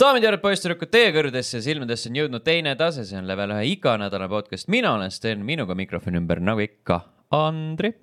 [0.00, 3.70] daamid ja härrad, poisssüdrukud, teie kõrgedesse silmadesse on jõudnud teine tase, see on level ühe
[3.72, 7.00] iganädalane podcast, mina olen Sten, minuga mikrofoni ümber nagu ikka
[7.34, 7.94] Andri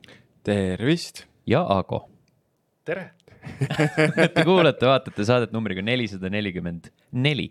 [0.45, 1.27] tervist.
[1.45, 2.07] ja Ago.
[2.85, 3.11] tere.
[4.33, 7.49] Te kuulate, vaatate saadet numbriga nelisada nelikümmend neli,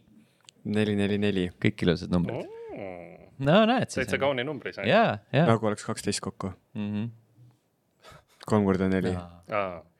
[0.65, 1.45] neli, neli, neli.
[1.63, 2.49] kõik ilusad numbrid.
[3.39, 4.01] no näed siis.
[4.01, 4.89] täitsa kauni numbri sai.
[4.91, 5.45] ja, ja.
[5.47, 6.51] nagu oleks kaksteist kokku.
[6.75, 7.13] Mhm.
[8.49, 9.15] kolm korda neli,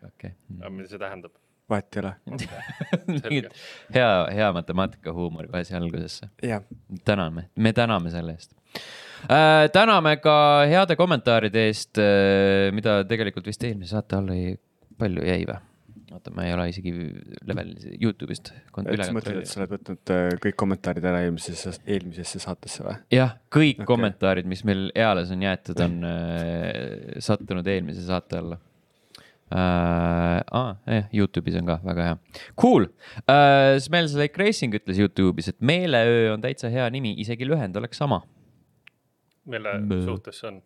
[0.09, 0.35] okei.
[0.67, 1.37] mida see tähendab?
[1.73, 2.13] Vahet ei ole.
[3.07, 3.51] mingit
[3.95, 6.31] hea, hea matemaatikahuumor kohe siia algusesse.
[7.05, 8.55] täname, me täname selle eest
[9.29, 9.69] äh,.
[9.73, 10.37] täname ka
[10.71, 14.57] heade kommentaaride eest äh,, mida tegelikult vist eelmise saate alla ei,
[14.99, 15.61] palju jäi või?
[16.13, 16.93] oota, ma ei ole isegi
[17.49, 18.53] level Youtube'ist.
[18.53, 22.99] et sa mõtled, et sa oled võtnud äh, kõik kommentaarid ära eelmisesse, eelmisesse saatesse või?
[23.15, 23.89] jah, kõik okay.
[23.89, 28.61] Kommentaarid, mis meil eales on jäetud, on äh, sattunud eelmise saate alla
[29.53, 30.43] äh,.
[30.53, 32.17] Ah, eh, Youtube'is on ka väga hea.
[32.61, 37.77] Cool uh,, Smells like racing ütles Youtube'is, et meeleöö on täitsa hea nimi, isegi lühend
[37.81, 38.23] oleks sama.
[39.45, 40.05] mille Mõ.
[40.07, 40.61] suhtes see on?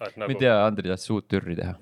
[0.00, 1.74] et ma nagu ei, tea, Andri tahtis uut türri teha.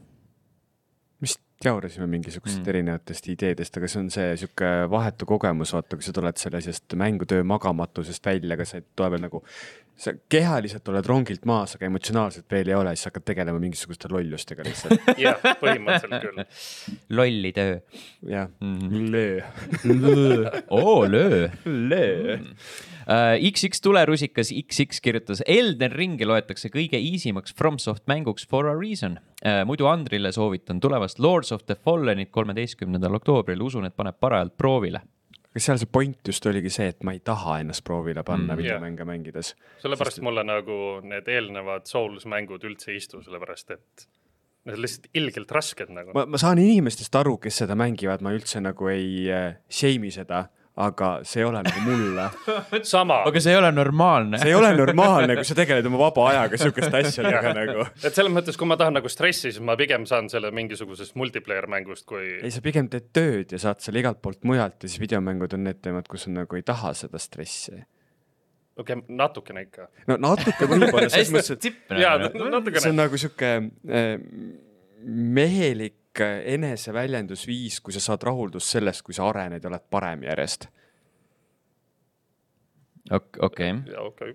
[1.23, 2.65] vist jaurasime mingisugustest Mm.
[2.65, 2.71] mm.
[2.75, 7.45] erinevatest ideedest, aga see on see sihuke vahetu kogemus, vaata, kui sa tuled sellest mängutöö
[7.45, 9.43] magamatusest välja, aga sa ei tule veel nagu,
[9.99, 14.67] sa kehaliselt oled rongilt maas, aga emotsionaalselt veel ei ole, siis hakkad tegelema mingisuguste lollustega
[14.67, 15.11] lihtsalt.
[15.25, 16.45] jah, põhimõtteliselt küll.
[17.19, 17.81] lolli töö
[18.27, 18.79] jah mm.
[18.79, 20.63] -hmm.
[20.71, 21.49] oo, löö.
[21.65, 22.39] löö.
[23.09, 29.19] Uh, XX tulerusikas XX kirjutas, Elden Ringi loetakse kõige easimaks FromSoft mänguks for a reason
[29.19, 29.65] uh,.
[29.65, 35.01] muidu Andrile soovitan tulevast Lords of the Fallenit kolmeteistkümnendal oktoobril, usun, et paneb parajalt proovile.
[35.59, 38.63] Aga seal see point just oligi see, et ma ei taha ennast proovile panna Mm.
[38.63, 39.55] videomänge mängides.
[39.83, 44.07] sellepärast mulle nagu need eelnevad Souls mängud üldse ei istu, sellepärast et
[44.65, 46.13] need on lihtsalt ilgelt rasked nagu.
[46.15, 50.49] ma, ma saan inimestest aru, kes seda mängivad, ma üldse nagu ei äh, shame'i seda,
[50.79, 52.29] aga see ei ole nagu mulle.
[52.93, 54.39] sama, aga see ei ole normaalne.
[54.39, 57.87] see ei ole normaalne, kui sa tegeled oma vaba ajaga sihukeste asjadega nagu.
[57.99, 61.67] et selles mõttes, kui ma tahan nagu stressi, siis ma pigem saan selle mingisugusest multiplayer
[61.71, 65.03] mängust, kui ei, sa pigem teed tööd ja saad selle igalt poolt mujalt ja siis
[65.03, 67.75] videomängud on need teemad, kus sa nagu ei taha seda stressi.
[68.79, 69.91] okei okay,, natukene ikka.
[70.13, 72.97] no natuke võib-olla selles mõttes, et jaa, see on natukene.
[73.03, 74.15] nagu sihuke äh,
[75.03, 80.69] mehelik äh, eneseväljendusviis, kui sa saad rahuldust sellest, kui sa arened ja oled parem järjest.
[83.11, 84.35] okei, jaa, okei.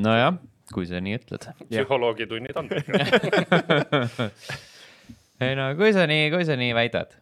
[0.00, 0.38] nojah,
[0.72, 1.48] kui sa nii ütled.
[1.68, 2.70] psühholoogitunnid on.
[5.46, 7.16] ei no kui sa nii, kui sa nii väidad.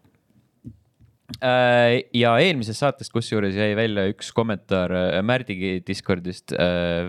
[1.39, 6.55] Ja eelmisest saatest, kusjuures jäi välja üks kommentaar äh, Märdigi Discordist.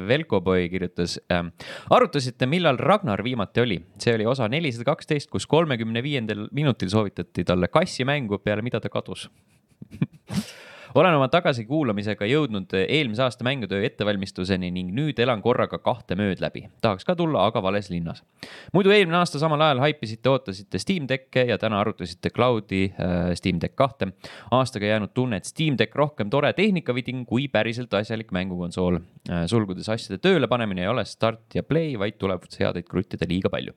[0.10, 1.18] Velko Boy kirjutas,
[1.90, 7.46] arutasite, millal Ragnar viimati oli, see oli osa nelisada kaksteist, kus kolmekümne viiendal minutil soovitati
[7.48, 9.30] talle kassimängu, peale mida ta kadus
[10.96, 16.66] olen oma tagasikuulamisega jõudnud eelmise aasta mängutöö ettevalmistuseni ning nüüd elan korraga kahte mööd läbi.
[16.82, 18.24] tahaks ka tulla, aga vales linnas.
[18.74, 23.60] muidu eelmine aasta samal ajal haipisite, ootasite Steam Decke ja täna arutasite Cloudi äh, Steam
[23.62, 24.12] Deck kahte.
[24.52, 29.46] aastaga jäänud tunne, et Steam Deck rohkem tore tehnikaviding kui päriselt asjalik mängukonsool äh,.
[29.46, 33.76] sulgudes asjade tööle panemine ei ole start ja play, vaid tuleb seadeid kruttida liiga palju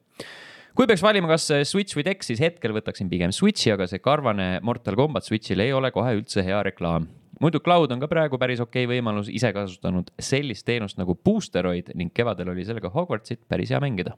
[0.77, 4.55] kui peaks valima, kas Switch või Dex, siis hetkel võtaksin pigem Switchi, aga see karvane
[4.65, 7.09] Mortal Combat Switchil ei ole kohe üldse hea reklaam.
[7.43, 12.13] muidu Cloud on ka praegu päris okei võimalus, ise kasutanud sellist teenust nagu Boosteroid ning
[12.15, 14.17] kevadel oli sellega Hogwartsit päris hea mängida.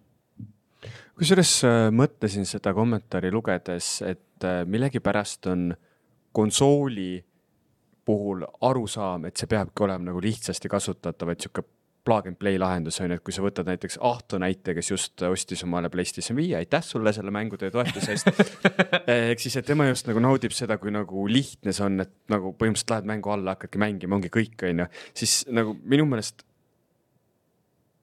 [1.19, 5.75] kusjuures äh, mõtlesin seda kommentaari lugedes, et äh, millegipärast on
[6.33, 7.25] konsooli
[8.05, 11.65] puhul arusaam, et see peabki olema nagu lihtsasti kasutatav, et sihuke
[12.05, 15.23] plug and play lahendus on ju, et kui sa võtad näiteks Ahto näite, kes just
[15.25, 18.29] ostis omale PlayStation viie, aitäh sulle selle mängutöö toetuse eest.
[19.15, 22.53] ehk siis, et tema just nagu naudib seda, kui nagu lihtne see on, et nagu
[22.53, 26.45] põhimõtteliselt lähed mängu alla, hakkadki mängima, ongi kõik, on ju, siis nagu minu meelest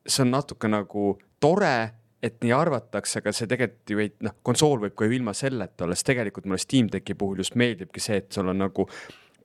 [0.08, 1.76] see on natuke nagu tore
[2.22, 5.86] et nii arvatakse, aga see tegelikult ju ei, noh, konsool võib ka ju ilma selleta
[5.86, 8.86] olla, sest tegelikult mulle Steam Decki puhul just meeldibki see, et sul on nagu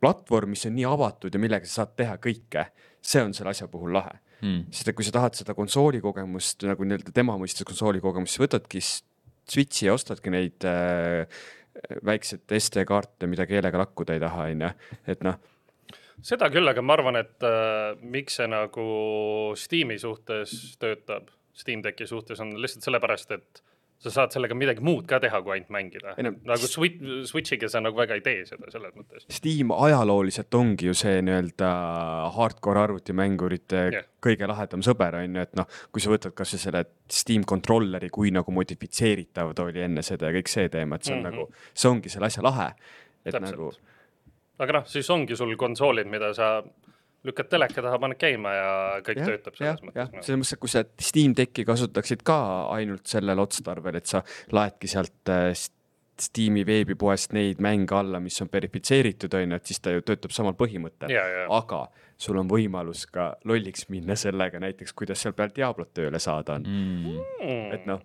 [0.00, 2.67] platvorm, mis on nii avatud ja millega sa saad teha kõike.
[3.06, 4.67] see on selle asja puhul lahe Hmm.
[4.69, 8.44] sest et kui sa tahad seda konsooli kogemust nagu nii-öelda tema mõistes konsooli kogemust, siis
[8.44, 8.83] võtadki
[9.47, 11.25] Switchi ja ostadki neid äh,
[12.05, 14.71] väikseid SD-kaarte, mida keelega lakkuda ei taha, on ju,
[15.12, 15.38] et noh,
[16.25, 18.87] seda küll, aga ma arvan, et äh, miks see nagu
[19.59, 23.62] Steam'i suhtes töötab, Steam Decki suhtes on lihtsalt sellepärast, et
[24.02, 27.00] sa saad sellega midagi muud ka teha, kui ainult mängida nagu Switch,
[27.31, 29.25] Switch'iga sa nagu väga ei tee seda selles mõttes.
[29.32, 31.70] Steam ajalooliselt ongi ju see nii-öelda
[32.37, 33.96] hardcore arvutimängurite Jah.
[33.98, 34.06] yeah.
[34.26, 38.32] kõige lahedam sõber on ju, et noh, kui sa võtad kasvõi selle Steam controller'i, kui
[38.34, 41.31] nagu modifitseeritav ta oli enne seda ja kõik see teema, et see on mm.
[41.31, 41.46] -hmm.
[41.46, 42.72] nagu, see ongi selle asja lahe.
[43.25, 43.50] et Täpselt.
[43.50, 43.72] nagu
[44.58, 46.62] aga noh, siis ongi sul konsoolid, mida sa
[47.26, 48.73] lükkad teleka taha, paned käima ja
[49.06, 50.26] kõik jah, töötab selles, jah, mõttes.
[50.26, 52.38] selles mõttes, et kui sa Steam Decki kasutaksid ka
[52.75, 54.23] ainult sellel otstarbel, et sa
[54.55, 55.50] laedki sealt äh,
[56.17, 60.32] Steam'i veebipoest neid mänge alla, mis on verifitseeritud, on ju, et siis ta ju töötab
[60.32, 61.12] samal põhimõttel.
[61.12, 61.84] ja, ja, aga
[62.17, 66.64] sul on võimalus ka lolliks minna sellega näiteks, kuidas seal peal Diablot tööle saada on
[66.64, 67.75] mm..
[67.76, 68.00] Et noh,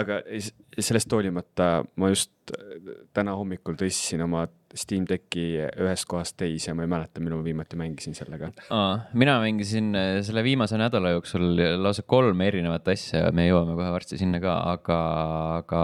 [0.00, 0.22] aga
[0.78, 4.46] sellest hoolimata ma just äh, täna hommikul tõstsin oma
[4.78, 5.44] Steam Decki
[5.82, 8.50] ühest kohast teise ja ma ei mäleta, millal ma viimati mängisin sellega.
[9.18, 14.18] Mina mängisin äh, selle viimase nädala jooksul lausa kolme erinevat asja, me jõuame kohe varsti
[14.20, 14.98] sinna ka, aga,
[15.60, 15.82] aga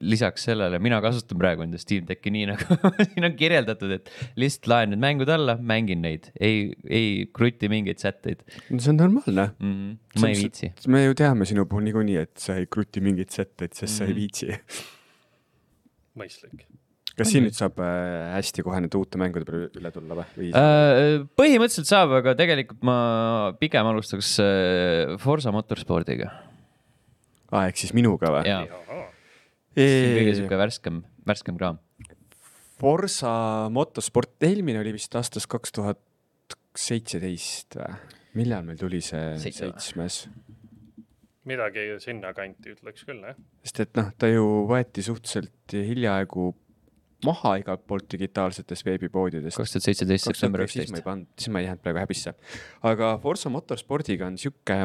[0.00, 4.70] lisaks sellele mina kasutan praegu enda Steam Decki nii nagu siin on kirjeldatud, et lihtsalt
[4.72, 8.42] laen need mängud alla, mängin neid, ei, ei kruti mingeid sätteid
[8.78, 9.50] see on normaalne.
[9.58, 9.72] mm.
[9.72, 10.20] -hmm.
[10.20, 10.72] ma ei viitsi.
[10.88, 13.98] me ju teame sinu puhul niikuinii, et sa ei kruti mingeid sätteid, sest mm -hmm.
[13.98, 14.20] sa ei Mhm.
[14.20, 14.46] viitsi.
[16.16, 16.66] mõistlik.
[17.16, 20.50] Kas siin nüüd saab äh, hästi kohe nende uute mängude peale üle tulla või?
[20.50, 22.96] Äh, põhimõtteliselt saab, aga tegelikult ma
[23.60, 26.32] pigem alustaks äh, Forsa motorspordiga.
[27.52, 28.44] aa, ehk siis minuga või?
[28.50, 28.66] jaa,
[29.72, 31.80] see on kõige sihuke värskem, värskem kraam.
[32.76, 33.32] Forsa
[33.72, 36.02] motosport, eelmine oli vist aastast kaks tuhat
[36.76, 37.96] seitseteist või?
[38.36, 40.26] millal meil tuli see Seitse seitsmes?
[41.48, 43.36] midagi sinnakanti ütleks küll, jah.
[43.64, 46.50] sest et noh, ta ju võeti suhteliselt hiljaaegu
[47.24, 49.56] maha igalt poolt digitaalsetest veebipoodidest.
[49.56, 51.04] kaks tuhat seitseteist, september siis ma ei üksteist.
[51.04, 52.34] pannud, siis ma ei jäänud praegu häbisse.
[52.90, 54.78] aga Forsa motorspordiga on sihuke,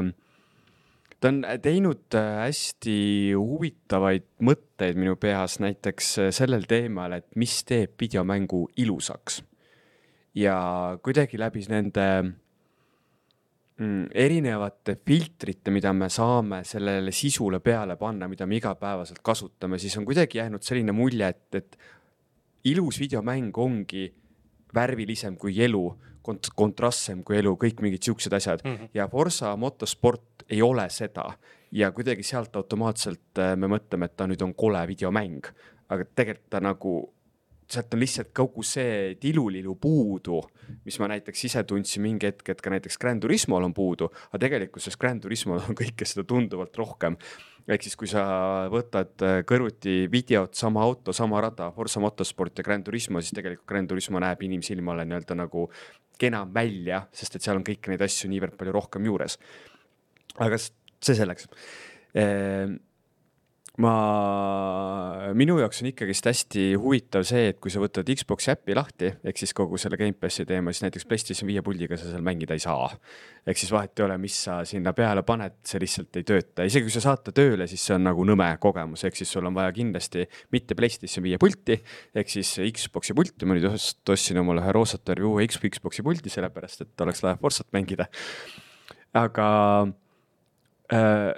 [1.19, 2.97] ta on teinud äh, hästi
[3.37, 9.43] huvitavaid mõtteid minu peas näiteks äh, sellel teemal, et mis teeb videomängu ilusaks.
[10.35, 10.55] ja
[11.03, 12.05] kuidagi läbi nende
[13.77, 19.97] mm, erinevate filtrite, mida me saame sellele sisule peale panna, mida me igapäevaselt kasutame, siis
[19.97, 21.77] on kuidagi jäänud selline mulje, et, et
[22.63, 24.09] ilus videomäng ongi
[24.75, 25.83] värvilisem kui elu,
[26.23, 28.65] kont-, kontrastsem kui elu, kõik mingid siuksed asjad.
[28.65, 28.91] Mhm.
[28.93, 31.31] ja Forsa motosport ei ole seda.
[31.71, 35.47] Ja kuidagi sealt automaatselt äh, me mõtleme, et ta nüüd on kole videomäng,
[35.89, 36.95] aga tegelikult ta nagu
[37.71, 40.41] sealt on lihtsalt kogu see tilulilu puudu,
[40.85, 44.41] mis ma näiteks ise tundsin mingi hetk, et ka näiteks Grand Turismol on puudu, aga
[44.45, 47.18] tegelikkuses Grand Turismol on kõike seda tunduvalt rohkem.
[47.68, 48.23] ehk siis, kui sa
[48.73, 53.68] võtad äh, kõrvuti videot, sama auto, sama rada, Forsa Motorsport ja Grand Turismo, siis tegelikult
[53.69, 55.67] Grand Turismo näeb inimsilmale nii-öelda nagu
[56.19, 59.38] kenam välja, sest et seal on kõiki neid asju niivõrd palju rohkem juures.
[60.39, 61.47] aga see selleks
[63.81, 69.11] ma, minu jaoks on ikkagist hästi huvitav see, et kui sa võtad Xbox'i äpi lahti,
[69.27, 72.63] ehk siis kogu selle Gamepassi teema, siis näiteks PlayStation viie puldiga sa seal mängida ei
[72.63, 72.89] saa.
[73.47, 76.85] ehk siis vahet ei ole, mis sa sinna peale paned, see lihtsalt ei tööta, isegi
[76.85, 79.57] kui sa saad ta tööle, siis see on nagu nõme kogemus, ehk siis sul on
[79.57, 81.79] vaja kindlasti mitte PlayStation viie pulti,
[82.13, 87.07] ehk siis Xbox'i pulti, ma nüüd ostsin omale ühe Roosatari uue Xbox'i puldi, sellepärast et
[87.07, 88.05] oleks lahe Forsat mängida.
[89.17, 89.47] aga
[90.93, 91.31] äh,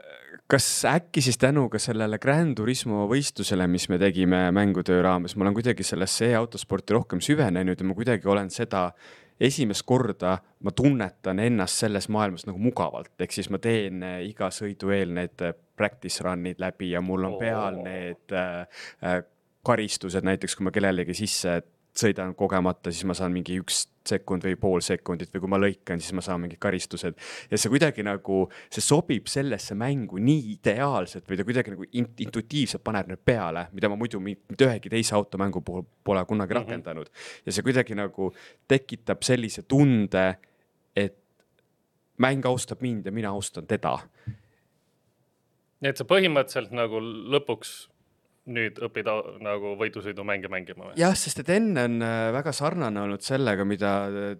[0.53, 5.47] kas äkki siis tänu ka sellele Grand Turismo võistlusele, mis me tegime mängutöö raames, ma
[5.47, 8.83] olen kuidagi sellesse e-autosporti rohkem süvenenud ja ma kuidagi olen seda
[9.41, 14.51] esimest korda ma tunnetan ennast selles maailmas nagu mugavalt, ehk siis ma teen äh, iga
[14.53, 19.23] sõidu eel need äh, practice run'id läbi ja mul on peal need äh,
[19.65, 24.55] karistused, näiteks kui ma kellelegi sisse sõidan kogemata, siis ma saan mingi üks sekund või
[24.59, 27.13] pool sekundit või kui ma lõikan, siis ma saan mingid karistused.
[27.51, 32.19] ja see kuidagi nagu, see sobib sellesse mängu nii ideaalselt või ta kuidagi nagu int-
[32.25, 36.53] intuitiivselt paneb need peale, mida ma muidu mi- mitte ühegi teise automängu puhul pole kunagi
[36.53, 36.59] Mhm.
[36.63, 37.09] rakendanud.
[37.45, 38.33] ja see kuidagi nagu
[38.67, 40.37] tekitab sellise tunde,
[40.95, 41.15] et
[42.17, 43.99] mäng austab mind ja mina austan teda.
[45.81, 47.87] nii et sa põhimõtteliselt nagu lõpuks
[48.51, 50.95] nüüd õpid au- nagu võidusõidumänge mängima või?
[50.99, 53.91] jah, sest et enne on äh, väga sarnane olnud sellega, mida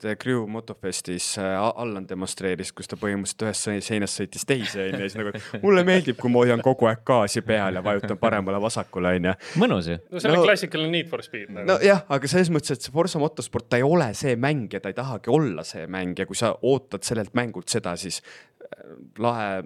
[0.01, 5.00] The Crew Motofestis äh, Allan demonstreeris, kus ta põhimõtteliselt ühest se- seinast sõitis teise onju
[5.00, 8.19] ja siis nagu, et mulle meeldib, kui ma hoian kogu aeg gaasi peal ja vajutan
[8.19, 9.36] paremale-vasakule onju.
[9.63, 10.00] mõnus ju.
[10.12, 11.69] no see on No- klassikaline Need for Speed nagu.
[11.72, 14.91] nojah, aga selles mõttes, et see Forsa motosport, ta ei ole see mäng ja ta
[14.91, 18.83] ei tahagi olla see mäng ja kui sa ootad sellelt mängult seda, siis äh,
[19.24, 19.63] lahe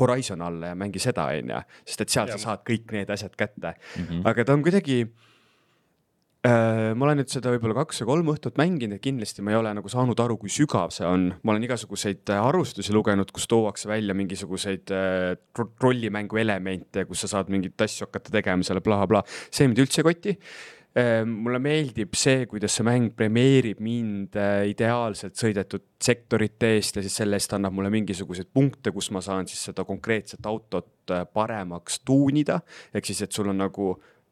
[0.00, 2.38] Horizon alla ja mängi seda, onju, sest et seal Jah.
[2.38, 4.28] sa saad kõik need asjad kätte Mm -hmm.
[4.28, 5.06] aga ta on kuidagi
[6.46, 6.94] äh,.
[6.94, 9.72] ma olen nüüd seda võib-olla kaks või kolm õhtut mänginud ja kindlasti ma ei ole
[9.74, 11.34] nagu saanud aru, kui sügav see on.
[11.42, 17.20] ma olen igasuguseid äh, arvustusi lugenud, kus tuuakse välja mingisuguseid äh, tro- rollimängu elemente, kus
[17.20, 19.22] sa saad mingeid asju hakata tegema seal blablabla.
[19.50, 20.38] see mind üldse ei koti.
[21.28, 27.18] Mulle meeldib see, kuidas see mäng premeerib mind äh, ideaalselt sõidetud sektorite eest ja siis
[27.20, 32.00] selle eest annab mulle mingisuguseid punkte, kus ma saan siis seda konkreetset autot äh, paremaks
[32.00, 32.60] tuunida.
[32.94, 33.90] ehk siis, et sul on nagu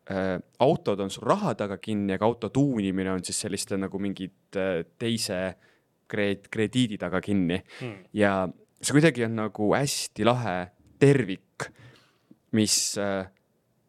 [0.09, 4.57] äh, autod on sul raha taga kinni, aga auto tuunimine on siis selliste nagu mingid
[4.57, 5.43] äh, teise
[6.09, 8.05] kreed-, krediidi taga kinni Hmm.
[8.13, 8.49] ja
[8.81, 10.59] see kuidagi on nagu hästi lahe
[11.01, 11.69] tervik,
[12.57, 13.27] mis äh,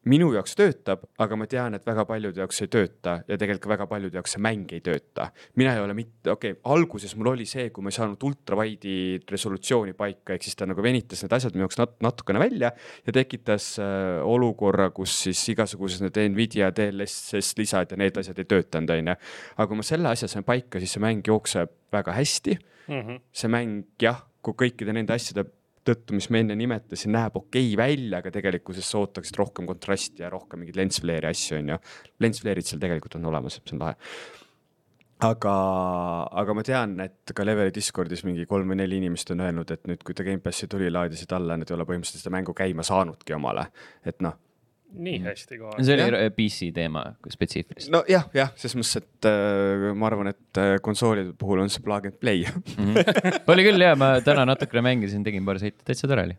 [0.10, 3.88] minu jaoks töötab, aga ma tean, et väga paljude jaoks ei tööta ja tegelikult väga
[3.90, 5.30] paljude jaoks see mäng ei tööta.
[5.56, 9.24] mina ei ole mitte, okei okay,, alguses mul oli see, kui ma ei saanud ultrawide'i
[9.32, 12.72] resolutsiooni paika, ehk siis ta nagu venitas need asjad minu jaoks nat natukene välja
[13.06, 18.50] ja tekitas äh, olukorra, kus siis igasugused need Nvidia DLSS lisad ja need asjad ei
[18.50, 19.18] töötanud, onju.
[19.58, 23.22] aga kui ma selle asja sain paika, siis see mäng jookseb väga hästi Mm -hmm.
[23.32, 25.46] see mäng jah, kui kõikide nende asjade
[25.86, 30.26] tõttu, mis ma enne nimetasin, näeb okei okay välja, aga tegelikkuses sa ootaksid rohkem kontrasti
[30.26, 31.78] ja rohkem mingeid lens flare'i asju, on ju.
[32.26, 34.00] Lens flare'id seal tegelikult on olemas, see on lahe.
[35.26, 35.54] aga,
[36.42, 39.86] aga ma tean, et ka Leveli Discordis mingi kolm või neli inimest on öelnud, et
[39.90, 43.38] nüüd, kui ta Gamepassi tuli, laadisid alla, nad ei ole põhimõtteliselt seda mängu käima saanudki
[43.38, 43.70] omale,
[44.06, 44.36] et noh
[44.96, 45.84] nii hästi kohe.
[45.84, 46.34] see oli Jah.
[46.36, 51.64] PC teema spetsiifiliselt nojah, jah, ses mõttes, et äh, ma arvan, et äh, konsoolide puhul
[51.64, 52.92] on see plug and play mm.
[52.94, 53.40] -hmm.
[53.54, 56.38] oli küll ja ma täna natukene mängisin, tegin paar sõitu, täitsa tore oli.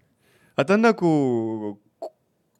[0.57, 1.13] aga ta on nagu,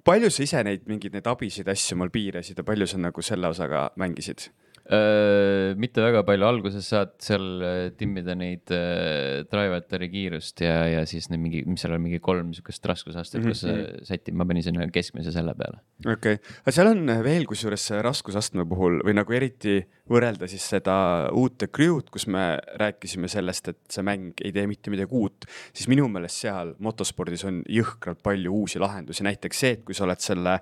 [0.05, 3.53] palju sa ise neid mingeid neid abisid asju mul piirasid ja palju sa nagu selle
[3.53, 4.51] osaga mängisid?
[4.87, 11.27] Mitte väga palju, alguses saad seal äh, timmida neid äh, drive-atari kiirust ja, ja siis
[11.33, 13.57] need mingi, mis seal on, mingi kolm niisugust raskusastet mm, -hmm.
[13.57, 15.83] kus sa sätid, ma panin sinna keskmise selle peale.
[16.05, 20.97] okei okay., aga seal on veel kusjuures raskusastme puhul või nagu eriti võrrelda siis seda
[21.35, 25.49] uut The Crew'd, kus me rääkisime sellest, et see mäng ei tee mitte midagi uut,
[25.73, 30.07] siis minu meelest seal motospordis on jõhkralt palju uusi lahendusi, näiteks see, et kui sa
[30.07, 30.59] oled selle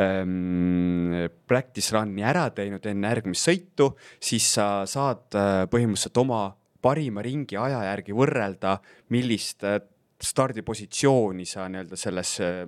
[0.00, 1.14] ähm,
[1.50, 3.92] practice run'i ära teinud enne järgmist sõitu,
[4.22, 6.44] siis sa saad äh, põhimõtteliselt oma
[6.80, 8.78] parima ringi aja järgi võrrelda,
[9.14, 9.80] millist äh,
[10.20, 12.64] stardipositsiooni sa nii-öelda selles äh,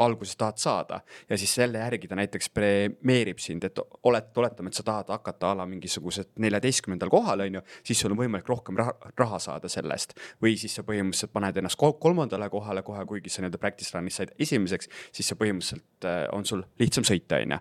[0.00, 3.78] alguses tahad saada ja siis selle järgi ta näiteks premeerib sind, et
[4.08, 8.14] olet-, oletame, et sa tahad hakata a la mingisugused neljateistkümnendal kohal, on ju, siis sul
[8.14, 10.16] on võimalik rohkem raha, raha saada sellest.
[10.42, 14.20] või siis sa põhimõtteliselt paned ennast kol- kolmandale kohale kohe, kuigi sa nii-öelda practice run'is
[14.20, 17.60] said esimeseks, siis see põhimõtteliselt äh, on sul lihtsam sõita, on ju.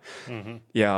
[0.79, 0.93] ja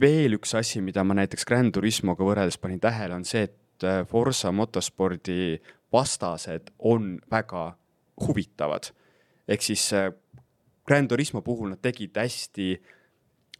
[0.00, 4.02] veel üks asi, mida ma näiteks Grand Turismoga võrreldes panin tähele, on see, et äh,
[4.08, 5.60] Forsa motospordi
[5.92, 7.72] vastased on väga
[8.26, 8.92] huvitavad
[9.52, 10.10] ehk siis äh,
[10.86, 12.74] Grand Turismo puhul nad tegid hästi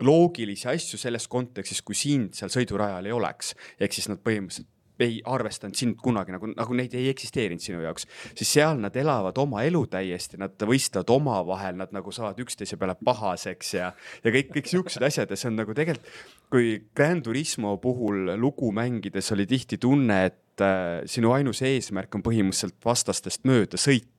[0.02, 4.70] loogilisi asju selles kontekstis, kui sind seal sõidurajal ei oleks, ehk siis nad põhimõtteliselt
[5.02, 8.06] ei arvestanud sind kunagi nagu, nagu neid ei eksisteerinud sinu jaoks,
[8.38, 12.94] siis seal nad elavad oma elu täiesti, nad võistlevad omavahel, nad nagu saavad üksteise peale
[13.02, 13.90] pahaseks ja,
[14.22, 15.32] ja kõik, kõik siuksed asjad.
[15.32, 16.06] Ja see on nagu tegelikult,
[16.52, 22.25] kui Grand Turismo puhul lugu mängides oli tihti tunne, et äh, sinu ainus eesmärk on
[22.26, 24.12] põhimõtteliselt vastastest mööda sõita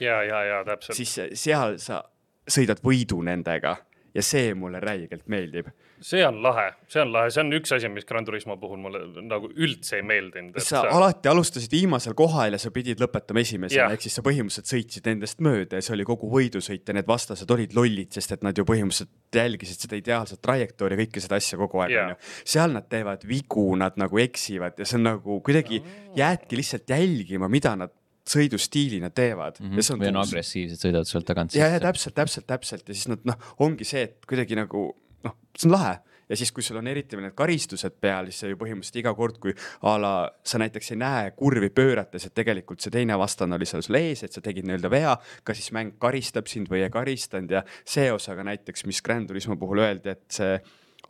[0.00, 0.96] ja, ja, ja täpselt.
[0.96, 2.02] siis seal sa
[2.50, 3.76] sõidad võidu nendega
[4.14, 5.70] ja see mulle räigelt meeldib.
[6.00, 9.02] see on lahe, see on lahe, see on üks asi, mis Gran Turismo puhul mulle
[9.28, 10.56] nagu üldse ei meeldinud.
[10.64, 15.10] sa alati alustasid viimasel kohal ja sa pidid lõpetama esimesena ehk siis sa põhimõtteliselt sõitsid
[15.12, 18.56] nendest mööda ja see oli kogu võidusõit ja need vastased olid lollid, sest et nad
[18.56, 22.18] ju põhimõtteliselt jälgisid seda ideaalset trajektoori, kõike seda asja kogu aeg, onju.
[22.56, 25.84] seal nad teevad vigu, nad nagu eksivad ja see on nagu kuidagi
[26.18, 27.94] jäädki lihtsalt jälgima, mida nad
[28.30, 29.66] sõidustiilina teevad mm.
[29.66, 29.80] -hmm.
[29.80, 31.86] ja see on või on agressiivsed, sõidavad sealt tagant ja, ja sisse.
[31.86, 34.86] täpselt, täpselt, täpselt ja siis nad noh, ongi see, et kuidagi nagu
[35.26, 35.98] noh, see on lahe
[36.30, 39.12] ja siis, kui sul on eriti veel need karistused peal, siis sa ju põhimõtteliselt iga
[39.18, 39.54] kord, kui
[39.86, 40.12] a la
[40.46, 44.22] sa näiteks ei näe kurvi pöörates, et tegelikult see teine vastane oli seal sul ees,
[44.26, 48.12] et sa tegid nii-öelda vea, kas siis mäng karistab sind või ei karistanud ja see
[48.14, 50.54] osa ka näiteks, mis Grand Turismo puhul öeldi, et see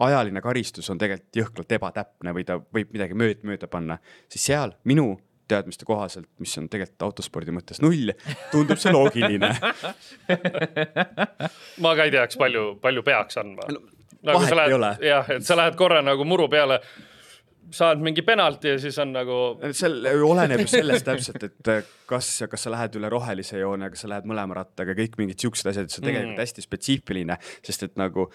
[0.00, 3.98] ajaline karistus on tegelikult jõhkralt ebatäpne või ta võib midagi mööda, mööda panna,
[4.32, 5.12] siis seal minu
[5.50, 8.12] teadmiste kohaselt, mis on tegelikult autospordi mõttes null,
[8.52, 9.50] tundub see loogiline
[11.84, 13.68] ma ka ei teaks, palju, palju peaks andma
[14.20, 16.76] No, nagu vahet sa ei lähed ole., jah, et sa lähed korra nagu muru peale,
[17.72, 19.36] saad mingi penalti ja siis on nagu
[19.76, 19.94] seal
[20.26, 21.78] oleneb ju sellest täpselt, et äh,
[22.10, 25.70] kas, kas sa lähed üle rohelise joone, kas sa lähed mõlema rattaga, kõik mingid siuksed
[25.72, 26.42] asjad, see on tegelikult Mm.
[26.42, 28.26] hästi spetsiifiline, sest et nagu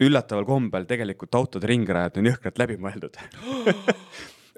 [0.00, 2.78] üllataval kombel tegelikult autode ringrajad on jõhkralt läbi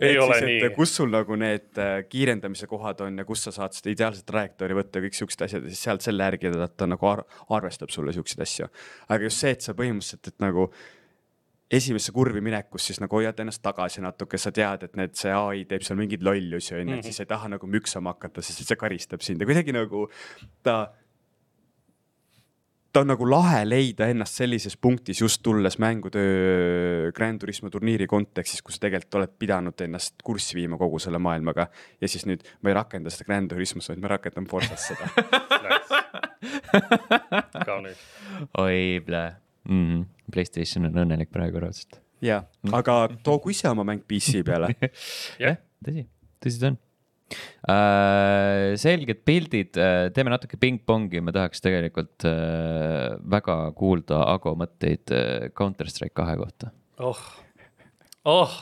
[0.03, 0.71] ei ole nii.
[0.77, 4.79] kus sul nagu need äh, kiirendamise kohad on ja kus sa saad seda ideaalset trajektoori
[4.79, 7.25] võtta ja kõik siuksed asjad ja siis sealt selle järgi ta, nagu ar
[7.59, 8.69] arvestab sulle siukseid asju.
[9.09, 10.69] aga just see, et sa põhimõtteliselt, et nagu
[11.73, 15.63] esimesse kurvi minekus siis nagu hoiad ennast tagasi natuke, sa tead, et need, see ai
[15.69, 18.81] teeb seal mingeid lollusi onju, et siis sa ei taha nagu müksama hakata, sest see
[18.81, 20.05] karistab sind ja kuidagi nagu
[20.67, 20.83] ta
[22.93, 28.63] ta on nagu lahe leida ennast sellises punktis just tulles mängutöö Grand Turismo turniiri kontekstis,
[28.63, 31.69] kus sa tegelikult oled pidanud ennast kurssi viima kogu selle maailmaga
[32.01, 35.09] ja siis nüüd ma ei rakenda seda Grand Turismos, vaid ma rakendan Forsas seda.
[37.69, 37.99] kaunis.
[38.59, 39.85] oi, plää mm.
[39.89, 40.05] -hmm.
[40.33, 42.01] Playstation on õnnelik praegu raudselt.
[42.23, 44.75] jah, aga toogu ise oma mäng PC peale.
[45.45, 46.07] jah, tõsi,
[46.45, 46.79] tõsi ta on
[47.33, 48.75] äh,.
[48.81, 55.49] selged pildid äh,, teeme natuke pingpongi, ma tahaks tegelikult äh, väga kuulda Ago mõtteid äh,
[55.57, 56.73] Counter Strike kahe kohta.
[57.03, 57.23] oh,
[58.25, 58.59] oh,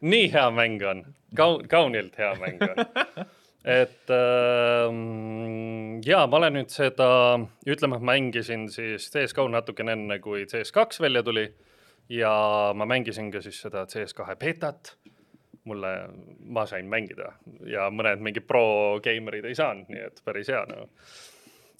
[0.00, 1.04] nii hea mäng on,
[1.36, 2.84] kaun-, kaunilt hea mäng on.
[3.68, 7.08] et ähm, ja ma olen nüüd seda,
[7.68, 11.48] ütleme, mängisin siis CS-GO natukene enne, kui CS2 välja tuli
[12.08, 12.32] ja
[12.74, 14.94] ma mängisin ka siis seda CS2 betat
[15.64, 15.92] mulle,
[16.44, 17.32] ma sain mängida
[17.66, 20.88] ja mõned mingid pro geimerid ei saanud, nii et päris hea nagu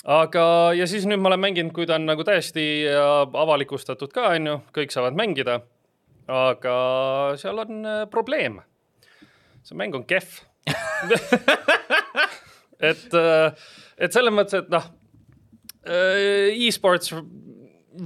[0.08, 0.44] aga,
[0.78, 4.52] ja siis nüüd ma olen mänginud, kui ta on nagu täiesti äh, avalikustatud ka, on
[4.52, 5.60] ju, kõik saavad mängida.
[6.28, 6.74] aga
[7.40, 8.60] seal on äh, probleem.
[9.62, 10.42] see mäng on kehv.
[12.88, 13.14] et,
[13.98, 14.84] et selles mõttes, et noh,
[15.88, 17.14] e-sports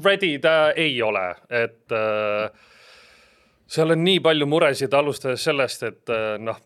[0.05, 2.51] ready ta ei ole, et äh,
[3.73, 6.59] seal on nii palju muresid, alustades sellest, et äh, noh,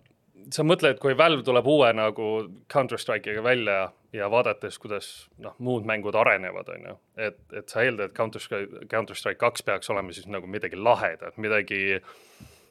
[0.52, 2.26] sa mõtled, kui Valve tuleb uue nagu
[2.72, 3.78] Counter Strike'iga välja
[4.14, 5.08] ja vaadates, kuidas
[5.42, 6.96] noh, muud mängud arenevad, on ju,
[7.28, 10.78] et, et sa eeldad, et Counter Strike, Counter Strike kaks peaks olema siis nagu midagi
[10.78, 11.98] lahedat, midagi,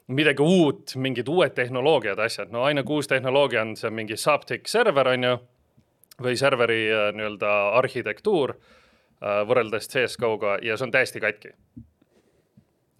[0.08, 5.12] midagi uut, mingid uued tehnoloogiad, asjad, no ainuke uus tehnoloogia on see mingi Saptic server,
[5.12, 5.36] on ju,
[6.24, 7.52] või serveri äh, nii-öelda
[7.82, 11.52] arhitektuur äh, võrreldes CS-GO-ga ja see on täiesti katki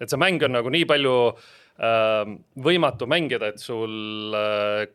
[0.01, 2.35] et see mäng on nagu nii palju äh,
[2.67, 4.85] võimatu mängida, et sul äh,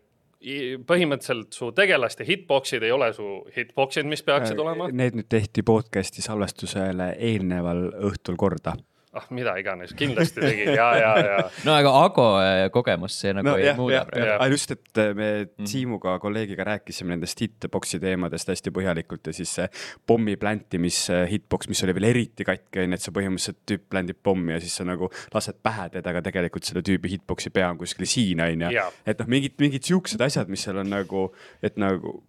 [0.42, 4.88] põhimõtteliselt su tegelaste hitbox'id ei ole su hitbox'id, mis peaksid olema.
[4.90, 8.74] Need nüüd tehti podcast'i salvestusele eelneval õhtul korda.
[9.12, 13.50] ah, mida iganes, kindlasti tegid ja, ja, ja no aga Ago äh, kogemus see nagu
[13.50, 14.32] no ei jah, muuda jah, praegu.
[14.36, 15.28] aga just, et äh, me
[15.68, 19.68] Siimuga, kolleegiga rääkisime nendest hitbox'i teemadest hästi põhjalikult ja siis see
[20.08, 24.56] pommi plantimis hitbox, mis oli veel eriti katki, onju, et sa põhimõtteliselt tüüp pländib pommi
[24.56, 28.08] ja siis sa nagu lased pähe teda, aga tegelikult selle tüübi hitbox'i pea on kuskil
[28.08, 28.72] siin, onju
[29.06, 31.28] et noh, mingid, mingid siuksed asjad, mis seal on nagu,
[31.64, 32.20] et nagu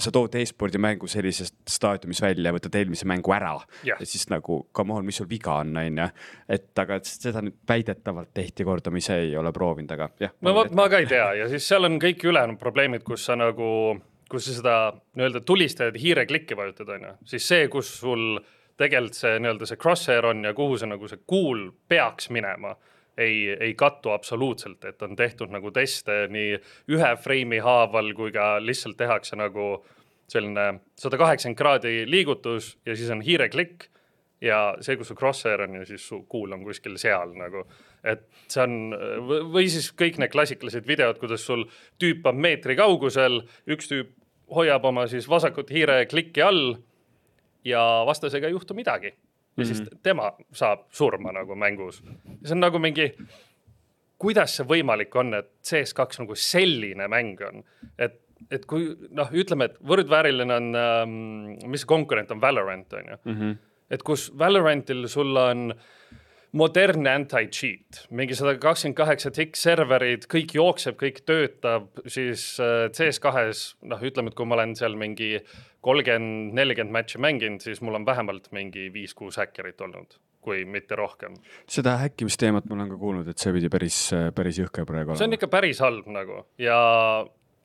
[0.00, 3.54] sa tood e-spordi mängu sellisest staadiumis välja, võtad eelmise mängu ära
[3.86, 4.00] Jah.
[4.00, 6.06] ja siis nagu come on, mis sul viga on, onju.
[6.48, 10.36] et aga et seda nüüd väidetavalt tehti korda, ma ise ei ole proovinud, aga jah.
[10.46, 13.98] ma, ma ka ei tea ja siis seal on kõik ülejäänud probleemid, kus sa nagu,
[14.30, 14.76] kus sa seda
[15.18, 18.40] nii-öelda tulistajad hiireklikki vajutad, onju, siis see, kus sul
[18.80, 22.74] tegelikult see nii-öelda see crosshair on ja kuhu see nagu see kuul peaks minema,
[23.20, 26.58] ei, ei kattu absoluutselt, et on tehtud nagu teste nii
[26.96, 29.72] ühe freimi haaval kui ka lihtsalt tehakse nagu
[30.30, 30.66] selline
[30.98, 33.88] sada kaheksakümmend kraadi liigutus ja siis on hiireklikk
[34.44, 37.64] ja see, kus su crosshair on ja siis su kuul on kuskil seal nagu,
[38.04, 38.94] et see on
[39.52, 41.66] või siis kõik need klassikalised videod, kuidas sul
[42.00, 44.14] tüüp on meetri kaugusel, üks tüüp
[44.54, 46.78] hoiab oma siis vasakut hiire klikki all
[47.64, 49.12] ja vastasega ei juhtu midagi.
[49.60, 52.02] Ja siis tema saab surma nagu mängus.
[52.44, 53.10] see on nagu mingi,
[54.20, 57.64] kuidas see võimalik on, et CS2 nagu selline mäng on,
[57.98, 58.20] et,
[58.50, 61.16] et kui noh, ütleme, et võrdvääriline on ähm,,
[61.70, 63.38] mis konkurent on Valorant on ju mm.
[63.40, 63.56] -hmm.
[63.90, 65.72] et kus Valorantil sul on
[66.56, 73.76] modernne anti-cheat, mingi sada kakskümmend kaheksa tikk serverid, kõik jookseb, kõik töötab, siis äh, CS2-s
[73.90, 75.36] noh, ütleme, et kui ma olen seal mingi
[75.84, 81.38] kolmkümmend, nelikümmend matši mänginud, siis mul on vähemalt mingi viis-kuus häkkerit olnud, kui mitte rohkem.
[81.70, 84.02] seda häkkimisteemat ma olen ka kuulnud, et see pidi päris,
[84.34, 85.38] päris jõhker praegu see on olema.
[85.38, 86.76] ikka päris halb nagu ja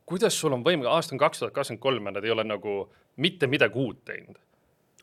[0.05, 2.79] kuidas sul on võim, aasta on kaks tuhat kakskümmend kolm ja nad ei ole nagu
[3.17, 4.39] mitte midagi uut teinud.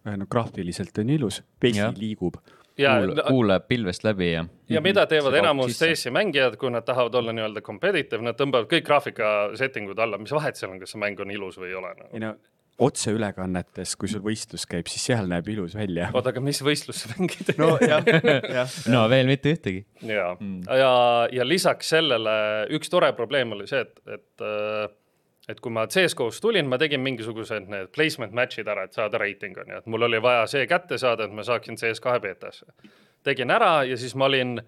[0.04, 2.38] no graafiliselt on ilus, vesi liigub.
[2.78, 4.44] Ja kuul, kuul läheb pilvest läbi ja.
[4.72, 5.76] ja mida teevad enamus.
[5.78, 10.20] CS-i mängijad, kui nad tahavad olla nii-öelda competitive, nad tõmbavad kõik graafika setting ud alla,
[10.20, 12.24] mis vahet seal on, kas see mäng on ilus või ei ole nagu.
[12.24, 12.35] no
[12.82, 16.08] otseülekannetes, kui sul võistlus käib, siis seal näeb ilus välja.
[16.14, 17.52] oota, aga mis võistlust sa mängid?
[17.61, 18.06] no jah,
[18.48, 18.76] jah.
[18.94, 19.85] no veel mitte ühtegi.
[20.08, 20.94] ja mm., ja,
[21.32, 22.35] ja lisaks sellele
[22.78, 24.46] üks tore probleem oli see, et, et,
[25.50, 29.59] et kui ma CS-GO-st tulin, ma tegin mingisugused need placement match'id ära, et saada reiting
[29.59, 32.66] on ju, et mul oli vaja see kätte saada, et ma saaksin CS2 beetasse.
[33.22, 34.61] tegin ära ja siis ma olin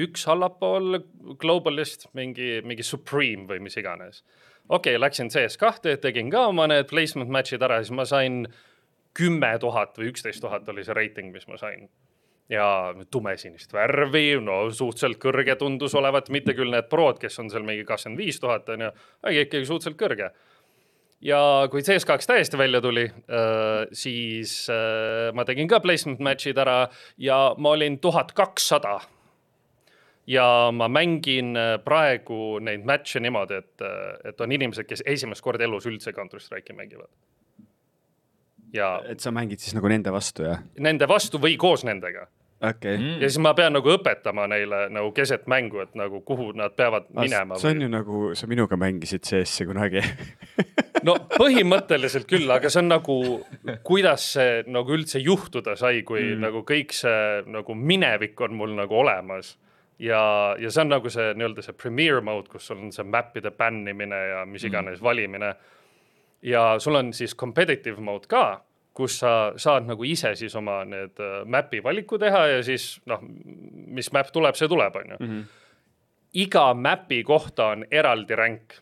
[0.00, 0.98] üks allapool
[1.38, 4.24] Globalist, mingi, mingi Supreme või mis iganes.
[4.68, 8.46] okei okay,, läksin CS2-e, tegin ka oma need placement match'id ära, siis ma sain
[9.14, 11.88] kümme tuhat või üksteist tuhat oli see reiting, mis ma sain
[12.52, 17.64] ja tumesinist värvi, no suhteliselt kõrge tundus olevat, mitte küll need prod, kes on seal
[17.64, 18.90] mingi kakskümmend viis tuhat on ju,
[19.24, 20.30] aga ikkagi suhteliselt kõrge.
[21.24, 21.40] ja
[21.72, 23.06] kui CS2 täiesti välja tuli,
[23.92, 29.00] siis äh, ma tegin ka placement match'id ära ja ma olin tuhat kakssada.
[30.26, 33.88] ja ma mängin äh, praegu neid match'e niimoodi, et,
[34.24, 37.08] et on inimesed, kes esimest korda elus üldse Counter Strike'i mängivad.
[38.74, 40.64] Ja et sa mängid siis nagu nende vastu jah?
[40.78, 42.26] nende vastu või koos nendega
[42.60, 42.98] okei okay.
[42.98, 43.20] Mm.
[43.22, 47.08] ja siis ma pean nagu õpetama neile nagu keset mängu, et nagu kuhu nad peavad
[47.16, 47.58] minema.
[47.60, 50.02] see on ju nagu, sa minuga mängisid CS-i kunagi
[51.06, 53.18] no põhimõtteliselt küll, aga see on nagu,
[53.86, 56.46] kuidas see nagu üldse juhtuda sai, kui mm.
[56.46, 59.54] nagu kõik see nagu minevik on mul nagu olemas.
[59.98, 60.22] ja,
[60.60, 64.20] ja see on nagu see nii-öelda see premiere mode, kus sul on see map'ide bännimine
[64.32, 65.04] ja mis iganes mm.
[65.04, 65.54] valimine.
[66.44, 68.62] Ja sul on siis competitive mode ka,
[68.94, 73.22] kus sa saad nagu ise siis oma need äh, map'i valiku teha ja siis noh,
[73.24, 75.42] mis map tuleb, see tuleb, on ju.
[76.44, 78.80] iga map'i kohta on eraldi ränk,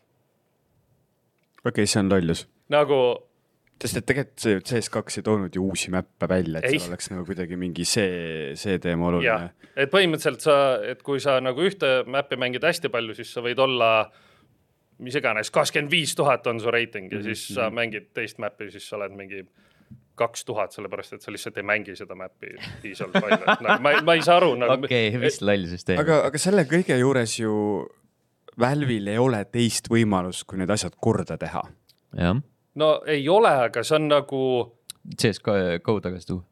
[1.63, 2.47] okei okay,, see on lollus.
[2.73, 2.99] nagu
[3.83, 6.77] sest et tegelikult see CS2 ei toonud ju uusi mäppe välja, et Ei.
[6.79, 11.39] seal oleks nagu kuidagi mingi see, see teema oluline et põhimõtteliselt sa, et kui sa
[11.43, 13.89] nagu ühte map'i mängid hästi palju, siis sa võid olla
[14.99, 18.85] mis iganes, kakskümmend viis tuhat on su reiting ja siis sa mängid teist map'i, siis
[18.89, 19.43] sa oled mingi
[20.15, 22.53] kaks tuhat, sellepärast et sa lihtsalt ei mängi seda map'i
[22.83, 25.67] piisavalt palju, et nagu ma ei, ma ei saa aru nagu, okei okay,, mis loll
[25.71, 25.99] süsteem.
[26.03, 27.53] aga, aga selle kõige juures ju
[28.59, 31.63] Valve'il ei ole teist võimalust, kui need asjad korda teha.
[32.19, 32.41] jah,
[32.79, 34.41] no ei ole, aga see on nagu
[35.17, 36.43] CS Go tagasi tuua.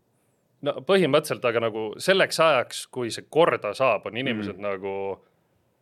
[0.65, 4.65] no põhimõtteliselt, aga nagu selleks ajaks, kui see korda saab, on inimesed mm.
[4.65, 4.95] nagu,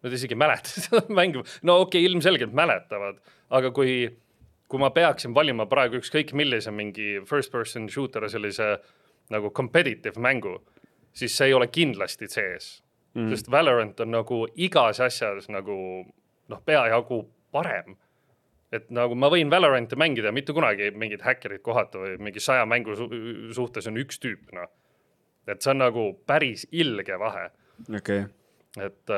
[0.03, 3.21] nad isegi ei mäleta seda mängu, no okei okay,, ilmselgelt mäletavad,
[3.55, 4.01] aga kui,
[4.69, 8.75] kui ma peaksin valima praegu ükskõik millise mingi first person shooter sellise
[9.33, 10.57] nagu competitive mängu,
[11.13, 12.79] siis see ei ole kindlasti CS
[13.15, 15.75] mm., sest Valorant on nagu igas asjas nagu
[16.49, 17.97] noh, peajagu parem
[18.73, 22.95] et nagu ma võin Valoranti mängida, mitte kunagi mingid häkkerid kohata või mingi saja mängu
[22.97, 23.07] su
[23.55, 24.69] suhtes on üks tüüp, noh.
[25.49, 27.49] et see on nagu päris ilge vahe,
[27.87, 28.27] okei okay.,
[28.77, 29.11] et,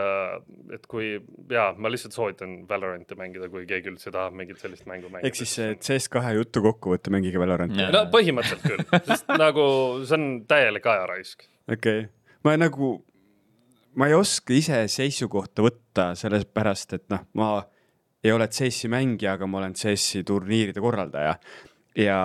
[0.76, 1.10] et kui
[1.52, 5.28] ja ma lihtsalt soovitan Valoranti mängida, kui keegi üldse tahab mingit sellist mängu mängida.
[5.28, 7.84] ehk siis see CS2 jutu kokkuvõte, mängige Valoranti.
[7.92, 9.66] No põhimõtteliselt küll, sest nagu
[10.06, 11.48] see on täielik ajaraisk.
[11.68, 12.08] okei okay.,
[12.48, 12.94] ma nagu,
[14.00, 17.52] ma ei oska ise seisukohta võtta, sellepärast et noh, ma
[18.24, 21.36] ei ole CS-i mängija, aga ma olen CS-i turniiride korraldaja
[21.98, 22.20] ja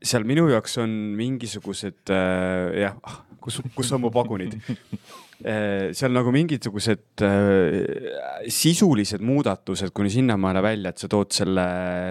[0.00, 2.94] seal minu jaoks on mingisugused äh, jah,
[3.42, 4.78] kus, kus on mu pagunid äh,
[5.40, 11.66] seal nagu mingisugused äh, sisulised muudatused kuni sinnamaale välja, et sa tood selle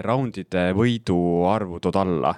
[0.06, 1.18] raundide võidu
[1.50, 2.34] arvu tood alla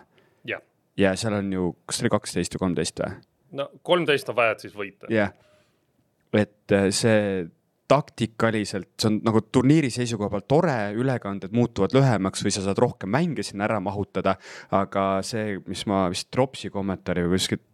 [0.98, 3.16] ja seal on ju, kas see oli kaksteist või kolmteist või?
[3.58, 5.10] no kolmteist on vaja, et siis võita.
[5.12, 5.34] jah,
[6.36, 7.18] et äh, see
[7.92, 13.12] taktikaliselt, see on nagu turniiri seisukoha pealt tore, ülekanded muutuvad lühemaks või sa saad rohkem
[13.12, 14.38] mänge sinna ära mahutada,
[14.72, 17.66] aga see, mis ma vist Dropsi kommentaari või kuskilt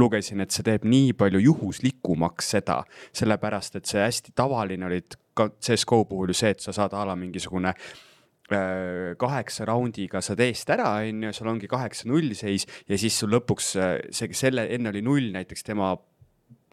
[0.00, 2.80] lugesin, et see teeb nii palju juhuslikumaks seda,
[3.14, 5.02] sellepärast et see hästi tavaline oli
[5.36, 10.42] ka CS-GO puhul ju see, et sa saad a la mingisugune äh, kaheksa raundiga saad
[10.44, 14.66] eest ära, on ju, sul ongi kaheksa-null seis ja siis sul lõpuks äh, see, selle
[14.74, 15.94] enne oli null näiteks, tema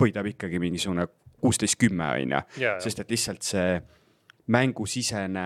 [0.01, 1.07] võidab ikkagi mingisugune
[1.41, 2.45] kuusteist, kümme on ju.
[2.81, 3.81] Sest et lihtsalt see
[4.51, 5.45] mängusisene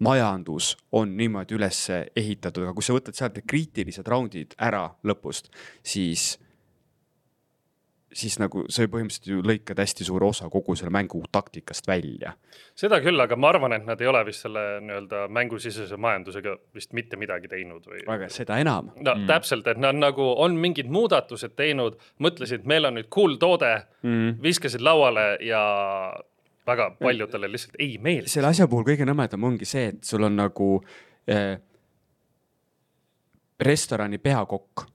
[0.00, 1.80] majandus on niimoodi üles
[2.16, 5.52] ehitatud, aga kui sa võtad sealt need kriitilised raundid ära lõpust,
[5.84, 6.38] siis
[8.12, 12.32] siis nagu sa ju põhimõtteliselt ju lõikad hästi suure osa kogu selle mängu taktikast välja.
[12.74, 16.92] seda küll, aga ma arvan, et nad ei ole vist selle nii-öelda mängusisese majandusega vist
[16.96, 18.90] mitte midagi teinud või aga seda enam.
[18.96, 19.28] no mm.
[19.30, 24.40] täpselt, et nad nagu on mingid muudatused teinud, mõtlesid, meil on nüüd cool toode mm.,
[24.42, 25.62] viskasid lauale ja
[26.66, 28.30] väga paljudele lihtsalt ei meeldi.
[28.30, 30.72] selle asja puhul kõige nõmedam ongi see, et sul on nagu
[31.30, 31.54] äh,
[33.60, 34.86] restorani peakokk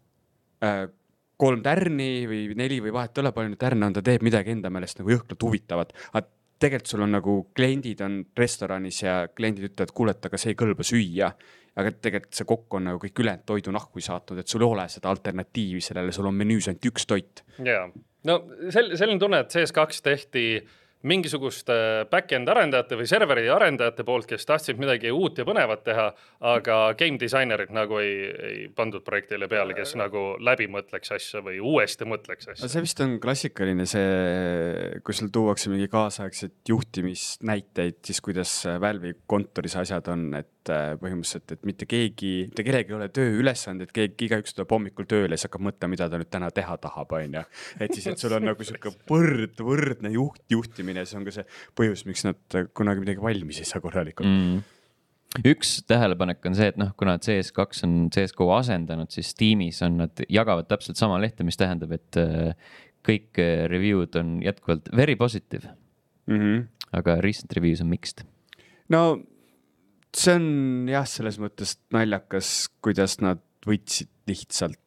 [0.63, 0.88] äh,,
[1.37, 4.53] kolm tärni või neli või vahet ei ole, palju neid tärne on, ta teeb midagi
[4.55, 6.27] enda meelest nagu jõhkralt huvitavat, aga
[6.61, 10.59] tegelikult sul on nagu kliendid on restoranis ja kliendid ütlevad, kuule, et aga see ei
[10.59, 11.31] kõlba süüa.
[11.75, 14.85] aga tegelikult see kokk on nagu kõik ülejäänud toidu nahku saatnud, et sul ei ole
[14.87, 17.43] seda alternatiivi sellele, sul on menüüs ainult üks toit.
[17.59, 17.89] jaa,
[18.23, 18.37] no
[18.71, 20.45] sel-, selline tunne, et CS2 tehti
[21.05, 21.75] mingisuguste
[22.12, 26.08] back-end arendajate või serveri arendajate poolt, kes tahtsid midagi uut ja põnevat teha,
[26.53, 28.15] aga game disainerid nagu ei,
[28.49, 32.71] ei pandud projektile peale, kes nagu läbi mõtleks asja või uuesti mõtleks asja.
[32.71, 39.77] see vist on klassikaline see, kui sul tuuakse mingi kaasaegseid juhtimisnäiteid, siis kuidas Valve'i kontoris
[39.84, 44.56] asjad on, et äh, põhimõtteliselt, et mitte keegi, mitte kellelgi ei ole tööülesanded, keegi, igaüks
[44.56, 47.43] tuleb hommikul tööle ja siis hakkab mõtlema, mida ta nüüd täna teha tahab, on ju.
[47.80, 51.45] et siis, et sul on nagu sihuke võrd, võrdne juht, juhtimine, see on ka see
[51.78, 54.58] põhjus, miks nad kunagi midagi valmis ei saa korralikult mm..
[54.58, 55.45] mm..
[55.54, 60.25] üks tähelepanek on see, et noh, kuna CS2 on CS-GO asendanud, siis tiimis on nad
[60.30, 62.54] jagavad täpselt sama lehte, mis tähendab, et äh,
[63.06, 65.75] kõik äh, review'd on jätkuvalt very positive,
[66.25, 66.88] Mm -hmm.
[66.91, 68.25] aga recent reviews on mixed.
[68.89, 69.21] no
[70.17, 70.47] see on
[70.89, 74.80] jah, selles mõttes naljakas, kuidas nad võtsid lihtsalt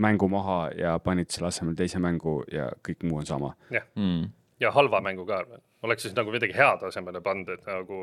[0.00, 3.52] mängu maha ja panid selle asemel teise mängu ja kõik muu on sama.
[3.70, 4.30] mm..
[4.60, 5.42] ja halva mängu ka.
[5.86, 8.00] Oleks siis nagu midagi head asemele pannud, et nagu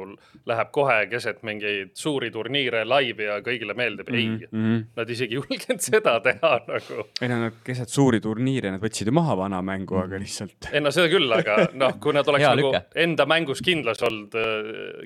[0.50, 4.18] läheb kohe keset mingeid suuri turniire laivi ja kõigile meeldib mm.
[4.18, 4.42] -hmm.
[4.42, 4.84] ei, -hmm.
[4.98, 7.08] nad isegi ei julgenud seda teha nagu.
[7.22, 10.82] ei no nad keset suuri turniire, nad võtsid ju maha vana mängu, aga lihtsalt ei
[10.82, 12.84] no seda küll, aga noh, kui nad oleks Hea nagu lüke.
[13.06, 14.38] enda mängus kindlas olnud,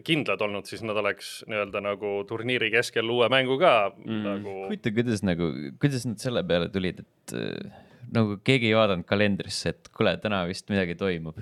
[0.07, 4.25] kindlad olnud, siis nad oleks nii-öelda nagu turniiri keskel uue mängu ka mm.
[4.25, 4.57] nagu.
[4.65, 7.79] huvitav, kuidas nagu, kuidas nad selle peale tulid, et äh,
[8.15, 11.41] nagu keegi ei vaadanud kalendrisse, et kuule, täna vist midagi toimub.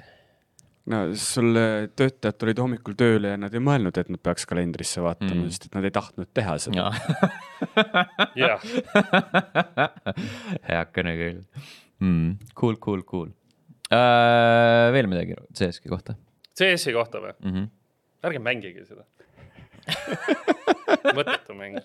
[0.90, 1.58] No sul
[1.98, 5.44] töötajad tulid hommikul tööle ja nad ei mõelnud, et nad peaks kalendrisse vaatama Mm.
[5.44, 6.90] mm., sest et nad ei tahtnud teha seda.
[8.40, 8.64] jah,
[10.70, 11.44] heakene küll
[12.00, 12.38] mm..
[12.56, 14.90] Cool, cool, cool uh,.
[14.96, 16.18] veel midagi CS-i kohta
[16.60, 17.36] CS-i kohta või?
[17.40, 17.54] mm?
[17.54, 17.70] -hmm.
[18.30, 19.06] ärge mängige seda.
[21.18, 21.80] mõttetu mäng.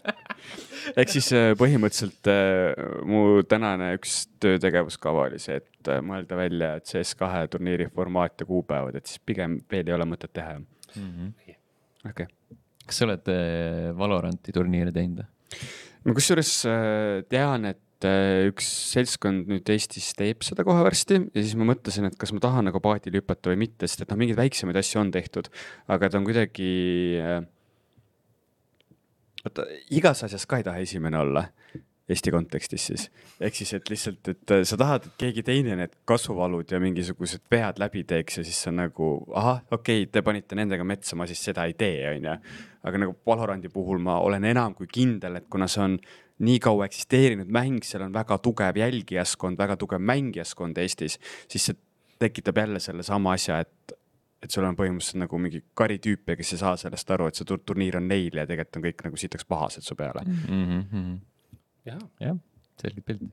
[0.94, 2.74] ehk siis äh, põhimõtteliselt äh,
[3.08, 8.98] mu tänane üks töötegevuskava oli see, et äh, mõelda välja CS2 turniiri formaat ja kuupäevad,
[8.98, 10.58] et siis pigem veel ei ole mõtet teha.
[10.58, 11.32] Mm -hmm.
[12.10, 12.58] okei okay..
[12.86, 13.32] kas sa oled
[13.98, 15.66] Valoranti turniire teinud või?
[16.04, 16.52] ma kusjuures
[17.30, 22.16] tean, et üks seltskond nüüd Eestis teeb seda kohe varsti ja siis ma mõtlesin, et
[22.20, 25.12] kas ma tahan nagu paadile hüpata või mitte, sest et noh, mingeid väiksemaid asju on
[25.14, 25.48] tehtud,
[25.88, 26.70] aga ta on kuidagi
[27.22, 27.44] äh,.
[29.44, 31.44] vaata, igas asjas ka ei taha esimene olla
[32.04, 33.04] Eesti kontekstis siis,
[33.40, 37.46] ehk siis, et lihtsalt, et äh, sa tahad, et keegi teine need kasvuvalud ja mingisugused
[37.52, 41.24] vead läbi teeks ja siis sa nagu ahah, okei okay,, te panite nendega metsa, ma
[41.30, 42.34] siis seda ei tee, onju.
[42.84, 45.96] aga nagu Valorandi puhul ma olen enam kui kindel, et kuna see on
[46.44, 51.16] nii kaua eksisteerinud mäng, seal on väga tugev jälgijaskond, väga tugev mängijaskond Eestis,
[51.48, 51.80] siis see
[52.20, 53.96] tekitab jälle sellesama asja, et
[54.44, 57.48] et sul on põhimõtteliselt nagu mingi kari tüüpe, kes ei saa sellest aru, et see
[57.48, 60.24] tur- turniir on neil ja tegelikult on kõik nagu sitaks pahased su peale.
[60.26, 60.84] mm.
[60.90, 61.16] -hmm.
[61.90, 62.36] jah, jah,
[62.80, 63.24] selge pilt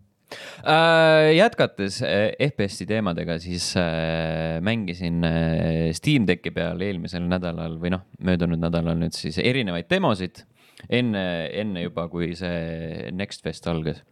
[0.63, 1.34] äh,.
[1.36, 8.08] jätkates äh, FPS-i teemadega, siis äh, mängisin äh, Steam Decki peal eelmisel nädalal või noh,
[8.19, 10.45] möödunud nädalal nüüd siis erinevaid demosid
[10.89, 14.04] enne, enne juba, kui see Next Fest algas.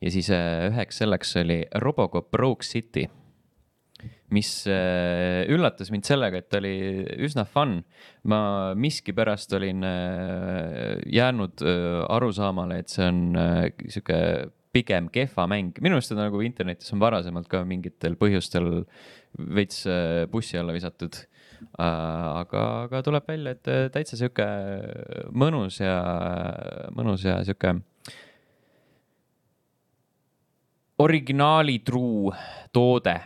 [0.00, 3.06] ja siis äh, üheks selleks oli Robocop Rogue City
[4.34, 6.74] mis äh, üllatas mind sellega, et oli
[7.26, 7.80] üsna fun.
[8.30, 13.20] ma miskipärast olin äh, jäänud äh, arusaamale, et see on
[13.88, 14.20] sihuke
[14.70, 18.84] pigem kehva mäng, minu arust seda nagu internetis on varasemalt ka mingitel põhjustel
[19.34, 19.82] veits
[20.30, 21.24] bussi alla visatud.
[21.76, 24.46] Aga, aga tuleb välja, et täitsa sihuke
[25.36, 25.98] mõnus ja,
[26.96, 27.74] mõnus ja sihuke
[31.00, 32.32] originaali truu
[32.72, 33.16] toode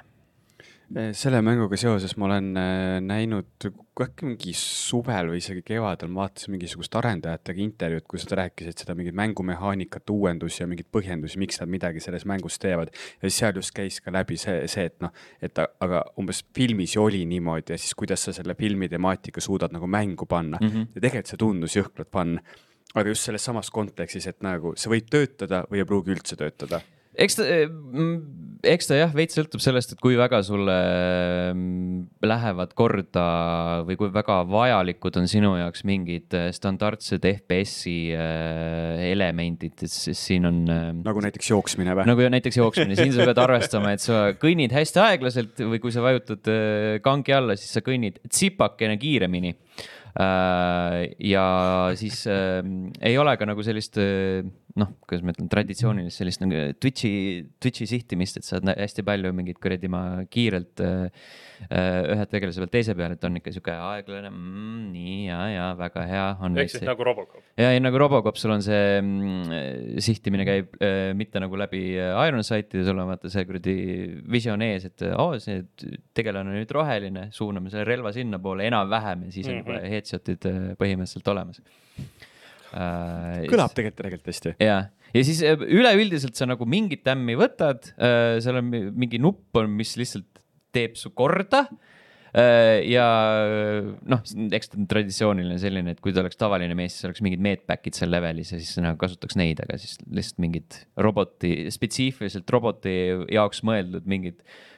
[1.17, 3.67] selle mänguga seoses ma olen äh, näinud
[4.05, 8.97] äkki mingi suvel või isegi kevadel ma vaatasin mingisugust arendajatega intervjuud, kus nad rääkisid seda
[8.99, 12.93] mingit mängumehaanikat, uuendusi ja mingeid põhjendusi, miks nad midagi selles mängus teevad.
[12.93, 16.97] ja siis seal just käis ka läbi see, see, et noh, et aga umbes filmis
[16.97, 20.69] ju oli niimoodi ja siis kuidas sa selle filmi temaatika suudad nagu mängu panna mm.
[20.69, 20.89] -hmm.
[20.95, 22.41] ja tegelikult see tundus jõhkralt fun.
[22.95, 26.83] aga just selles samas kontekstis, et nagu see võib töötada või ei pruugi üldse töötada
[27.15, 27.47] eks ta,
[28.69, 30.75] eks ta jah, veits sõltub sellest, et kui väga sulle
[31.53, 33.25] mm, lähevad korda
[33.87, 40.49] või kui väga vajalikud on sinu jaoks mingid äh, standardsed FPS-i äh, elemendid, siis siin
[40.51, 42.09] on äh, nagu näiteks jooksmine või?
[42.11, 46.05] nagu näiteks jooksmine, siin sa pead arvestama, et sa kõnnid hästi aeglaselt või kui sa
[46.05, 49.55] vajutad äh, kangi alla, siis sa kõnnid tsipakene kiiremini.
[50.15, 51.45] ja
[51.99, 52.61] siis äh,
[53.03, 54.47] ei ole ka nagu sellist äh,
[54.81, 57.11] noh, kuidas ma ütlen, traditsioonilist sellist nagu Twitch'i,
[57.63, 61.05] Twitch'i sihtimist, et saad hästi palju mingeid kuradi ma kiirelt äh,
[61.69, 65.69] äh, ühe tegelase pealt teise peale, et on ikka sihuke aeglane mm,, nii ja, ja
[65.79, 66.59] väga hea on.
[66.59, 67.41] ehk siis nagu Robocop.
[67.61, 72.19] ja ei nagu Robocop, sul on see mm, sihtimine käib äh, mitte nagu läbi äh,
[72.29, 73.77] Ironsight'i, sul on vaata see kuradi
[74.37, 75.63] visioon ees, et oo oh,, see
[76.19, 79.63] tegelane on nüüd roheline, suuname selle relva sinnapoole enam-vähem ja siis on Mhm.
[79.63, 82.31] juba headshot'id äh, põhimõtteliselt olemas äh,.
[82.75, 84.55] Kõlab tegelikult tegelikult hästi.
[84.65, 84.79] ja,
[85.15, 89.71] ja siis äh, üleüldiselt sa nagu mingit tämmi võtad, seal on mi- mingi nupp on,
[89.79, 90.43] mis lihtsalt
[90.75, 91.69] teeb su korda.
[92.35, 93.05] ja
[94.11, 94.23] noh,
[94.59, 97.95] eks ta on traditsiooniline selline, et kui ta oleks tavaline mees, siis oleks mingid medback'id
[97.95, 102.97] seal levelis ja siis nagu kasutaks neid, aga siis lihtsalt mingid roboti, spetsiifiliselt roboti
[103.37, 104.74] jaoks mõeldud mingid äh,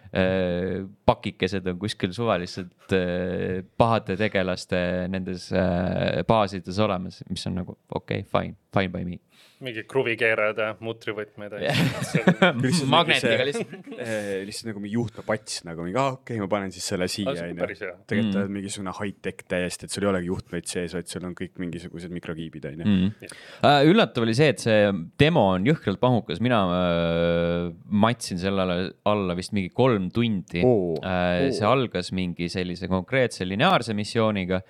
[1.07, 4.79] pakikesed on kuskil suvaliselt äh, pahade tegelaste
[5.13, 9.21] nendes äh, baasides olemas, mis on nagu okei okay,, fine, fine by me
[9.65, 11.73] mingi kruvikeerajad ja mutrivõtmed ja
[12.97, 13.75] magnetiga lihtsalt.
[13.97, 17.33] Eh, lihtsalt nagu mingi juhtmepats nagu mingi, aa okei okay,, ma panen siis selle siia
[17.33, 17.69] onju.
[18.07, 18.43] tegelikult Mm.
[18.43, 22.13] on mingisugune high-tech täiesti, et sul ei olegi juhtmeid sees, vaid sul on kõik mingisugused
[22.13, 22.87] mikrokiibid onju.
[22.87, 23.31] Mm.
[23.63, 24.91] Uh, üllatav oli see, et see
[25.21, 27.71] demo on jõhkralt mahukas, mina uh,
[28.05, 31.49] matsin sellele alla vist mingi kolm tundi Oo, uh,.
[31.57, 34.61] see algas mingi sellise konkreetse lineaarse missiooniga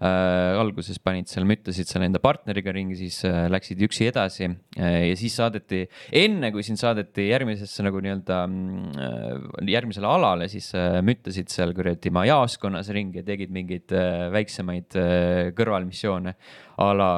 [0.00, 0.58] uh,.
[0.60, 5.14] alguses panid seal, müttasid seal enda partneriga ringi, siis uh, läksid üksi edasi uh, ja
[5.18, 5.84] siis saadeti,
[6.22, 12.12] enne kui sind saadeti järgmisesse nagu nii-öelda mm, järgmisele alale, siis uh, müttasid seal kuradi
[12.14, 16.36] maa jaoskonnas ringi ja tegid mingeid uh, väiksemaid uh, kõrvalmissioone
[16.80, 17.10] a la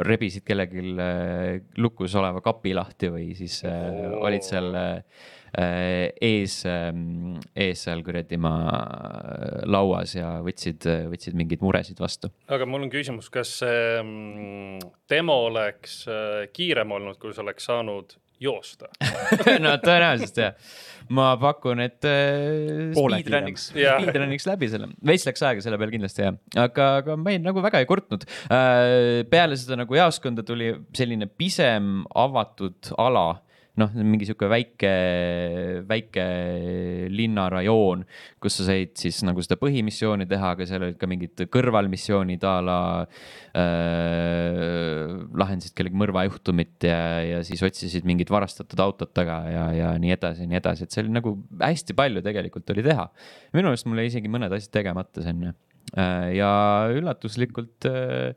[0.00, 6.88] rebisid kellelgi äh, lukus oleva kapi lahti või siis äh, olid seal äh, ees äh,,
[7.66, 8.72] ees seal kuradi maa
[9.68, 12.32] lauas ja võtsid, võtsid mingeid muresid vastu.
[12.48, 17.68] aga mul on küsimus, kas see mm, demo oleks äh, kiirem olnud, kui sa oleks
[17.68, 18.88] saanud joosta?
[19.64, 20.72] no tõenäoliselt jah,
[21.12, 26.40] ma pakun, et äh, speedrun'iks, speedrun'iks läbi selle, veits läks aega selle peale kindlasti jah,
[26.64, 28.24] aga, aga ma ei, nagu väga ei kurtnud.
[28.48, 33.34] peale seda nagu jaoskonda tuli selline pisem avatud ala
[33.80, 34.90] noh, mingi sihuke väike,
[35.88, 36.24] väike
[37.12, 38.02] linnarajoon,
[38.42, 42.54] kus sa said siis nagu seda põhimissiooni teha, aga seal olid ka mingid kõrvalmissioonid a
[42.66, 42.78] la
[43.56, 45.14] äh,.
[45.40, 50.44] lahendasid kellegi mõrvajuhtumit ja, ja siis otsisid mingit varastatud autot taga ja, ja nii edasi
[50.44, 53.08] ja nii edasi, et see oli nagu hästi palju tegelikult oli teha.
[53.56, 55.54] minu arust mul jäi isegi mõned asjad tegemata sinna
[55.96, 56.52] äh, ja
[56.92, 58.36] üllatuslikult äh,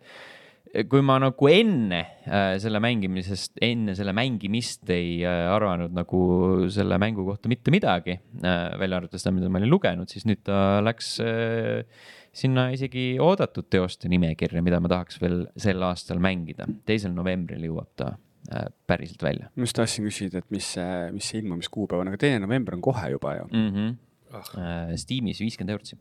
[0.89, 6.19] kui ma nagu enne äh, selle mängimisest, enne selle mängimist ei äh, arvanud nagu
[6.73, 10.41] selle mängu kohta mitte midagi äh,, välja arvatud seda, mida ma olin lugenud, siis nüüd
[10.47, 11.85] ta läks äh,
[12.35, 16.67] sinna isegi oodatud teoste nimekirja, mida ma tahaks veel sel aastal mängida.
[16.87, 18.11] teisel novembril jõuab ta
[18.51, 22.19] äh, päriselt välja ma just tahtsin küsida, et mis see, mis see ilmumiskuupäev on, aga
[22.25, 23.47] teine november on kohe juba ju.
[23.51, 23.69] mm.
[23.69, 23.95] -hmm.
[24.35, 24.51] Ah.
[24.59, 25.93] Äh, Steamis viiskümmend eurot,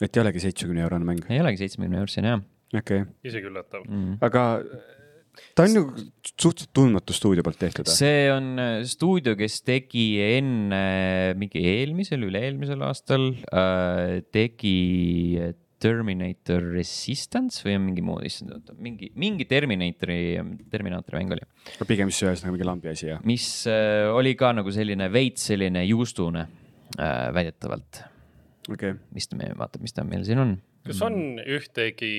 [0.00, 2.40] et ei olegi seitsmekümne eurone mäng, ei olegi seitsmekümne euroseni jah
[2.74, 3.06] okay..
[3.24, 3.86] isegi üllatav.
[3.86, 4.02] mm.
[4.02, 4.18] -hmm.
[4.20, 4.44] aga
[5.56, 5.82] ta on ju
[6.36, 7.88] suhteliselt tundmatu stuudio poolt tehtud.
[7.88, 14.76] see on äh, stuudio, kes tegi enne mingi eelmisel, üle-eelmisel aastal äh, tegi
[15.82, 20.18] Terminator Resistance või on mingi muu, issand oota, mingi, mingi Terminatori,
[20.70, 21.46] Terminaatori mäng oli,
[21.88, 23.22] pigem siis ühesõnaga mingi lambi asi jah.
[23.26, 26.46] mis äh, oli ka nagu selline veits selline juustune
[26.98, 28.04] äh, väidetavalt.
[28.68, 30.54] okei okay., mis ta meil, vaata, mis ta meil siin on.
[30.86, 32.12] kas on ühtegi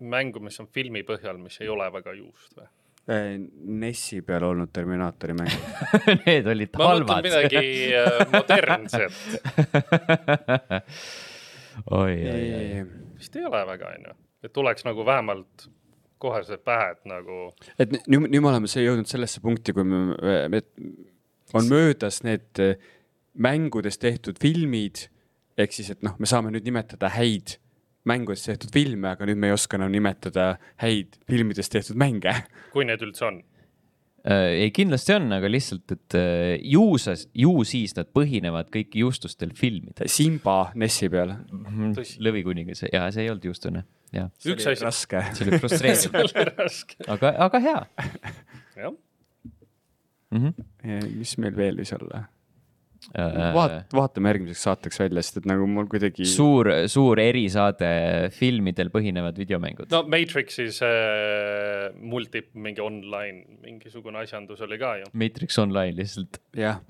[0.00, 2.68] mängu, mis on filmi põhjal, mis ei ole väga juust või?
[3.10, 5.50] NES-i peal olnud Terminaatori mäng.
[6.26, 7.26] Need olid ma mõtlen halvad.
[7.26, 9.16] midagi äh, modernset,
[12.00, 12.84] oi, oi, oi.
[13.18, 14.16] vist ei ole väga, onju.
[14.44, 15.66] et tuleks nagu vähemalt
[16.20, 17.38] kohe see pähe, et nagu
[17.80, 20.02] et nüüd, nüüd me oleme see jõudnud sellesse punkti, kui me,
[20.52, 20.62] me,
[21.56, 22.76] on möödas need eh,
[23.34, 25.06] mängudes tehtud filmid,
[25.58, 27.56] ehk siis, et noh, me saame nüüd nimetada häid
[28.08, 32.32] mängudes tehtud filme, aga nüüd me ei oska enam nimetada häid filmides tehtud mänge.
[32.72, 33.40] kui neid üldse on.
[34.20, 38.98] Äh, ei, kindlasti on, aga lihtsalt, et äh, ju sa, ju siis nad põhinevad kõik
[39.00, 40.10] juustustel filmidel.
[40.12, 41.32] Simba NES-i peal.
[41.96, 42.18] Tõsi.
[42.24, 45.24] lõvikuningas ja see ei olnud juustune, jah, üks asi, raske.
[45.36, 46.18] see oli frustreeriv,
[47.16, 47.78] aga, aga hea
[48.76, 48.92] jah.
[50.30, 50.44] mm.
[50.44, 51.08] -hmm.
[51.16, 52.26] mis meil veel võis olla?
[53.16, 56.26] Äh, vaat-, vaatame järgmiseks saateks välja, sest et nagu mul kuidagi.
[56.28, 57.88] suur, suur erisaade
[58.36, 60.02] filmidel põhinevad videomängud no..
[60.04, 65.08] no Matrixi see multi mingi online mingisugune asjandus oli ka ju.
[65.16, 66.42] Matrix Online lihtsalt.
[66.60, 66.82] jah,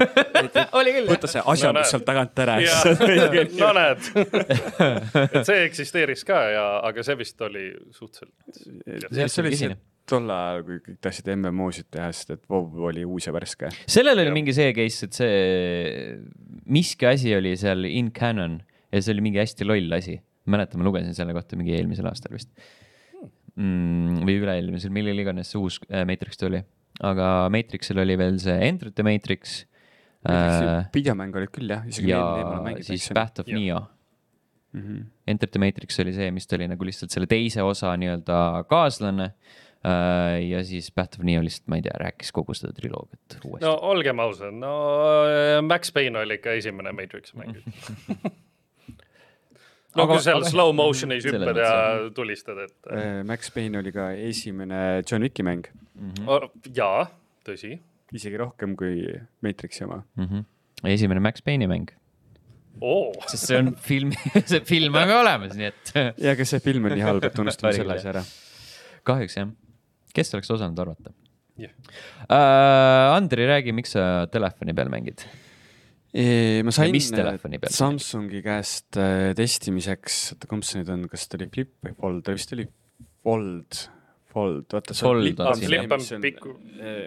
[0.80, 1.92] oli küll võta see asjandus näed.
[1.92, 2.56] sealt tagant ära,
[3.62, 4.10] no näed,
[5.28, 9.12] et see eksisteeris ka ja, aga see vist oli suhteliselt.
[9.12, 9.82] jah, see oli Tõsine.
[10.08, 13.70] Tol ajal, kui kõik tahtsid MMO-sid teha, sest et WoW oli uus ja värske.
[13.86, 14.36] sellel oli Jah.
[14.36, 15.32] mingi see case, et see
[16.72, 18.60] miski asi oli seal in canon
[18.92, 20.18] ja see oli mingi hästi loll asi.
[20.50, 22.50] mäletan, ma lugesin selle kohta mingi eelmisel aastal vist
[23.54, 24.22] mm,.
[24.26, 26.62] või üle-eelmisel, millal iganes see uus äh, Matrix tuli,
[27.06, 29.60] aga Matrixil oli veel see Enter the Matrix
[30.28, 33.08] äh, videomäng oli küll jah, isegi ja eelmine ma olen siis.
[33.14, 33.58] Path of Jah.
[33.58, 33.82] Neo.
[34.72, 35.02] Mhm.
[35.28, 39.32] Enter the Matrix oli see, mis ta oli nagu lihtsalt selle teise osa nii-öelda kaaslane.
[39.84, 43.72] Ja siis Path of Neo lihtsalt, ma ei tea, rääkis kogu seda triloogiat uuesti no
[43.90, 44.72] olgem ausad, no
[45.26, 47.56] äh, Max Payne oli ikka esimene Matrixi mäng.
[49.96, 51.72] no Aga- kui seal aga- slow motion'is hüppad ja
[52.16, 55.66] tulistad, et Äh, Max Payne oli ka esimene John Wicki mäng,
[55.98, 56.28] Mhm.
[56.28, 57.08] oh, jaa,
[57.44, 57.78] tõsi.
[58.12, 59.02] isegi rohkem kui
[59.42, 60.02] Matrixi oma.
[60.16, 60.24] mm.
[60.24, 60.44] -hmm.
[60.94, 61.90] esimene Max Payne'i mäng,
[62.80, 64.12] oo, sest see on film,
[64.46, 67.38] see film on ka olemas, nii et ja aga see film on nii halb, et
[67.38, 68.22] unustame selle asja ära.
[69.04, 69.48] kahjuks jah
[70.16, 71.12] kes oleks osanud arvata
[71.60, 71.72] Jah.
[72.26, 73.14] uh,?
[73.16, 75.24] Andri, räägi, miks sa telefoni peal mängid?
[76.64, 77.72] ma sain peal?
[77.72, 82.22] Samsungi käest äh, testimiseks, oota kumb see nüüd on, kas ta oli Flip või Fold,
[82.26, 82.66] ta vist oli
[83.24, 83.78] Fold,
[84.32, 84.96] Fold, vaata.
[84.96, 85.60] Fold on.
[85.60, 86.54] Flip on pikku-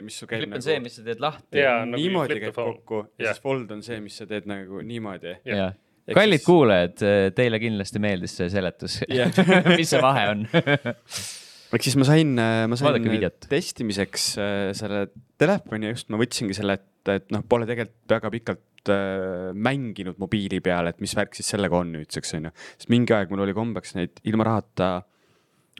[0.05, 1.57] mis su käib flip on nagu see, mis sa teed lahti.
[1.61, 3.33] Jaa, nagu niimoodi käib kokku ja Jah.
[3.37, 5.35] siis Fold on see, mis sa teed nagu niimoodi.
[5.45, 7.01] Ehk kallid siis- kuulajad,
[7.37, 8.99] teile kindlasti meeldis see seletus
[9.77, 10.45] mis see vahe on
[11.73, 13.47] ehk siis ma sain, ma Vaadake sain videot.
[13.51, 15.07] testimiseks äh, selle
[15.41, 20.21] telefoni ja just ma võtsingi selle, et, et noh, pole tegelikult väga pikalt äh, mänginud
[20.21, 22.53] mobiili peal, et mis värk siis sellega on nüüdseks onju.
[22.75, 24.91] sest mingi aeg mul oli kombeks neid ilma rahata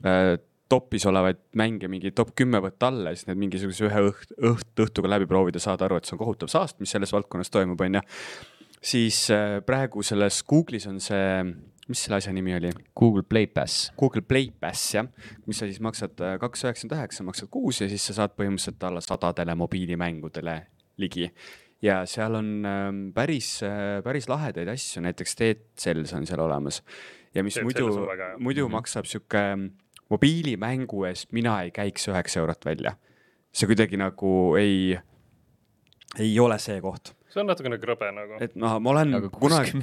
[0.04, 0.36] äh,
[0.70, 4.84] topis olevaid mänge mingi top kümme võtta alla ja siis need mingisuguse ühe õht-, õht-,
[4.88, 8.02] õhtuga läbi proovida, saada aru, et see on kohutav saast, mis selles valdkonnas toimub, onju.
[8.82, 11.28] siis äh, praegu selles Google'is on see,
[11.92, 12.72] mis selle asja nimi oli?
[12.98, 13.92] Google Play Pass.
[14.00, 15.08] Google Play Pass jah,
[15.46, 18.88] mis sa siis maksad äh, kaks üheksakümmend üheksa, maksad kuus ja siis sa saad põhimõtteliselt
[18.90, 20.58] alla sadadele mobiilimängudele
[20.98, 21.30] ligi.
[21.82, 23.60] ja seal on ähm, päris,
[24.04, 25.36] päris lahedaid asju, näiteks
[25.78, 26.84] Cells on seal olemas.
[27.36, 29.44] ja mis Dead muidu Cells on väga hea., muidu maksab sihuke
[30.10, 32.96] mobiilimängu eest mina ei käiks üheksa eurot välja.
[33.56, 34.98] see kuidagi nagu ei,
[36.20, 38.38] ei ole see koht, see on natukene krõbe nagu.
[38.44, 39.82] et noh, ma olen aga kunagi,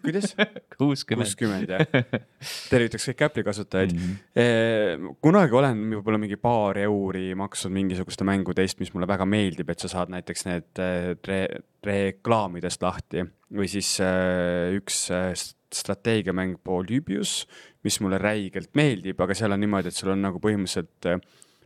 [0.00, 0.32] kuidas?
[0.78, 1.26] kuuskümmend.
[1.26, 1.84] kuuskümmend jah,
[2.72, 5.10] tervitaks kõiki Apple'i kasutajaid mm.
[5.24, 9.84] kunagi olen võib-olla mingi paar euri maksnud mingisuguste mängude eest, mis mulle väga meeldib, et
[9.84, 16.62] sa saad näiteks need äh, re-, reklaamidest lahti või siis äh, üks äh, st- strateegiamäng
[16.64, 17.42] Polybius,
[17.84, 21.20] mis mulle räigelt meeldib, aga seal on niimoodi, et sul on nagu põhimõtteliselt äh,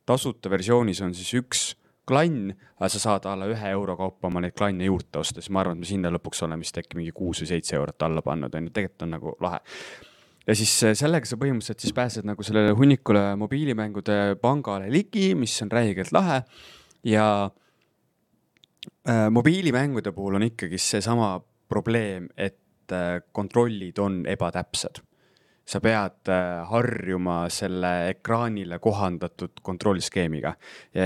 [0.08, 1.62] tasuta versioonis on siis üks
[2.12, 5.64] klann, aga sa saad alla ühe euro kaupa oma neid klanne juurde osta, siis ma
[5.64, 8.54] arvan, et me sinna lõpuks oleme vist äkki mingi kuus või seitse eurot alla pannud,
[8.54, 9.62] on ju, tegelikult on nagu lahe
[10.46, 15.54] ja siis äh, sellega sa põhimõtteliselt siis pääsed nagu sellele hunnikule mobiilimängude pangale ligi, mis
[15.64, 16.42] on räigelt lahe
[17.06, 17.26] ja
[19.08, 21.36] äh, mobiilimängude puhul on ikkagi seesama
[21.72, 25.02] probleem, et äh, kontrollid on ebatäpsed.
[25.66, 30.54] Sa pead äh, harjuma selle ekraanile kohandatud kontrollskeemiga.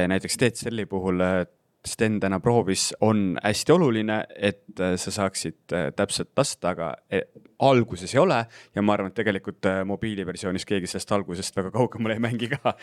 [0.08, 1.46] Näiteks Celli puhul äh,
[1.86, 7.28] Sten täna proovis, on hästi oluline, et äh, sa saaksid täpselt lasta, aga eh,
[7.64, 8.38] alguses ei ole
[8.76, 12.74] ja ma arvan, et tegelikult äh, mobiiliversioonis keegi sellest algusest väga kaugemale ei mängi ka.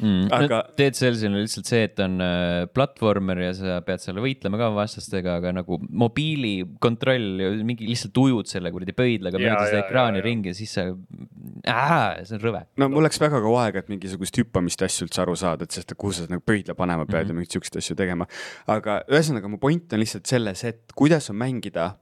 [0.00, 0.28] mm..
[0.32, 4.20] Aga- aga Dead Cellsil on lihtsalt see, et on äh, platvormer ja sa pead seal
[4.22, 9.82] võitlema ka vastastega, aga nagu mobiili kontroll, mingi lihtsalt ujud selle kuradi pöidlaga mööda seda
[9.84, 10.26] ekraani jaa.
[10.28, 12.64] ringi, siis sa, see on rõve.
[12.80, 15.92] no mul läks väga kaua aega, et mingisugust hüppamist asju üldse aru saada, et sest,
[15.98, 17.28] kuhu sa nagu pöidla panema pead mm -hmm.
[17.28, 18.28] ja mingeid siukseid asju tegema.
[18.66, 21.92] aga ühesõnaga, mu point on lihtsalt selles, et kuidas on mängida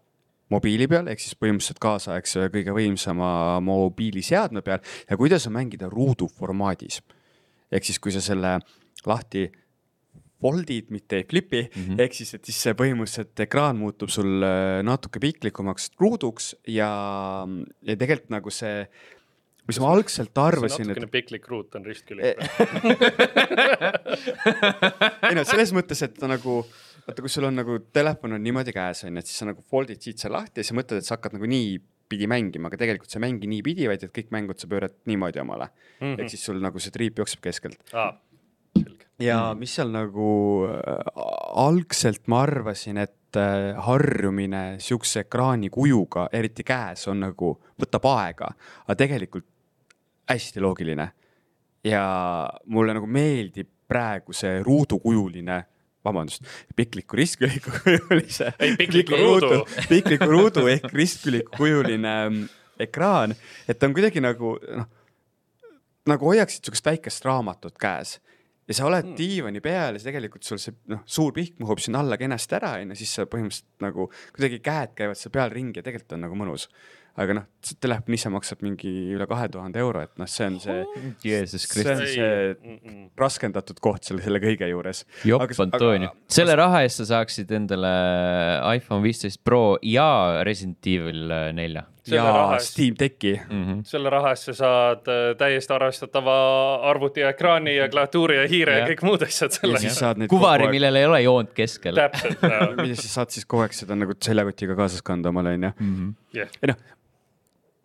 [0.50, 6.28] mobiili peal ehk siis põhimõtteliselt kaasaegse kõige võimsama mobiiliseadme peal ja kuidas on mängida ruudu
[6.28, 7.00] formaadis.
[7.70, 8.58] ehk siis, kui sa selle
[9.06, 9.48] lahti
[10.40, 12.00] fold'id, mitte ei flipi mm, -hmm.
[12.00, 16.90] ehk siis, et siis see põhimõtteliselt ekraan muutub sul äh, natuke piklikumaks ruuduks ja,
[17.84, 18.86] ja tegelikult nagu see,
[19.68, 22.36] mis ma algselt arvasin, et natukene piklik ruut on ristkülik Eh,
[25.28, 26.64] ei no selles mõttes, et ta nagu,
[27.06, 29.64] vaata, kui sul on nagu telefon on niimoodi käes on ju, et siis sa nagu
[29.72, 33.12] fold'id siit seal lahti ja sa mõtled, et sa hakkad nagu niipidi mängima, aga tegelikult
[33.12, 36.02] sa ei mängi niipidi, vaid et kõik mängud sa pöörad niimoodi omale mm.
[36.02, 36.18] -hmm.
[36.20, 37.80] ehk siis sul nagu see triip jookseb keskelt.
[37.90, 39.06] selge.
[39.18, 40.98] ja mis seal nagu äh,
[41.66, 48.54] algselt ma arvasin, et äh, harjumine siukse ekraani kujuga, eriti käes, on nagu, võtab aega,
[48.86, 49.46] aga tegelikult
[50.30, 51.10] hästi loogiline.
[51.84, 52.04] ja
[52.66, 55.58] mulle nagu meeldib praegu see ruudukujuline,
[56.04, 56.46] vabandust,
[56.76, 58.52] pikliku ristküliku kujulise.
[58.62, 59.66] Ei, pikliku ruudu.
[59.88, 62.48] pikliku ruudu ehk ristküliku kujuline mm,
[62.86, 63.36] ekraan,
[63.68, 64.88] et ta on kuidagi nagu noh,
[66.08, 68.18] nagu hoiaksid siukest väikest raamatut käes
[68.70, 69.16] ja sa oled mm.
[69.18, 72.96] diivani peal ja tegelikult sul see noh, suur pihk mahub sinna alla kenasti ära onju,
[72.98, 76.68] siis sa põhimõtteliselt nagu kuidagi käed käivad seal peal ringi ja tegelikult on nagu mõnus.
[77.20, 77.46] Aga noh,
[77.82, 81.72] telefon ise maksab mingi üle kahe tuhande euro, et noh, see on see, Jeesus see
[81.74, 82.00] Kristus.
[82.00, 85.04] on see raskendatud koht selle, selle kõige juures.
[85.26, 87.94] jopp Antonio, selle raha eest sa saaksid endale
[88.76, 93.64] iPhone viisteist Pro ja Resident Evil nelja ja Steam Decki mm.
[93.64, 93.80] -hmm.
[93.84, 96.34] selle raha eest sa saad äh, täiesti arvestatava
[96.90, 98.88] arvuti ja ekraani ja klaviatuuri ja hiire ja Jah.
[98.88, 101.94] kõik muud asjad ja selle kuvari, millel ei ole joont keskel.
[101.94, 102.42] täpselt,
[102.88, 105.72] ja siis saad siis kogu aeg seda nagu seljakotiga kaasas kanda omale onju.
[106.32, 106.48] jah.
[106.62, 106.80] ei noh,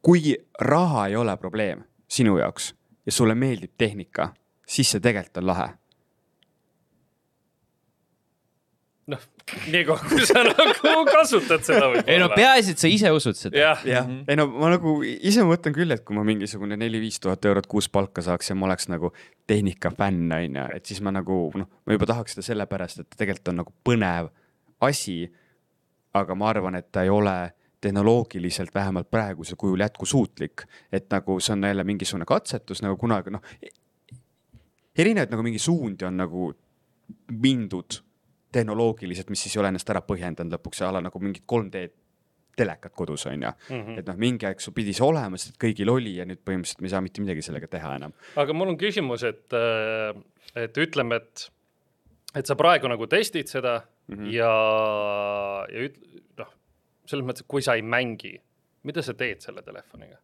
[0.05, 2.75] kui raha ei ole probleem sinu jaoks
[3.05, 4.33] ja sulle meeldib tehnika,
[4.67, 5.67] siis see tegelikult on lahe.
[9.05, 9.21] noh,
[9.69, 12.29] nii kaua, kui sa nagu kasutad seda ei no võib-olla.
[12.33, 13.59] peaasi, et sa ise usud seda.
[13.59, 17.45] jah, jah, ei no ma nagu ise mõtlen küll, et kui ma mingisugune neli-viis tuhat
[17.45, 19.11] eurot kuus palka saaks ja ma oleks nagu
[19.49, 23.21] tehnikafänn, on ju, et siis ma nagu noh, ma juba tahaks seda sellepärast, et ta
[23.21, 24.33] tegelikult on nagu põnev
[24.85, 25.19] asi.
[26.15, 27.37] aga ma arvan, et ta ei ole
[27.85, 33.43] tehnoloogiliselt vähemalt praegusel kujul jätkusuutlik, et nagu see on jälle mingisugune katsetus nagu kunagi noh,
[34.97, 36.49] erinevaid nagu mingi suundi on nagu
[37.31, 37.99] mindud
[38.55, 41.85] tehnoloogiliselt, mis siis ei ole ennast ära põhjendanud lõpuks ala nagu mingit 3D
[42.55, 43.81] telekat kodus on ju mm.
[43.81, 43.99] -hmm.
[43.99, 46.81] et noh, mingi aeg sul pidi see olema, sest et kõigil oli ja nüüd põhimõtteliselt
[46.81, 48.15] me ei saa mitte midagi sellega teha enam.
[48.35, 49.57] aga mul on küsimus, et,
[50.55, 51.49] et ütleme, et,
[52.33, 54.31] et sa praegu nagu testid seda mm -hmm.
[54.33, 54.53] ja,
[55.73, 56.14] ja üt-,
[57.09, 58.35] selles mõttes, et kui sa ei mängi,
[58.83, 60.17] mida sa teed selle telefoniga?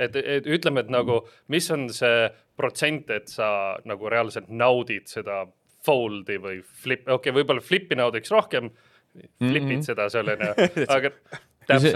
[0.00, 1.22] et, et ütleme, et nagu,
[1.52, 2.26] mis on see
[2.58, 3.48] protsent, et sa
[3.88, 5.44] nagu reaalselt naudid seda
[5.86, 8.70] fold'i või flip, okei okay,, võib-olla flip'i naudiks rohkem,
[9.16, 9.86] flip'id mm -hmm.
[9.86, 10.52] seda seal onju,
[10.96, 11.12] aga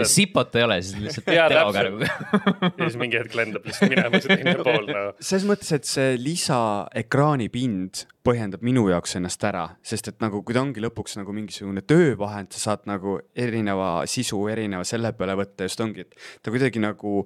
[0.09, 2.07] sipot ei ole, siis lihtsalt Jaa, teoga nagu.
[2.77, 5.13] ja siis mingi hetk lendab lihtsalt minema see teine pool nagu.
[5.19, 10.57] selles mõttes, et see lisaekraani pind põhjendab minu jaoks ennast ära, sest et nagu, kui
[10.57, 15.69] ta ongi lõpuks nagu mingisugune töövahend, sa saad nagu erineva sisu erineva selle peale võtta,
[15.69, 17.23] just ongi, et ta kuidagi nagu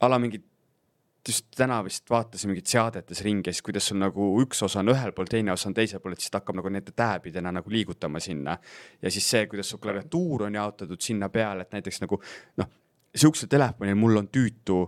[0.00, 0.46] ala mingit
[1.28, 5.12] just täna vist vaatasin mingit seadetes ringi, siis kuidas sul nagu üks osa on ühel
[5.16, 8.20] pool, teine osa on teisel pool, et siis ta hakkab nagu nende tääbidena nagu liigutama
[8.20, 8.58] sinna.
[9.02, 12.20] ja siis see, kuidas su klaviatuur on jaotatud sinna peale, et näiteks nagu
[12.56, 12.70] noh,
[13.14, 14.80] sihukesel telefonil mul on tüütu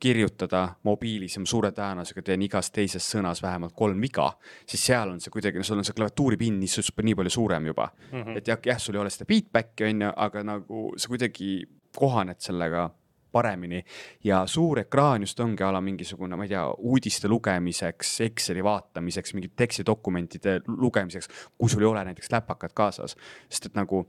[0.00, 4.30] kirjutada mobiilis ja ma suure tõenäosusega teen igas teises sõnas vähemalt kolm viga,
[4.68, 7.90] siis seal on see kuidagi, no sul on see klaviatuuripind nii, nii palju suurem juba
[7.90, 8.22] mm.
[8.22, 8.38] -hmm.
[8.38, 11.50] et jah, jah, sul ei ole seda feedback'i on ju, aga nagu sa kuidagi
[11.96, 12.88] kohaned sellega
[13.32, 13.82] paremini
[14.24, 19.34] ja suur ekraan just ongi a la mingisugune, ma ei tea, uudiste lugemiseks, Exceli vaatamiseks,
[19.34, 21.28] mingite tekstidokumentide lugemiseks,
[21.58, 23.16] kui sul ei ole näiteks läpakat kaasas,
[23.48, 24.04] sest et nagu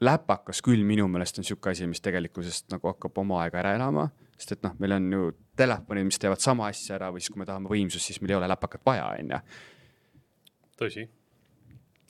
[0.00, 4.08] läpakas küll minu meelest on sihuke asi, mis tegelikkusest nagu hakkab oma aega ära elama,
[4.36, 7.42] sest et noh, meil on ju telefonid, mis teevad sama asja ära või siis, kui
[7.42, 9.42] me tahame võimsust, siis meil ei ole läpakat vaja, on ju.
[10.80, 11.06] tõsi.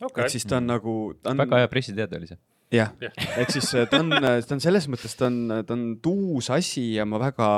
[0.06, 2.38] okay., siis ta on nagu, ta on väga hea pressiteade oli see.
[2.72, 5.84] Jah Jah., ehk siis äh, ta on, ta on selles mõttes, ta on, ta on
[6.06, 7.50] uus asi ja ma väga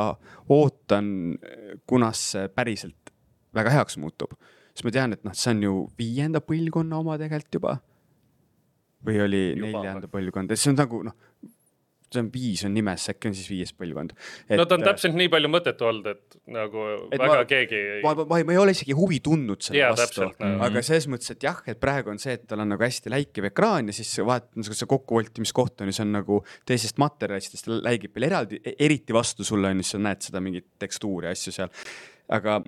[0.52, 1.12] ootan,
[1.88, 3.12] kunas see päriselt
[3.54, 4.36] väga heaks muutub.
[4.72, 7.74] sest ma tean, et noh, see on ju viienda põlvkonna oma tegelikult juba.
[9.02, 11.30] või oli Juba neljanda põlvkond, et see on nagu noh,
[12.14, 14.12] see on viis on nimes, äkki on siis viies põlvkond.
[14.58, 18.14] no ta on täpselt nii palju mõttetu olnud, et nagu et väga ma- keegi ma,
[18.18, 20.62] ma, ma, ei- ma ei ole isegi huvi tundnud selle Jaa, vastu nagu.
[20.68, 23.48] aga selles mõttes, et jah, et praegu on see, et tal on nagu hästi läikiv
[23.52, 27.80] ekraan ja siis vaatad, niisuguse kokkuvoltimiskoht on ju, see on nagu teisest materjalist, sest ta
[27.88, 31.52] läigib veel eraldi, eriti vastu sulle on ju, siis sa näed seda mingit tekstuuri asju
[31.54, 31.72] seal.
[32.32, 32.60] aga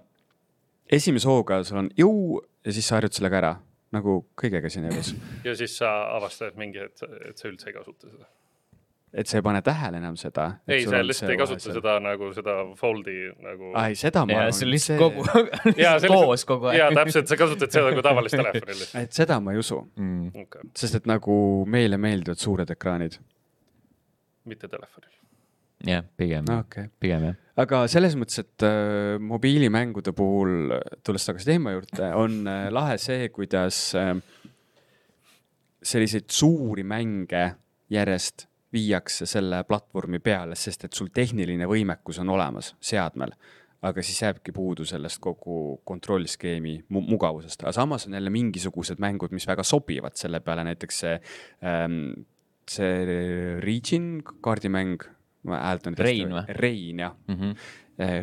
[0.93, 3.53] esimese hooga sul on jõu ja siis sa harjud sellega ära,
[3.95, 5.13] nagu kõigega siin elus.
[5.45, 8.29] ja siis sa avastad mingi, et, et sa üldse ei kasuta seda.
[9.15, 10.47] Et sa ei pane tähele enam seda.
[10.69, 13.71] ei, sa lihtsalt ei kasuta seda nagu seda fold'i nagu.
[13.79, 14.57] aa, ei seda ma ja arvan.
[14.59, 15.27] see on lihtsalt kogu,
[15.85, 16.99] Jaa, see koos kogu jaa, aeg.
[16.99, 19.01] täpselt, sa kasutad seda kui tavalist telefoni lihtsalt.
[19.07, 20.31] et seda ma ei usu, Mm.
[20.45, 21.37] okei, sest et nagu
[21.71, 23.19] meile meeldivad suured ekraanid.
[24.51, 25.11] mitte telefonil.
[25.87, 26.93] jah, pigem, okei okay.
[27.01, 27.37] pigem jah.
[27.65, 30.75] aga selles mõttes, et äh, mobiilimängude puhul,
[31.07, 34.17] tulles tagasi teema juurde, on äh, lahe see, kuidas äh,
[35.85, 37.45] selliseid suuri mänge
[37.93, 43.37] järjest viiakse selle platvormi peale, sest et sul tehniline võimekus on olemas seadmel.
[43.85, 49.35] aga siis jääbki puudu sellest kogu kontrollskeemi mu mugavusest, aga samas on jälle mingisugused mängud,
[49.37, 51.19] mis väga sobivad selle peale, näiteks see
[51.69, 51.99] ähm,,
[52.71, 55.05] see Region kaardimäng,
[55.45, 55.99] ma hääldan.
[56.01, 56.45] Rein või?
[56.49, 57.57] Rein jah Mm -hmm.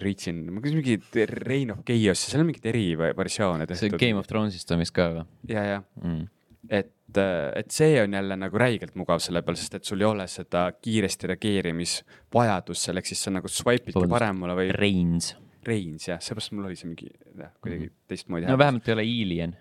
[0.02, 0.98] Reachin, ma küsin mingi
[1.32, 4.02] Reign of Chaos, seal on mingeid eriversioone see tehtud.
[4.02, 6.26] Game of Thrones'ist on vist ka või ja, ja, mm.?
[6.70, 6.92] et,
[7.56, 10.68] et see on jälle nagu räigelt mugav selle peal, sest et sul ei ole seda
[10.82, 14.14] kiiresti reageerimisvajadust selleks, siis sa nagu swipe'idki Vabandust.
[14.20, 15.34] paremale või Reins.
[15.66, 17.10] Reins jah, seepärast mul oli see mingi
[17.62, 18.48] kuidagi teistmoodi.
[18.50, 19.56] no vähemalt ei ole Alien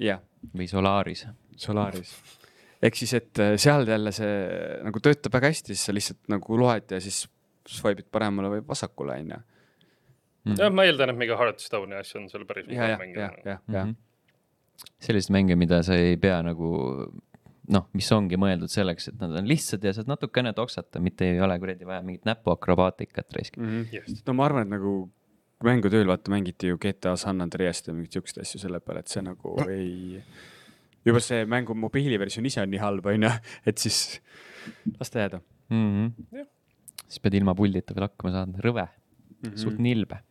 [0.00, 0.20] jah,
[0.56, 1.26] või Solaris.
[1.58, 2.14] Solaris.
[2.82, 4.32] ehk siis, et äh, seal jälle see
[4.86, 7.24] nagu töötab väga hästi, siis sa lihtsalt nagu loed ja siis
[7.68, 9.40] swipe'id paremale või vasakule, on ju.
[10.56, 13.84] jah, ma eeldan, et mingi Hearthstone'i asju on seal päris ja, ja, ja, ja, ja
[13.88, 13.96] Mhm.
[15.02, 16.68] Selliseid mänge, mida sa ei pea nagu
[17.68, 21.40] noh, mis ongi mõeldud selleks, et nad on lihtsad ja saad natukene toksata, mitte ei
[21.44, 23.66] ole kuradi vaja mingit näpuakrobaatikat raiskada.
[23.66, 23.82] mm.
[23.82, 23.96] -hmm.
[24.08, 24.26] Just.
[24.26, 25.10] no ma arvan, et nagu
[25.64, 29.22] mängutööl vaata mängiti ju GTA San Andreast ja mingeid siukseid asju selle peale, et see
[29.22, 30.22] nagu ei,
[31.04, 33.32] juba see mängu mobiiliversioon ise on nii halb, onju,
[33.68, 34.20] et siis
[34.98, 35.90] las ta jääda mm.
[35.90, 36.38] -hmm.
[36.38, 36.46] Jah.
[37.06, 39.56] siis pead ilma puldita veel hakkama saama, rõve mm, -hmm.
[39.56, 40.22] suht nilbe.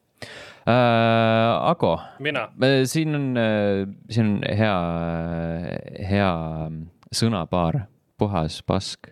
[0.68, 1.70] äh,.
[1.70, 2.48] Ago, mina,
[2.86, 3.28] siin on,
[4.10, 4.76] siin on hea,
[6.10, 6.32] hea
[7.16, 7.86] sõnapaar,
[8.20, 9.12] puhas pask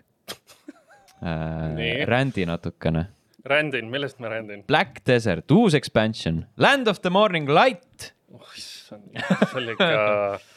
[1.23, 2.05] äh,.
[2.07, 3.07] rändi natukene.
[3.45, 4.65] rändin, millest ma rändin?
[4.67, 8.13] Black Desert, uus expansion, Land of the Morning Light.
[8.33, 10.39] oh issand, see oli ikka.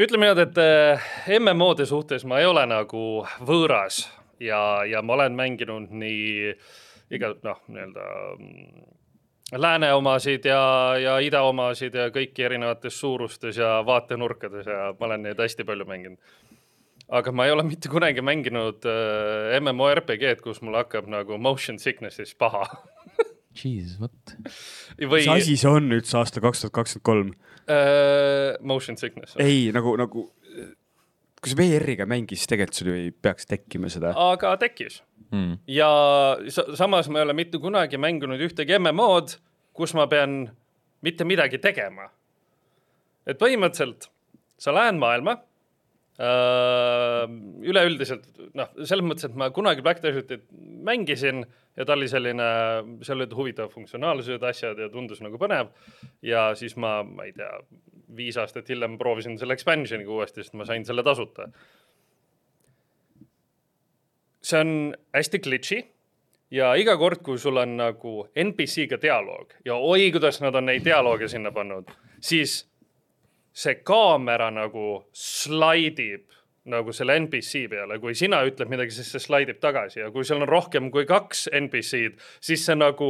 [0.00, 3.04] ütleme niimoodi, et äh, MMO-de suhtes ma ei ole nagu
[3.46, 4.04] võõras
[4.40, 6.54] ja, ja ma olen mänginud nii
[7.10, 8.06] iga noh, nii-öelda
[8.38, 8.86] mm,
[9.52, 10.60] lääne omasid ja,
[11.00, 15.86] ja ida omasid ja kõiki erinevates suurustes ja vaatenurkades ja ma olen neid hästi palju
[15.88, 16.18] mänginud.
[17.08, 22.36] aga ma ei ole mitte kunagi mänginud äh, MMORPG-d, kus mul hakkab nagu motion sickness'is
[22.38, 22.66] paha.
[23.64, 24.36] Jesus, what?
[24.98, 27.32] mis või asi see on üldse aastal kaks tuhat kakskümmend kolm?
[27.70, 29.34] äh, motion sickness.
[29.42, 30.28] ei, nagu, nagu
[31.40, 34.12] kui sa VR-iga mängid, siis tegelikult sul ju ei peaks tekkima seda.
[34.16, 35.60] aga tekkis Mm.
[35.70, 35.86] ja
[36.50, 39.36] sa samas ma ei ole mitte kunagi mänginud ühtegi MMO-d,
[39.78, 40.50] kus ma pean
[41.06, 42.08] mitte midagi tegema.
[43.26, 44.08] et põhimõtteliselt
[44.58, 45.36] sa lähed maailma.
[46.20, 48.26] Üleüldiselt
[48.58, 50.44] noh, selles mõttes, et ma kunagi Black Desertit
[50.84, 51.46] mängisin
[51.78, 52.48] ja ta oli selline,
[53.06, 55.72] seal olid huvitavad funktsionaalsused, asjad ja tundus nagu põnev.
[56.22, 57.48] ja siis ma, ma ei tea,
[58.16, 61.48] viis aastat hiljem proovisin selle expansion'iga uuesti, sest ma sain selle tasuta
[64.42, 65.80] see on hästi glitchy
[66.50, 70.84] ja iga kord, kui sul on nagu NPC-ga dialoog ja oi, kuidas nad on neid
[70.84, 71.90] dialoogi sinna pannud,
[72.20, 72.64] siis
[73.52, 76.26] see kaamera nagu slaidib
[76.70, 80.42] nagu selle NPC peale, kui sina ütled midagi, siis see slaidib tagasi ja kui seal
[80.44, 83.08] on rohkem kui kaks NPC-d, siis see nagu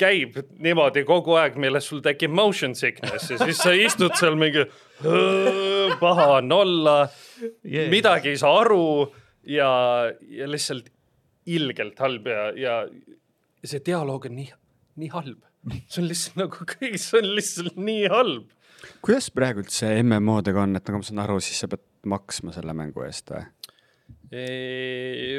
[0.00, 4.64] käib niimoodi kogu aeg, millest sul tekib motion sickness ja siis sa istud seal mingi
[6.00, 6.98] paha on olla
[7.66, 7.90] Yeah.
[7.92, 9.12] midagi ei saa aru
[9.44, 9.66] ja,
[10.24, 10.86] ja lihtsalt
[11.52, 12.76] ilgelt halb ja, ja
[13.68, 14.46] see dialoog on nii,
[15.02, 15.42] nii halb.
[15.84, 18.46] see on lihtsalt nagu kõik, see on lihtsalt nii halb.
[19.04, 22.76] Kuidas praegu üldse MMO-dega on, et nagu ma saan aru, siis sa pead maksma selle
[22.76, 23.44] mängu eest või?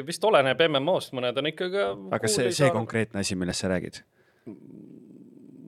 [0.08, 1.88] vist oleneb MMO-st, mõned on ikka ka.
[2.16, 2.70] aga see, see.
[2.72, 4.00] konkreetne asi, millest sa räägid?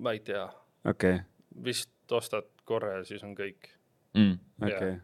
[0.00, 0.46] ma ei tea,
[0.88, 1.26] okei okay.,
[1.64, 3.68] vist ostad korra ja siis on kõik
[4.14, 4.38] Mm.
[4.62, 4.94] okei okay..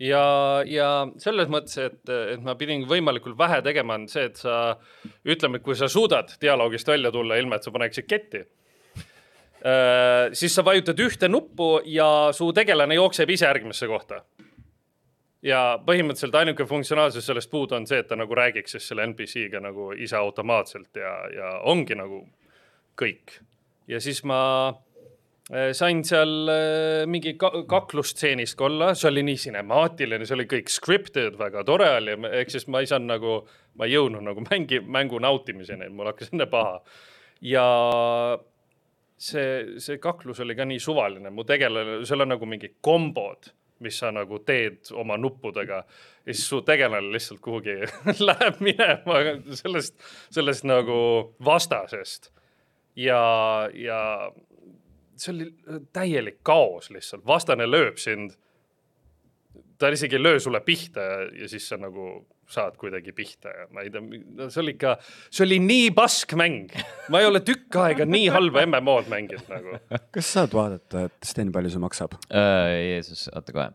[0.00, 0.24] ja,
[0.64, 0.88] ja
[1.20, 4.78] selles mõttes, et, et ma pidin võimalikult vähe tegema, on see, et sa
[5.28, 8.40] ütleme, et kui sa suudad dialoogist välja tulla, ilma et sa paneksid ketti,
[10.32, 14.22] siis sa vajutad ühte nuppu ja su tegelane jookseb ise järgmisse kohta.
[15.42, 19.60] ja põhimõtteliselt ainuke funktsionaalsus sellest puudu on see, et ta nagu räägiks siis selle NPC-ga
[19.60, 22.26] nagu ise automaatselt ja, ja ongi nagu
[23.00, 23.38] kõik.
[23.88, 24.40] ja siis ma
[25.52, 30.48] eh, sain seal eh, mingi ka kaklusstseenis ka olla, see oli nii sinemaatiline, see oli
[30.50, 33.36] kõik scripted, väga tore oli, ehk siis ma ei saanud nagu,
[33.80, 36.80] ma ei jõudnud nagu mängi, mängu nautimiseni, mul hakkas enne paha.
[37.44, 37.68] ja
[39.16, 43.50] see, see kaklus oli ka nii suvaline, mu tegelane, seal on nagu mingi kombod,
[43.84, 45.80] mis sa nagu teed oma nuppudega
[46.24, 47.76] ja siis su tegelane lihtsalt kuhugi
[48.28, 49.20] läheb minema
[49.58, 49.96] sellest,
[50.34, 50.96] sellest nagu
[51.44, 52.30] vastasest.
[52.96, 53.20] ja,
[53.74, 54.30] ja
[55.16, 55.50] see oli
[55.92, 58.38] täielik kaos lihtsalt, vastane lööb sind.
[59.78, 63.66] ta isegi ei löö sulle pihta ja, ja siis sa nagu saad kuidagi pihta ja
[63.72, 64.96] ma ei tea, no see oli ikka,
[65.30, 66.74] see oli nii pask mäng.
[67.12, 69.80] ma ei ole tükk aega nii halba MMO-d mänginud nagu.
[70.14, 72.16] kas sa saad vaadata, et Sten, palju see maksab?
[72.28, 73.68] Uh, Jeesus, oota kohe.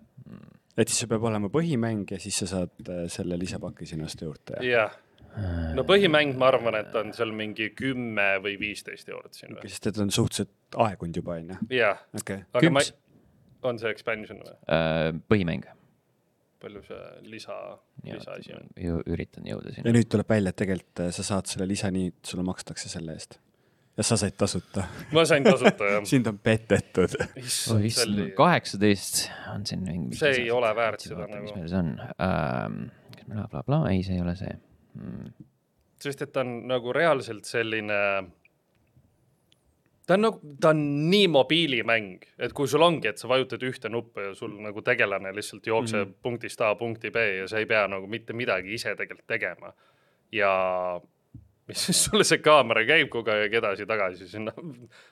[0.78, 4.28] et siis see peab olema põhimäng ja siis sa saad äh, selle lisapaki sinna osta
[4.28, 4.97] juurde ja jah,
[5.78, 9.70] no põhimäng, ma arvan, et on seal mingi kümme või viisteist eurot siin või?
[9.70, 11.59] sest et on suhteliselt aegunud juba onju.
[11.74, 12.86] jah, okei okay., aga ma
[13.70, 14.55] on see expansion või?
[14.70, 15.67] Uh, põhimäng.
[16.62, 17.57] Palju see lisa,
[18.05, 18.72] lisaasi on?
[18.80, 19.93] ju üritan jõuda ja sinna.
[19.95, 23.16] nüüd tuleb välja, et tegelikult äh, sa saad selle lisa nii, et sulle makstakse selle
[23.16, 23.39] eest.
[23.99, 24.86] ja sa said tasuta.
[25.16, 26.07] ma sain tasuta jah.
[26.12, 27.16] sind on petetud.
[27.39, 30.20] issand, kaheksateist on siin mingi.
[30.20, 31.53] See ei ole väärt seda mis nagu.
[31.60, 32.82] meil see on um,?
[33.30, 34.51] blablabla, ei, see ei ole see
[34.97, 35.47] mm..
[36.01, 37.99] sest et ta on nagu reaalselt selline,
[40.10, 40.80] ta on nagu, ta on
[41.12, 45.30] nii mobiilimäng, et kui sul ongi, et sa vajutad ühte nuppu ja sul nagu tegelane
[45.36, 46.16] lihtsalt jookseb mm.
[46.26, 49.74] punktist A punkti B ja sa ei pea nagu mitte midagi ise tegelikult tegema.
[50.32, 50.49] ja
[51.70, 54.53] mis siis sulle see kaamera käib kogu aeg edasi-tagasi, sinna,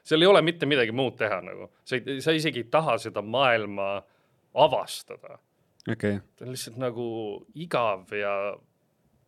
[0.06, 3.22] seal ei ole mitte midagi muud teha nagu, sa ei, sa isegi ei taha seda
[3.22, 3.92] maailma
[4.58, 5.38] avastada,
[5.86, 7.08] okay., ta on lihtsalt nagu
[7.54, 8.34] igav ja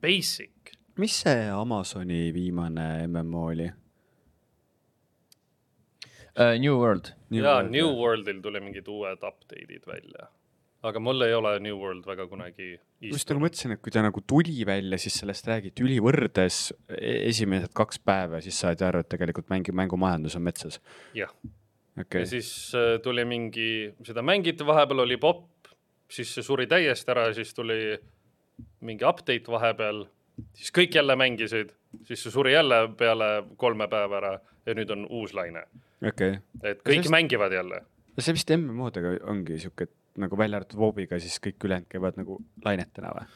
[0.01, 3.69] basic mis see Amazoni viimane MMO oli?
[6.35, 10.29] Uh, New World, ja New Worldil tuli mingid uued update'id välja.
[10.83, 14.21] aga mul ei ole New World väga kunagi just nagu mõtlesin, et kui ta nagu
[14.27, 16.59] tuli välja, siis sellest räägiti ülivõrdes
[16.95, 20.79] e- esimesed kaks päeva, siis saadi aru, et tegelikult mängi, mängumajandus on metsas.
[21.17, 21.33] jah
[21.99, 22.21] okay.
[22.21, 25.73] ja siis äh, tuli mingi, seda mängiti, vahepeal oli popp,
[26.11, 27.97] siis see suri täiesti ära, siis tuli
[28.85, 30.05] mingi update vahepeal,
[30.57, 31.73] siis kõik jälle mängisid,
[32.07, 34.33] siis see suri jälle peale kolme päeva ära
[34.65, 35.65] ja nüüd on uus laine.
[36.05, 36.39] Okay..
[36.63, 37.13] et kõik Sest...
[37.15, 37.83] mängivad jälle.
[38.19, 42.39] see vist MMO-dega ongi sihuke, et nagu välja arvatud WoW-iga, siis kõik ülejäänud käivad nagu
[42.65, 43.29] lainetena või?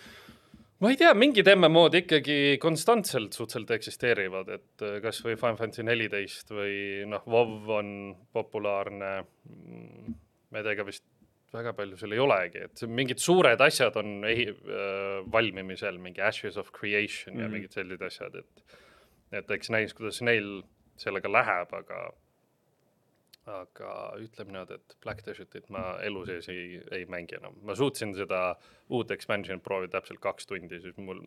[0.83, 6.51] ma ei tea, mingid MMO-d ikkagi konstantselt suhteliselt eksisteerivad, et äh, kasvõi Final Fantasy neliteist
[6.51, 6.75] või
[7.07, 7.91] noh, WoW on
[8.35, 9.11] populaarne.
[9.47, 10.15] Mm,
[10.51, 11.05] ma ei tea, ega vist
[11.53, 16.57] väga palju seal ei olegi, et mingid suured asjad on ehi- äh,, valmimisel, mingi Ashes
[16.57, 17.41] of Creation mm -hmm.
[17.41, 17.53] ja Mhm.
[17.53, 18.77] mingid sellised asjad, et,
[19.31, 20.63] et eks näis, kuidas neil
[20.97, 22.11] sellega läheb, aga
[23.45, 27.57] aga ütleme niimoodi, et Black Desertit ma elu sees ei, ei mängi enam.
[27.61, 28.55] ma suutsin seda
[28.89, 31.19] uut expansion'it proovida täpselt kaks tundi, siis mul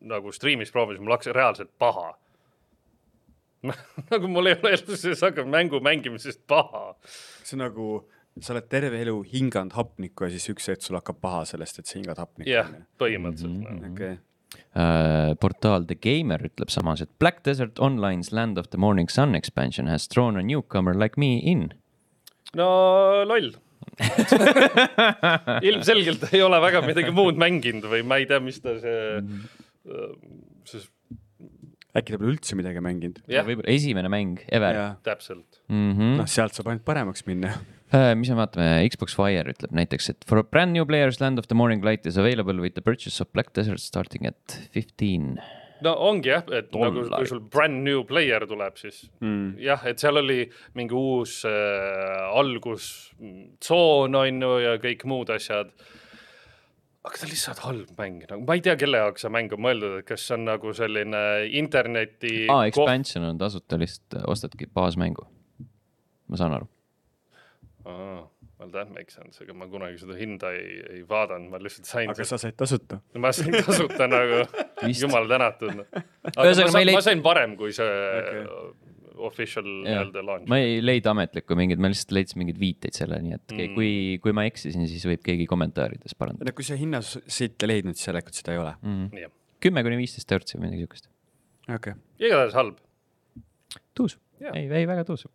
[0.00, 2.14] nagu striimis proovisin, mul hakkas reaalselt paha
[4.10, 6.94] nagu mul ei ole elus sees hakanud mängu mängimisest paha.
[7.44, 7.88] see on nagu,
[8.40, 11.86] sa oled terve elu hinganud hapnikku ja siis üks hetk sul hakkab paha sellest, et
[11.88, 12.50] sa hingad hapnikku.
[12.50, 13.70] jah, põhimõtteliselt Mhm.
[13.70, 13.92] mm -hmm.
[13.92, 14.33] okei, Uh,
[14.74, 19.86] portaal The Gamer ütleb samas, et Black Desert Online's Land of the Morning Sun expansion
[19.86, 21.68] has thrown a newcomer like me in.
[22.58, 23.52] no loll
[25.68, 29.22] ilmselgelt ei ole väga midagi muud mänginud või ma ei tea, mis ta see,
[30.66, 30.82] see
[31.94, 33.20] äkki ta pole üldse midagi mänginud?
[33.28, 34.80] võib-olla esimene mäng ever.
[35.06, 35.60] täpselt.
[35.70, 36.16] Mm -hmm.
[36.20, 37.54] noh, sealt saab ainult paremaks minna.
[37.92, 41.46] Uh, mis me vaatame, Xbox Fire ütleb näiteks, et for brand new players Land of
[41.50, 45.36] the Morning Light is available with the purchase of Black Desert starting at fifteen.
[45.84, 47.12] no ongi jah, et nagu Dollarit.
[47.18, 49.58] kui sul brand new player tuleb, siis Mm.
[49.60, 55.70] jah, et seal oli mingi uus äh, algustsoon on ju ja kõik muud asjad.
[57.04, 59.60] aga ta on lihtsalt halb mäng, nagu ma ei tea, kelle jaoks see mäng on
[59.60, 61.20] mõeldud, et kas see on nagu selline
[61.52, 65.26] interneti aa, expansion on tasuta, lihtsalt ostadki baasmängu.
[66.32, 66.68] ma saan aru.
[67.84, 71.88] Aa, well that makes sense, ega ma kunagi seda hinda ei, ei vaadanud, ma lihtsalt
[71.88, 73.00] sain aga seda, sa said tasuta?
[73.20, 74.40] ma sain tasuta nagu
[75.02, 75.84] jumal tänatud.
[76.30, 78.42] aga Ühesõnaga, ma, sain, leid- ma sain varem kui see okay.
[79.28, 80.48] official nii-öelda launch.
[80.52, 83.76] ma ei leidnud ametlikku mingit, ma lihtsalt leidsin mingeid viiteid selle, nii et mm.
[83.76, 83.92] kui,
[84.24, 88.40] kui ma eksisin, siis võib keegi kommentaarides parandada no kui sa hinnasilte leidnud, siis järelikult
[88.40, 88.74] seda ei ole.
[88.80, 89.30] mm..
[89.64, 91.10] kümme kuni viisteist eurtsi või midagi siukest.
[91.68, 92.02] okei okay..
[92.22, 92.80] igatahes halb.
[93.92, 94.18] tuus
[94.52, 95.24] ei, ei väga tuus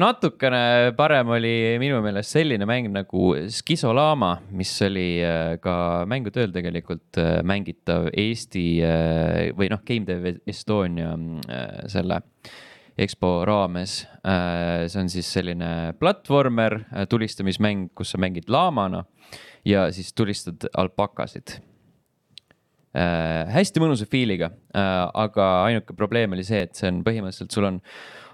[0.00, 1.52] natukene parem oli
[1.82, 8.64] minu meelest selline mäng nagu Skisolaama, mis oli äh, ka mängutööl tegelikult äh, mängitav Eesti
[8.86, 12.22] äh, või noh, Game Dev Estonia äh, selle
[13.00, 14.02] EXPO raames.
[14.20, 16.74] see on siis selline platvormer,
[17.08, 19.06] tulistamismäng, kus sa mängid laamana
[19.64, 21.54] ja siis tulistad alpakasid
[22.96, 27.68] äh, hästi mõnusa feel'iga äh,, aga ainuke probleem oli see, et see on põhimõtteliselt, sul
[27.68, 27.80] on,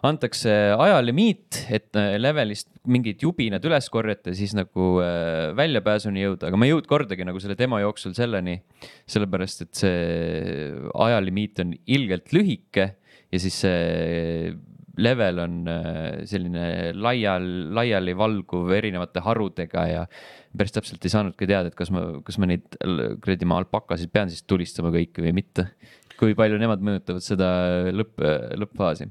[0.06, 6.50] antakse ajalimiit, et äh, levelist mingid jubinad üles korjata ja siis nagu äh, väljapääsuni jõuda,
[6.50, 8.60] aga ma ei jõudnud kordagi nagu selle demo jooksul selleni.
[9.10, 12.88] sellepärast, et see ajalimiit on ilgelt lühike
[13.32, 14.54] ja siis see
[15.02, 20.04] level on äh, selline laial, laialivalguv erinevate harudega ja
[20.56, 22.78] päris täpselt ei saanudki teada, et kas ma, kas ma neid
[23.22, 25.68] kuradi ma alpakasid pean siis tulistama kõiki või mitte.
[26.16, 27.48] kui palju nemad mõjutavad seda
[27.92, 28.22] lõpp,
[28.62, 29.10] lõppfaasi.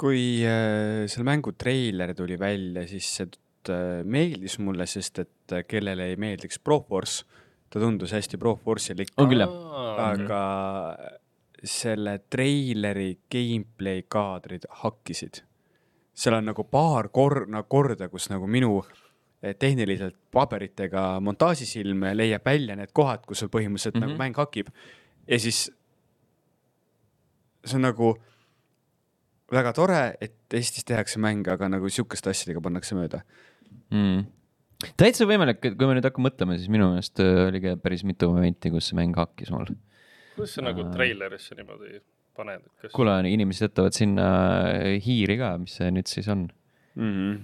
[0.00, 3.30] kui äh, selle mängu treiler tuli välja, siis see
[3.72, 7.24] äh, meeldis mulle, sest et äh, kellele ei meeldiks Proforce,
[7.72, 9.14] ta tundus hästi Proforce'ilik.
[9.16, 9.58] on küll jah,
[10.10, 10.42] aga
[11.64, 15.42] selle treileri gameplay kaadrid hakkisid.
[16.14, 18.82] seal on nagu paar kor-, nagu korda, kus nagu minu
[19.42, 24.08] eh, tehniliselt paberitega montaažisilm leiab välja need kohad, kus sul põhimõtteliselt mm -hmm.
[24.08, 24.18] Mhm.
[24.18, 24.68] nagu mäng hakib.
[25.28, 25.70] ja siis
[27.64, 28.12] see on nagu
[29.52, 33.22] väga tore, et Eestis tehakse mänge, aga nagu sihukeste asjadega pannakse mööda.
[33.92, 34.24] mm..
[35.00, 38.04] täitsa võimalik, et kui me nüüd hakkame mõtlema, siis minu meelest äh, oli ka päris
[38.08, 39.74] mitu momenti, kus see mäng hakkis mul.
[40.34, 42.00] Kuidas sa nagu treilerisse niimoodi
[42.36, 44.26] paned, kas kuule, inimesed jätavad sinna
[45.04, 46.48] hiiri ka, mis see nüüd siis on,
[46.94, 47.36] Mm -hmm.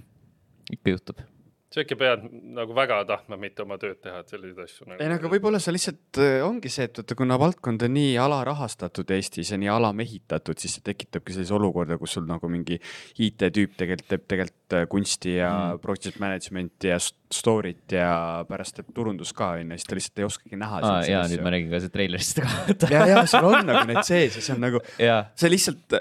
[0.72, 1.20] ikka juhtub.
[1.68, 2.22] Sa äkki pead
[2.56, 5.60] nagu väga tahtma mitte oma tööd teha, et selliseid asju nagu ei no aga võib-olla
[5.60, 9.68] see lihtsalt äh, ongi see, et vaata, kuna valdkond on nii alarahastatud Eestis ja nii
[9.74, 12.80] alamehitatud, siis see tekitabki sellise olukorda, kus sul nagu mingi
[13.20, 15.84] IT-tüüp tegelikult teeb tegelikult äh, kunsti ja mm.
[15.84, 18.10] project management'i ja st- story't ja
[18.48, 21.52] pärast teeb turundust ka onju, siis ta lihtsalt ei oskagi näha aa jaa, nüüd ma
[21.52, 22.52] nägin ka see treilerist ka.
[22.94, 24.80] ja, ja seal on nagu need sees ja see on nagu,
[25.40, 26.00] see lihtsalt,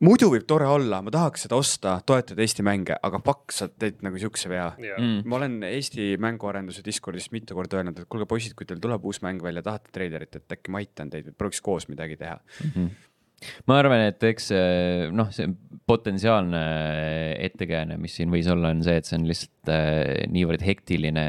[0.00, 4.00] muidu võib tore olla, ma tahaks seda osta, toetada Eesti mänge, aga fuck, sa teed
[4.06, 4.70] nagu siukse vea.
[4.80, 5.22] ja Mm.
[5.28, 9.20] ma olen Eesti mänguarenduse Discordis mitu korda öelnud, et kuulge poisid, kui teil tuleb uus
[9.22, 12.40] mäng välja, tahate treilerit, et äkki ma aitan teid, prooviks koos midagi teha.
[13.68, 15.48] Ma arvan, et eks see noh, see
[15.90, 16.60] potentsiaalne
[17.46, 21.24] ettekääne, mis siin võis olla, on see, et see on lihtsalt äh, niivõrd hektiline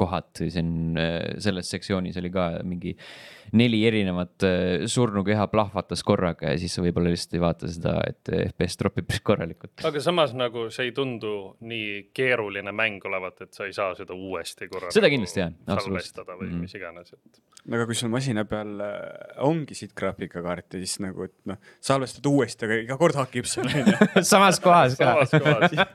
[0.00, 2.96] kohat, siin äh, selles sektsioonis oli ka mingi
[3.58, 8.32] neli erinevat äh, surnukeha plahvatas korraga ja siis sa võib-olla lihtsalt ei vaata seda, et
[8.48, 9.84] FPS tropib korralikult.
[9.86, 14.16] aga samas nagu see ei tundu nii keeruline mäng olevat, et sa ei saa seda
[14.16, 14.90] uuesti korra.
[14.94, 16.24] Seda kindlasti, jah, absoluutselt.
[16.32, 16.64] või mm.
[16.64, 17.51] mis iganes, et.
[17.62, 22.26] No aga kui sul masina peal äh, ongi siit graafikakaarti, siis nagu, et noh, salvestad
[22.26, 24.22] uuesti, aga iga kord hakib seal onju.
[24.26, 25.12] samas kohas ka.
[25.30, 25.76] samas kohas.
[25.78, 25.86] ja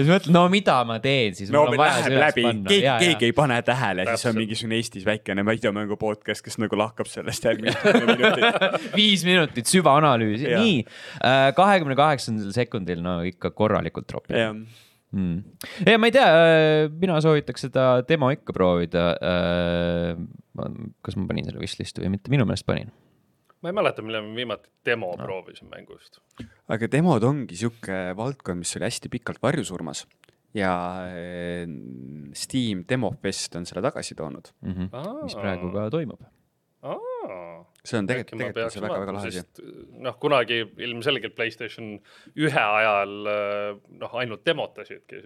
[0.00, 1.52] siis mõtled, no mida ma teen siis.
[1.54, 6.42] no läheb läbi, keegi, keegi ei pane tähele, siis on mingisugune Eestis väikene videomängu podcast,
[6.44, 8.90] kes nagu lahkab sellest järgmist kümme minutit.
[8.98, 10.78] viis minutit süvaanalüüsi, nii.
[11.54, 14.34] kahekümne kaheksandal sekundil, no ikka korralikult tropib
[15.14, 15.42] mm..
[15.86, 16.30] ja ma ei tea,
[16.98, 19.12] mina soovitaks seda demo ikka proovida.
[21.04, 22.92] Kas ma panin selle wishlist'i või mitte, minu meelest panin.
[23.62, 25.24] ma ei mäleta, millal ma viimati demo no.
[25.24, 26.20] proovisin mängust.
[26.68, 30.04] aga demod ongi sihuke valdkond, mis oli hästi pikalt varjusurmas
[30.54, 30.72] ja
[31.10, 31.66] eh,
[32.38, 34.52] Steam Demofest on selle tagasi toonud.
[34.62, 35.22] Mm -hmm.
[35.24, 36.20] mis praegu ka toimub.
[37.84, 39.42] See on tegelikult, tegelikult on see väga-väga lahe asi.
[40.06, 41.90] noh, kunagi ilmselgelt Playstation
[42.40, 45.20] ühe ajal äh, noh, ainult demotasidki.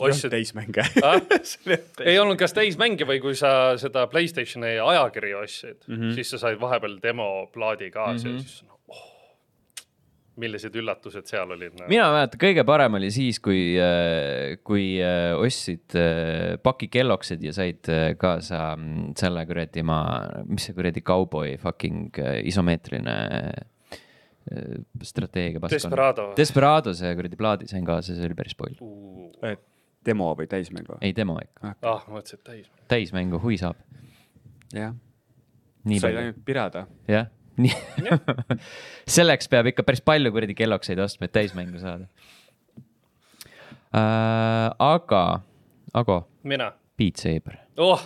[0.00, 0.84] ostsid, täismänge.
[2.04, 5.94] ei olnud kas täismänge või kui sa seda Playstationi ajakirja ostsid mm.
[5.94, 6.14] -hmm.
[6.18, 8.34] siis sa said vahepeal demoplaadi kaasa mm.
[8.34, 8.42] -hmm.
[8.42, 8.81] ja siis no, oh,
[10.40, 11.86] millised üllatused seal olid no..
[11.90, 13.74] mina mäletan, kõige parem oli siis, kui,
[14.64, 19.98] kui äh, ostsid äh, paki kelloksid ja said äh, kaasa mm, selle kuradi ma,
[20.48, 23.16] mis see kuradi kauboi fucking äh, isomeetriline
[23.52, 24.00] äh,
[25.06, 25.60] strateegia.
[25.70, 26.30] Desperado.
[26.38, 28.80] Desperado see kuradi plaadi sain kaasa, see oli päris spoil.
[30.02, 30.98] demo või täismäng või?
[31.04, 32.72] ei, demo ikka, ah, ma mõtlesin, et täis.
[32.90, 33.78] täismängu huvi saab.
[34.74, 34.96] jah,
[35.92, 36.88] said ainult pirada.
[37.06, 37.28] jah,
[37.60, 37.74] nii.
[39.16, 42.08] selleks peab ikka päris palju kuradi kellokseid ostma, et täismängu saada
[43.92, 44.70] äh,.
[44.78, 45.42] aga,
[45.92, 47.58] Ago, mina Beat Saber.
[47.76, 48.00] oh,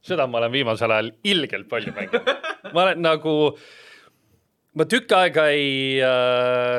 [0.00, 2.34] seda ma olen viimasel ajal ilgelt palju mänginud.
[2.72, 3.34] ma olen nagu,
[4.74, 6.00] ma tükk aega ei,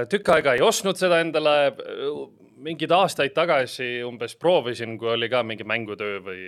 [0.10, 1.56] tükk aega ei ostnud seda endale.
[2.62, 6.42] Mingeid aastaid tagasi umbes proovisin, kui oli ka mingi mängutöö või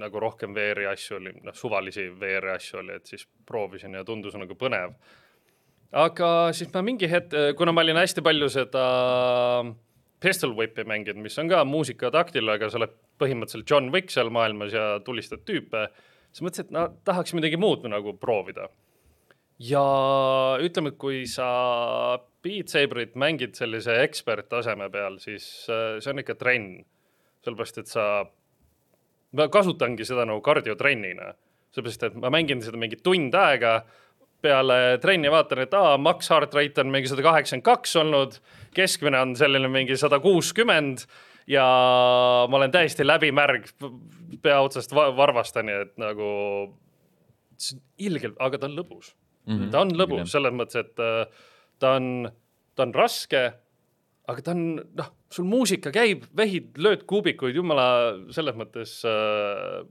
[0.00, 4.36] nagu rohkem VR-i asju oli, noh, suvalisi VR-i asju oli, et siis proovisin ja tundus
[4.38, 4.94] nagu põnev.
[5.92, 8.86] aga siis ma mingi hetk, kuna ma olin hästi palju seda
[10.20, 14.30] Pistol Whipi mänginud, mis on ka muusika taktil, aga sa oled põhimõtteliselt John Wick seal
[14.32, 15.86] maailmas ja tulistad tüüpe,
[16.32, 18.68] siis mõtlesin, et no tahaks midagi muud nagu proovida.
[19.62, 19.82] Ja
[20.62, 21.48] ütleme, kui sa
[22.44, 26.84] Beat Saberit mängid sellise eksperttaseme peal, siis äh, see on ikka trenn.
[27.46, 28.24] sellepärast, et sa,
[29.38, 31.30] ma kasutangi seda nagu kardiotrennina,
[31.74, 33.80] sellepärast et ma mängin seda mingi tund aega
[34.42, 38.40] peale trenni vaatan, et aa, max heart rate on mingi sada kaheksakümmend kaks olnud,
[38.76, 41.06] keskmine on selline mingi sada kuuskümmend
[41.50, 41.66] ja
[42.50, 43.70] ma olen täiesti läbimärg
[44.42, 46.28] pea otsast va- varvastani, et nagu
[47.56, 49.14] see on ilgelt, aga ta on lõbus
[49.46, 49.58] mm.
[49.58, 49.70] -hmm.
[49.70, 51.44] ta on lõbus selles mõttes, et äh,
[51.78, 52.30] ta on,
[52.74, 53.44] ta on raske,
[54.26, 54.64] aga ta on,
[54.98, 57.88] noh, sul muusika käib, vehid, lööd kuubikuid, jumala
[58.34, 59.84] selles mõttes äh,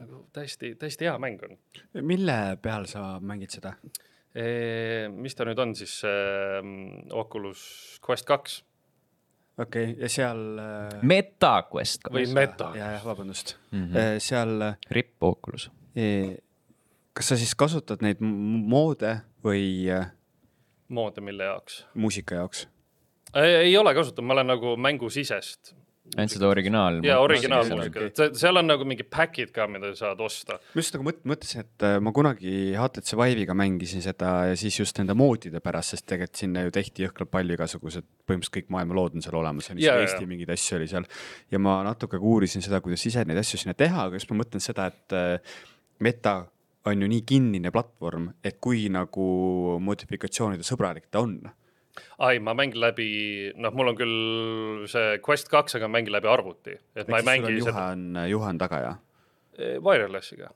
[0.00, 1.56] nagu täiesti, täiesti hea mäng on
[2.04, 3.74] mille peal sa mängid seda?
[4.34, 5.08] e,.
[5.08, 6.60] mis ta nüüd on siis äh,,
[7.14, 8.62] Oculus Quest kaks
[9.58, 12.10] okei okay,, ja seal äh, MetaQuest.
[12.12, 12.72] või Meta.
[12.78, 14.18] ja, jah, vabandust mm, -hmm.
[14.22, 15.70] seal Rip Oculus.
[15.94, 16.34] eh,
[17.14, 20.10] kas sa siis kasutad neid moode või äh,
[20.94, 21.84] moode, mille jaoks?
[21.94, 22.66] muusika jaoks?
[23.34, 25.74] ei ole kasutanud, ma olen nagu mängusisest.
[26.14, 26.98] ainult seda originaal.
[27.06, 30.58] ja originaalmuusika, seal on nagu mingi pack'id ka, mida sa saad osta.
[30.74, 34.78] ma just nagu mõt-, mõtlesin, et äh, ma kunagi HTC Vive'iga mängisin seda ja siis
[34.80, 38.98] just nende moodide pärast, sest tegelikult sinna ju tehti jõhkralt palju igasugused, põhimõtteliselt kõik maailma
[38.98, 41.06] lood on seal olemas Eesti mingeid asju oli seal.
[41.50, 44.42] ja ma natuke ka uurisin seda, kuidas ise neid asju sinna teha, aga just ma
[44.42, 45.62] mõtlen seda, et äh,
[46.02, 46.40] Meta
[46.84, 49.26] on ju nii kinnine platvorm, et kui nagu
[49.80, 51.38] modifikatsioonide sõbralik ta on
[52.18, 53.08] ai, ma mängin läbi,
[53.60, 57.54] noh, mul on küll see Quest kaks, aga mängin läbi arvuti, et ma ei mängi
[57.58, 58.94] juhe seda on taga ja?
[59.54, 60.50] Eh, wireless'iga.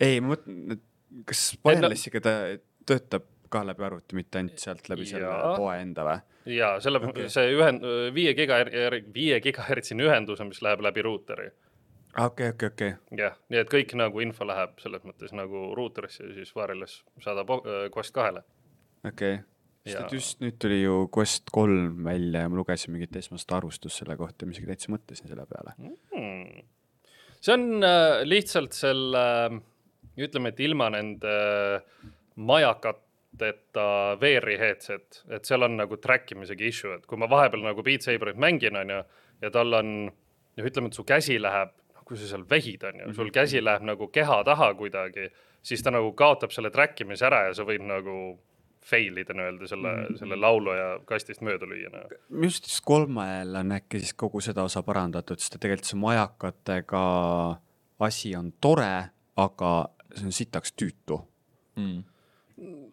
[0.00, 0.84] ei, ma mõtlen, et
[1.30, 2.34] kas wireless'iga ta
[2.84, 5.54] töötab ka läbi arvuti, mitte ainult sealt läbi selle Jaa.
[5.56, 6.18] poe enda või?
[6.58, 7.84] ja selle okay., see ühend-,
[8.16, 8.60] viie giga,
[9.14, 11.48] viie gigahertsine ühendus on, mis läheb läbi ruuteri.
[12.18, 12.92] okei, okei, okei.
[13.18, 17.50] jah, nii et kõik nagu info läheb selles mõttes nagu ruuterisse ja siis wireless saadab
[17.60, 18.44] äh, Quest kahele.
[19.04, 19.42] okei okay.,
[19.84, 23.52] sest Ja- et just nüüd tuli ju Quest kolm välja ja ma lugesin mingit esmast
[23.52, 25.76] arvustust selle kohta ma isegi täitsa mõtlesin selle peale.
[25.78, 26.66] hmm..
[27.40, 29.62] see on äh, lihtsalt selle äh,,
[30.16, 31.34] ütleme, et ilma nende
[32.34, 33.86] majakateta
[34.20, 38.06] VR-i headset, et seal on nagu track imisega issue, et kui ma vahepeal nagu Beat
[38.06, 39.00] Saberit mängin, onju,
[39.42, 41.74] ja tal on, noh, ütleme, et su käsi läheb,
[42.04, 45.30] kui sa seal vehid, onju, sul käsi läheb nagu keha taha kuidagi,
[45.64, 48.16] siis ta nagu kaotab selle track imise ära ja sa võid nagu
[48.84, 50.18] fail ida nii-öelda selle mm, -hmm.
[50.20, 52.18] selle laulu ja kastist mööda lüüa nagu..
[52.28, 56.00] minu arust siis kolmel on äkki siis kogu seda osa parandatud, sest et tegelikult see
[56.00, 57.04] majakatega
[58.08, 59.70] asi on tore, aga
[60.14, 61.20] see on sitaks tüütu.
[61.76, 62.02] mm..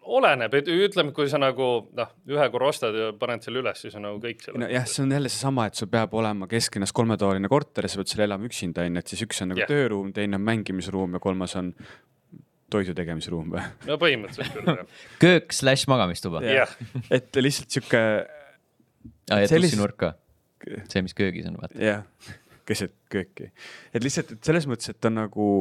[0.02, 1.68] oleneb, et ütleme, kui sa nagu
[1.98, 4.62] noh, ühe korra ostad ja paned selle üles, siis on nagu kõik selle.
[4.64, 8.12] nojah, see on jälle seesama, et sul peab olema kesklinnas kolmetoaline korter ja sa pead
[8.12, 9.72] seal elama üksinda, onju, et siis üks on nagu yeah.
[9.72, 11.72] tööruum, teine on mängimisruum ja kolmas on
[12.72, 13.64] toidu tegemisruum või?
[13.90, 15.02] no põhimõtteliselt küll jah.
[15.24, 16.44] köök slaš magamistuba.
[16.48, 16.76] jah,
[17.14, 18.04] et lihtsalt sihuke,
[19.30, 20.14] ja Sellist- tussinurk ka,
[20.88, 21.82] see, mis köögis on, vaata.
[21.82, 22.08] jah,
[22.70, 23.52] keset kööki,
[23.94, 25.52] et lihtsalt, et selles mõttes, et ta on nagu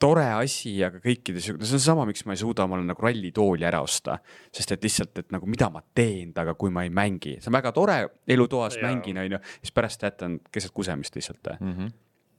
[0.00, 3.80] tore asi, aga kõikides, see on seesama, miks ma ei suuda omale nagu rallitooli ära
[3.84, 4.18] osta,
[4.54, 7.58] sest et lihtsalt, et nagu mida ma teen temaga, kui ma ei mängi, see on
[7.58, 7.98] väga tore,
[8.36, 8.88] elutoas Jaa.
[8.88, 11.54] mängin, onju, siis pärast jätan keset kusemist lihtsalt.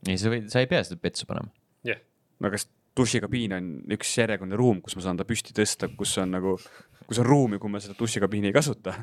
[0.08, 1.52] ei, sa võid, sa ei pea seda petsu panema.
[1.88, 2.02] jah,
[2.44, 6.36] no kas dušikabiin on üks järjekordne ruum, kus ma saan ta püsti tõsta, kus on
[6.38, 6.56] nagu,
[7.08, 8.96] kus on ruumi, kui ma seda dušikabiini ei kasuta.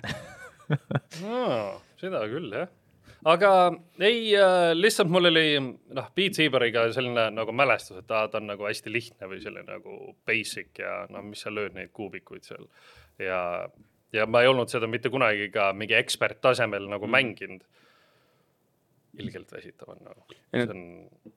[2.01, 2.71] seda küll jah.
[3.25, 3.53] Aga
[4.03, 8.51] ei äh,, lihtsalt mul oli noh, Beat Saberiga selline nagu mälestus, et aa, ta on
[8.51, 12.67] nagu hästi lihtne või selline nagu basic ja noh, mis sa lööd neid kuubikuid seal
[13.23, 13.43] ja,
[14.13, 17.17] ja ma ei olnud seda mitte kunagi ka mingi ekspert tasemel nagu mm.
[17.19, 17.63] mänginud.
[19.23, 21.33] ilgelt väsitav on nagu, Ei, see on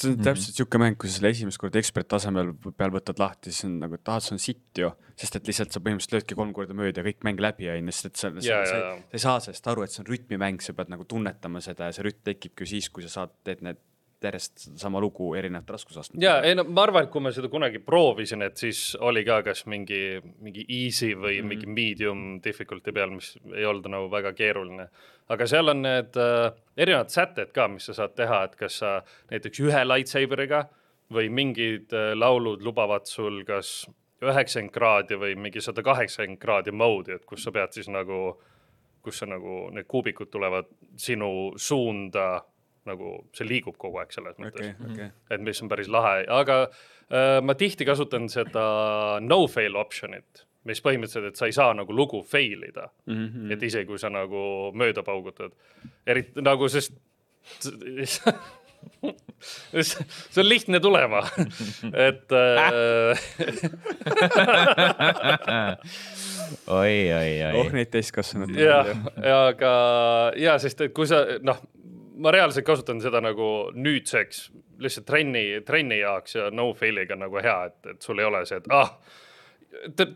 [0.00, 3.68] see on täpselt sihuke mäng, kui sa selle esimest korda eksperttasemel peal võtad lahti, siis
[3.68, 4.92] on nagu, et aa, see on sitt ju.
[5.16, 7.96] sest et lihtsalt sa põhimõtteliselt löödki kolm korda mööda ja kõik mäng läbi on ju,
[7.96, 10.76] sest et sa, sa, sa, sa ei saa sellest aru, et see on rütmimäng, sa
[10.76, 13.80] pead nagu tunnetama seda ja see rütm tekibki ju siis, kui sa saad, teed need
[14.24, 16.26] järjest sama lugu erinevate raskusastmetega.
[16.26, 19.42] ja ei no ma arvan, et kui ma seda kunagi proovisin, et siis oli ka
[19.46, 21.48] kas mingi, mingi easy või mm -hmm.
[21.48, 24.88] mingi medium difficulty peal, mis ei olnud nagu väga keeruline.
[25.28, 29.02] aga seal on need äh, erinevad sätted ka, mis sa saad teha, et kas sa
[29.30, 30.66] näiteks ühe lightsaberiga
[31.12, 33.86] või mingid äh, laulud lubavad sul kas
[34.22, 38.40] üheksakümmend kraadi või mingi sada kaheksakümmend kraadi mode'i, et kus sa pead siis nagu,
[39.02, 42.42] kus sa nagu need kuubikud tulevad sinu suunda
[42.88, 45.08] nagu see liigub kogu aeg selles mõttes okei, okei.
[45.30, 48.66] et mis on päris lahe, aga äh, ma tihti kasutan seda
[49.22, 53.14] no fail option'it, mis põhimõtteliselt, et sa ei saa nagu lugu fail ida mm.
[53.14, 53.26] Mhm.
[53.26, 53.52] -hmm.
[53.56, 55.52] et isegi kui sa nagu mööda paugutad,
[56.06, 56.94] eriti nagu, sest
[59.82, 61.22] see on lihtne tulema,
[62.08, 63.18] et äh,
[66.66, 67.72] oi, oi, oh oi.
[67.76, 68.58] neid täiskasvanuid.
[68.60, 68.92] jah,
[69.36, 69.72] aga
[70.40, 71.60] ja sest, et kui sa noh,
[72.16, 74.48] ma reaalselt kasutan seda nagu nüüdseks
[74.82, 78.60] lihtsalt trenni, trenni jaoks ja no fail'iga nagu hea, et, et sul ei ole see,
[78.60, 78.92] et ah,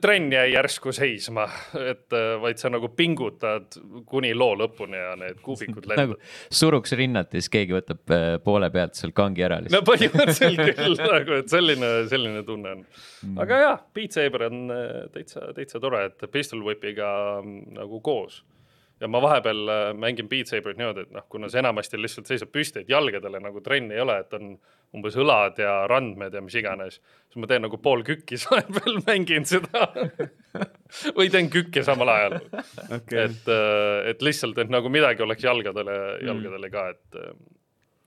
[0.00, 1.46] trenn jäi järsku seisma,
[1.90, 3.76] et äh, vaid sa nagu pingutad
[4.08, 6.28] kuni loo lõpuni ja need kuubikud nagu lendavad.
[6.60, 9.88] suruks rinnat ja siis keegi võtab äh, poole pealt seal kangi ära no lihtsalt.
[9.88, 12.86] põhimõtteliselt küll nagu, et selline, selline tunne on.
[13.44, 17.10] aga jah, Beat Saber on äh, täitsa, täitsa tore, et Pistol Whipiga
[17.42, 18.42] mm, nagu koos.
[19.00, 22.52] Ja ma vahepeal äh, mängin Beat Saberit niimoodi, et noh, kuna see enamasti lihtsalt seisab
[22.52, 24.52] püsti, et jalgadele nagu trenni ei ole, et on
[24.96, 29.48] umbes õlad ja randmed ja mis iganes, siis ma teen nagu pool kükki, vahepeal mängin
[29.48, 29.86] seda.
[31.16, 32.40] Või teen kükke samal ajal.
[32.98, 33.50] Okei, et,
[34.10, 35.96] et lihtsalt, et nagu midagi oleks jalgadele,
[36.26, 37.20] jalgadele ka, et,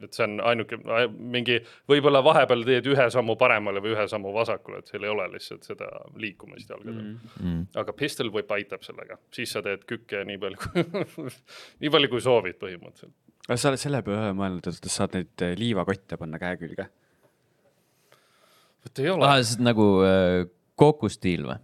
[0.02, 0.78] et see on ainuke
[1.14, 5.28] mingi, võib-olla vahepeal teed ühe sammu paremale või ühe sammu vasakule, et seal ei ole
[5.36, 5.90] lihtsalt seda
[6.20, 7.36] liikumist jalgadel mm..
[7.42, 7.62] Mm.
[7.84, 11.30] aga pistol whip aitab sellega, siis sa teed kükke nii palju kui,
[11.84, 13.16] nii palju kui soovid põhimõtteliselt.
[13.48, 16.90] aga sa oled selle peale mõelnud, et saad neid eh, liivakotte panna käe külge?
[18.84, 19.38] vot ei ole ah,.
[19.44, 20.42] see on nagu äh,
[20.80, 21.62] Goku stiil või?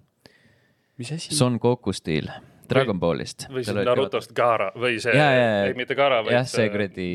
[1.02, 1.36] mis asi?
[1.36, 2.30] Son Goku stiil
[2.70, 3.45] Dragon Ballist.
[3.51, 7.07] või siis Narutost Gaara või see, ei mitte Gaara, vaid jah, see kuradi.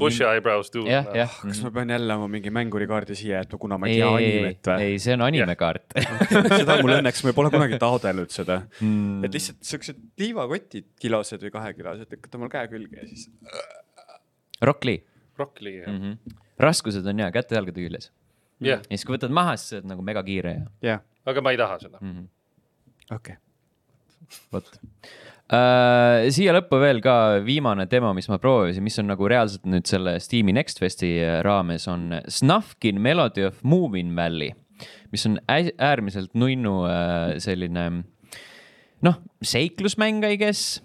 [0.00, 0.90] Bushy eyebrows dude.
[0.92, 1.36] jah, jah.
[1.42, 4.72] kas ma pean jälle oma mingi mängurikaardi siia jätma, kuna ma ei ei, tea animet,
[4.72, 4.88] või?
[4.88, 5.96] ei, see on animekaart.
[6.62, 8.62] seda mul õnneks, ma pole kunagi taotlenud seda.
[8.80, 9.22] Mm.
[9.26, 13.30] et lihtsalt siuksed liivakotid, kilosed või kahekilosed, lükkad omal käe külge ja siis.
[14.62, 15.02] Rock Lee
[15.38, 15.92] Rock Lee, jah.
[15.92, 16.00] mm.
[16.00, 16.34] -hmm.
[16.58, 18.12] raskused on hea, käte-jalgade küljes.
[18.60, 21.54] ja siis, kui võtad maha, siis sa oled nagu mega kiire ja jah, aga ma
[21.54, 21.98] ei taha seda.
[21.98, 22.28] -hmm.
[23.16, 23.36] okei.
[24.52, 26.28] Vot uh,.
[26.32, 30.18] siia lõppu veel ka viimane demo, mis ma proovisin, mis on nagu reaalselt nüüd selle
[30.22, 31.14] Steam'i Next Festi
[31.44, 34.54] raames on Snufkin Melody of Moving Valley,
[35.12, 37.90] mis on äärmiselt nunnu uh, selline
[39.02, 40.80] noh, seiklusmäng, I guess,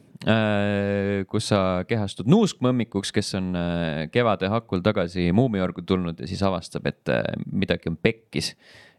[1.29, 6.87] kus sa kehastud nuuskmõmmikuks, kes on äh, kevade hakul tagasi muumiorgu tulnud ja siis avastab,
[6.89, 8.55] et äh, midagi on pekkis.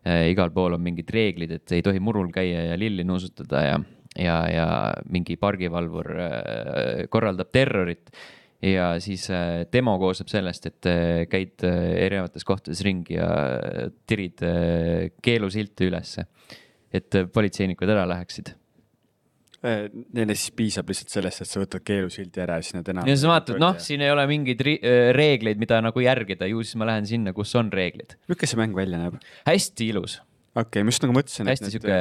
[0.08, 3.80] igal pool on mingid reeglid, et ei tohi murul käia ja lilli nuusutada ja,
[4.16, 4.66] ja, ja
[5.12, 8.12] mingi pargivalvur äh, korraldab terrorit
[8.64, 13.28] ja siis äh, demo koosneb sellest, et äh, käid erinevates kohtades ringi ja
[14.08, 14.42] tirid
[15.22, 16.26] keelusilte ülesse,
[16.92, 18.54] et politseinikud ära läheksid.
[19.58, 23.08] Neile siis piisab lihtsalt sellest, et sa võtad keelusildi ära ja siis nad enam.
[23.10, 24.62] ja siis vaatad, noh, siin ei ole mingeid
[25.16, 28.14] reegleid, mida nagu järgida, ju siis ma lähen sinna, kus on reeglid.
[28.30, 29.18] milline see mäng välja näeb?
[29.50, 30.20] hästi ilus,
[30.58, 31.96] okei okay,, ma just nagu mõtlesin, hästi sihuke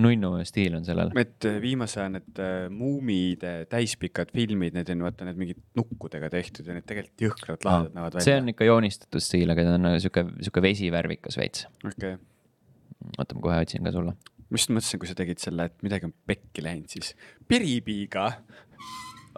[0.00, 1.12] nunnu stiil on sellel.
[1.20, 6.66] et viimase aja need äh, muumide täispikad filmid, need on vaata need mingid nukkudega tehtud
[6.66, 8.42] ja need tegelikult jõhkralt lahedad näevad see välja.
[8.42, 11.68] on ikka joonistatud stiil, aga ta on nagu sihuke, sihuke vesivärvikas veits.
[11.84, 14.16] okei okay., oota, ma kohe otsin ka sulle.
[14.16, 17.14] ma just mõtlesin, kui sa tegid selle, et midagi on pekki läinud, siis
[17.48, 18.28] piripiiga.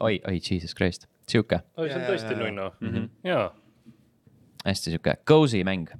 [0.00, 3.08] oi, oi, jesus christ, sihuke oi, see on tõesti nunnu Mhm.
[3.28, 3.48] jaa,
[4.64, 5.92] hästi sihuke cozy mäng.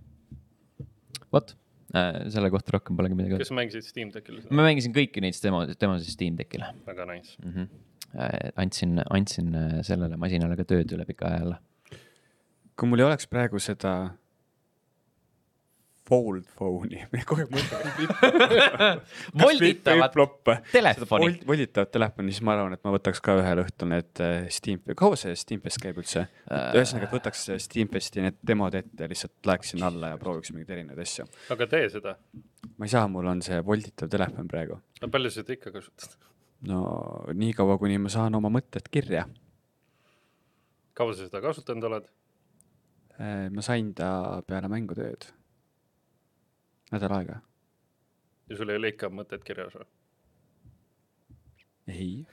[1.33, 1.58] vot
[1.89, 3.45] selle kohta rohkem polegi midagi öelda.
[3.47, 7.37] kes mängisid Steam Deckil ma mängisin kõiki neid demo, demosid Steam Deckile väga nice.
[7.41, 7.55] mm.
[7.55, 8.53] -hmm.
[8.61, 11.59] andsin, andsin äh, sellele masinale ka tööd üle pika aja jälle.
[12.77, 13.95] kui mul ei oleks praegu seda
[16.09, 17.83] fold phone'i, kogu aeg mõtlen.
[19.43, 20.17] volditavat
[20.73, 21.31] telefoni.
[21.49, 25.19] volditavat telefoni, siis ma arvan, et ma võtaks ka ühel õhtul need äh, Steam, kaua
[25.21, 26.27] see Steamfest käib üldse?
[26.49, 30.75] ühesõnaga, et võtaks Steamfesti need demod ette ja lihtsalt läheks sinna alla ja prooviks mingeid
[30.79, 31.29] erinevaid asju.
[31.55, 32.17] aga tee seda.
[32.77, 34.81] ma ei saa, mul on see volditav telefon praegu.
[35.03, 36.17] no palju sa seda ikka kasutad?
[36.69, 36.83] no
[37.35, 39.27] niikaua, kuni ma saan oma mõtted kirja.
[40.99, 42.09] kaua sa seda kasutanud oled?
[43.19, 45.27] Äh, ma sain ta peale mängutööd.
[46.93, 47.41] Nädal aega.
[48.49, 49.87] ja sul ei ole ikka mõtted kirjas või?
[51.89, 52.27] ei.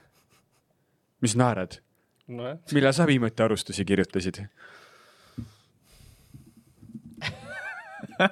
[1.24, 1.80] mis naerad?
[2.28, 4.42] nojah, millal sa viimati arvustusi kirjutasid?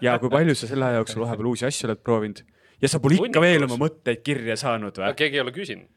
[0.01, 2.45] ja kui palju sa selle aja jooksul vahepeal uusi asju oled proovinud
[2.83, 3.45] ja sa pole ikka Hunnikus.
[3.45, 5.16] veel oma mõtteid kirja saanud või?
[5.18, 5.89] keegi ei ole küsinud.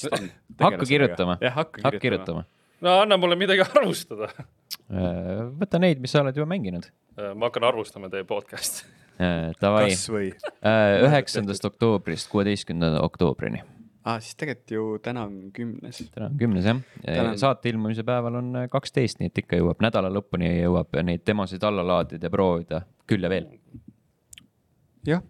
[0.00, 0.28] Sten.
[0.28, 2.44] Äh, hakka kirjutama, jah, hakka hakka kirjutama.
[2.82, 4.30] No anna mulle midagi arvustada.
[5.58, 6.88] võta neid, mis sa oled juba mänginud.
[7.18, 8.88] ma hakkan arvustama teie podcast'i.
[9.60, 10.32] Davai, kas või?
[11.06, 13.62] üheksandast oktoobrist kuueteistkümnenda oktoobrini.
[14.02, 16.00] aa, siis tegelikult ju täna on kümnes.
[16.14, 20.10] täna on kümnes jah Täna saate ilmumise päeval on kaksteist, nii et ikka jõuab nädala
[20.10, 23.50] lõpuni jõuab neid demosid alla laadida ja proovida küll ja veel.
[25.06, 25.22] jah,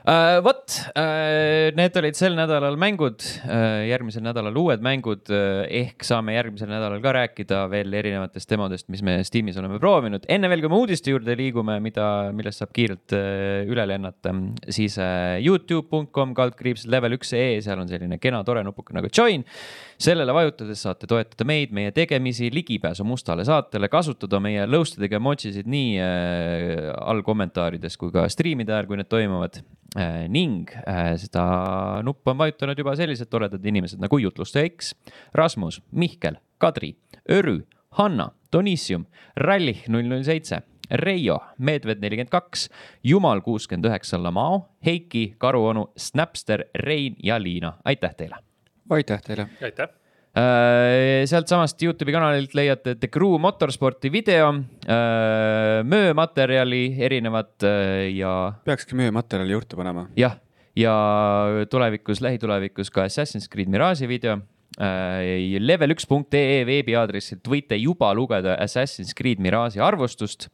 [0.00, 0.64] Uh, vot
[0.96, 6.70] uh,, need olid sel nädalal mängud uh,, järgmisel nädalal uued mängud uh, ehk saame järgmisel
[6.72, 10.24] nädalal ka rääkida veel erinevatest demodest, mis me Steamis oleme proovinud.
[10.32, 14.32] enne veel, kui me uudiste juurde liigume, mida, millest saab kiirelt uh, üle lennata,
[14.72, 19.44] siis uh, Youtube.com kaldkriips level üks ee, seal on selline kena tore nupuke nagu join.
[20.00, 25.92] sellele vajutades saate toetada meid, meie tegemisi, ligipääsu mustale saatele, kasutada meie lõustadega emojisid nii
[26.00, 29.60] äh, all kommentaarides kui ka striimide ajal, kui need toimuvad.
[30.30, 31.44] Ning äh, seda
[32.06, 34.92] nuppu on vajutanud juba sellised toredad inimesed nagu Jutlustaja X,
[35.34, 36.92] Rasmus, Mihkel, Kadri,
[37.30, 37.60] Örü,
[37.98, 42.68] Hanna, Donissium, Rallih null null seitse, Reio, Medved nelikümmend kaks,
[43.06, 48.38] Jumal kuuskümmend üheksa, Lamao, Heiki, Karuonu, Snapster, Rein ja Liina, aitäh teile
[48.90, 49.48] aitäh teile.
[49.62, 49.88] aitäh.
[50.30, 54.52] Äh, sealtsamast Youtube'i kanalilt leiate The Crew motorsporti video,
[55.90, 60.04] möömaterjali erinevat äh, ja peakski müümaterjali juurde panema.
[60.14, 60.36] jah,
[60.78, 60.94] ja
[61.70, 64.38] tulevikus, lähitulevikus ka Assassin's Creed Mirage'i video
[64.78, 65.58] äh,.
[65.58, 70.46] level1.ee veebiaadressilt võite juba lugeda Assassin's Creed Mirage'i arvustust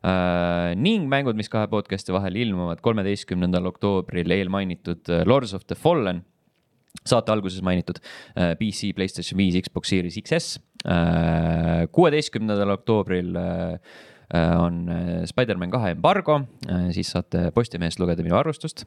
[0.00, 5.76] äh, ning mängud, mis kahe podcast'i vahel ilmuvad kolmeteistkümnendal oktoobril eelmainitud äh, Lords of the
[5.76, 6.24] Fallen
[7.06, 8.00] saate alguses mainitud
[8.34, 10.58] äh, PC, Playstation viis, Xbox Series XS.
[11.92, 13.74] kuueteistkümnendal oktoobril äh,
[14.32, 16.40] äh, on äh, Spider-man kahe embargo,
[16.94, 18.86] siis saate Postimehest lugeda minu arvustust.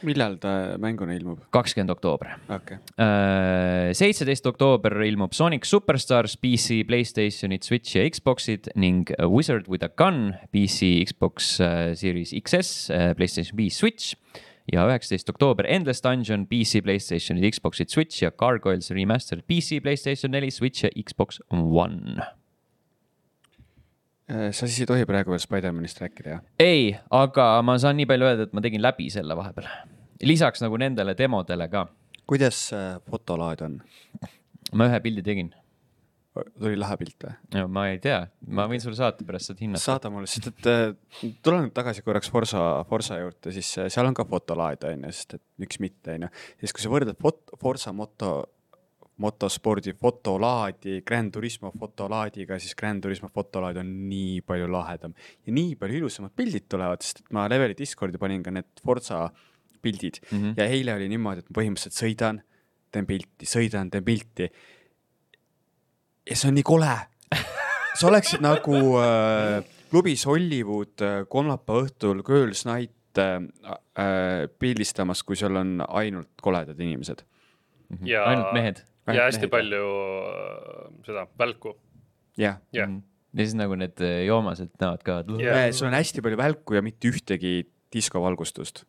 [0.00, 1.42] millal ta mänguna ilmub?
[1.52, 2.30] kakskümmend oktoober.
[2.48, 9.84] okei okay., seitseteist oktoober ilmub Sonic Superstars PC, Playstationid, Switchi ja Xboxid ning Wizard with
[9.84, 14.16] a Gun PC, Xbox äh, Series XS, Playstation viis, Switch
[14.72, 20.50] ja üheksateist oktoober Endless Dungeon PC, Playstationid, Xboxid, Switch ja Gargoyles Remastered PC, Playstation neli,
[20.50, 22.22] Switch ja Xbox One.
[24.30, 26.46] Äh, sa siis ei tohi praegu veel Spider-manist rääkida, jah?
[26.62, 29.68] ei, aga ma saan nii palju öelda, et ma tegin läbi selle vahepeal.
[30.24, 31.86] lisaks nagu nendele demodele ka,
[32.24, 32.70] kuidas
[33.10, 33.82] fotolaad on?
[34.72, 35.52] ma ühe pildi tegin
[36.34, 37.34] tuli lahe pilt või?
[37.54, 38.22] no ma ei tea,
[38.56, 39.84] ma võin sulle saata pärast, saad hinnata.
[39.84, 44.16] saada mulle, sest et äh, tulen tagasi korraks Forsa, Forsa juurde, siis äh, seal on
[44.16, 46.32] ka fotolaad on ju, sest et miks mitte on ju.
[46.32, 48.32] ja siis, kui sa võrdled fot-, Forsa moto,
[49.22, 55.14] motospordi fotolaadi Grand Turismo fotolaadiga, siis Grand Turismo fotolaad on nii palju lahedam
[55.46, 59.28] ja nii palju ilusamad pildid tulevad, sest et ma Leveli Discordi panin ka need Forsa
[59.84, 60.38] pildid mm.
[60.38, 60.54] -hmm.
[60.58, 62.40] ja eile oli niimoodi, et ma põhimõtteliselt sõidan,
[62.94, 64.50] teen pilti, sõidan, teen pilti.
[66.30, 66.94] Ja see on nii kole.
[67.98, 69.60] sa oleksid nagu äh,
[69.90, 73.36] klubis Hollywood äh, kolmapäeva õhtul Girls Night äh,
[74.00, 77.24] äh, pildistamas, kui seal on ainult koledad inimesed.
[78.04, 78.84] ja ainult mehed.
[79.06, 81.76] ja hästi mehed, palju äh, seda välku.
[82.40, 82.96] jah jah,
[83.34, 85.20] ja siis nagu need äh, joomased näevad ka.
[85.38, 87.62] Yeah., sul on hästi palju välku ja mitte ühtegi
[87.94, 88.84] diskovalgustust.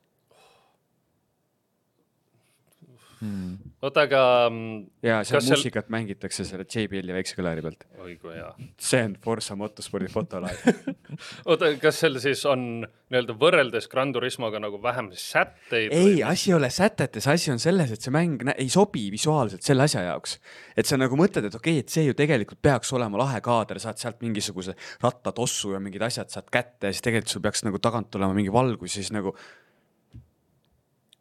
[3.85, 7.85] oota, aga mm, ja seal Kas seal- muusikat mängitakse selle JBL-i väikse kõlari pealt.
[8.01, 8.51] oi kui hea.
[8.81, 10.85] see on Forsa motospordi fotolaad.
[11.49, 15.93] oota, kas seal siis on nii-öelda võrreldes Gran Turismoga nagu vähem sätteid?
[15.93, 19.85] ei, asi ei ole sätetes, asi on selles, et see mäng ei sobi visuaalselt selle
[19.85, 20.39] asja jaoks.
[20.75, 23.81] et sa nagu mõtled, et okei okay,, et see ju tegelikult peaks olema lahe kaader,
[23.83, 27.81] saad sealt mingisuguse rattatossu ja mingid asjad saad kätte ja siis tegelikult sul peaks nagu
[27.83, 29.35] tagant tulema mingi valgus ja siis nagu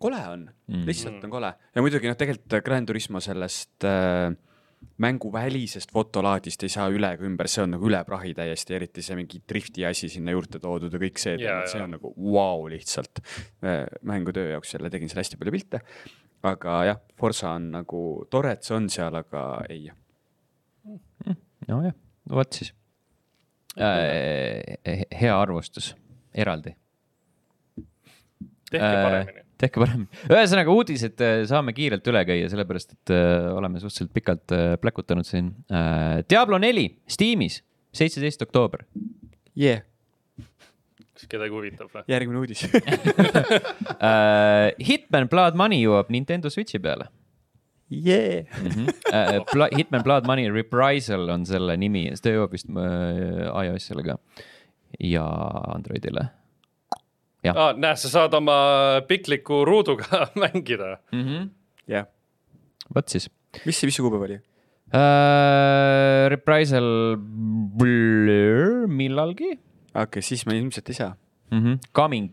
[0.04, 4.34] kole on mm., lihtsalt on kole ja muidugi noh, tegelikult Grand Turismo sellest äh,
[4.98, 9.16] mänguvälisest fotolaadist ei saa üle ega ümber, see on nagu üle prahi täiesti, eriti see
[9.18, 12.68] mingi drifti asi sinna juurde toodud ja kõik see Jaa,, see on nagu vau wow,
[12.72, 13.22] lihtsalt.
[14.06, 15.80] mängutöö jaoks jälle tegin seal hästi palju pilte.
[16.44, 18.00] aga jah, Forsa on nagu
[18.30, 19.88] tore, et see on seal, aga ei.
[21.68, 21.96] nojah,
[22.30, 22.74] vot siis
[23.80, 25.06] äh,.
[25.20, 25.94] hea arvustus,
[26.34, 26.76] eraldi.
[28.70, 29.43] tehke paremini.
[29.60, 30.08] Tehke paremini.
[30.30, 35.26] ühesõnaga uudised äh, saame kiirelt üle käia, sellepärast et äh, oleme suhteliselt pikalt äh, pläkutanud
[35.28, 35.52] siin.
[36.30, 37.60] Diablo neli Steamis,
[37.94, 38.86] seitseteist oktoober
[39.54, 39.84] Yeah.
[41.14, 42.02] kas kedagi huvitab või?
[42.10, 42.64] järgmine uudis.
[44.88, 47.06] Hitman Blood Money jõuab Nintendo Switchi peale
[47.94, 48.42] yeah..
[48.58, 48.70] mm.
[48.74, 49.44] -hmm.
[49.52, 54.18] Bla- Hitman Blood Money Reprisal on selle nimi, see jõuab vist iOS-ile ka
[54.98, 55.22] ja
[55.74, 56.26] Androidile
[57.52, 58.56] aa, näe, sa saad oma
[59.08, 60.98] pikliku ruuduga mängida.
[61.12, 61.48] -hmm.
[61.88, 62.06] jah,
[62.94, 63.28] vot siis
[63.66, 64.38] mis see, mis see kuupäev oli?
[64.94, 66.28] uh,.
[66.32, 66.88] Reprisal
[67.78, 71.12] blur, millalgi okei okay,, siis ma ilmselt ei saa.
[71.50, 71.60] mm.
[71.60, 71.78] -hmm.
[71.94, 72.30] Coming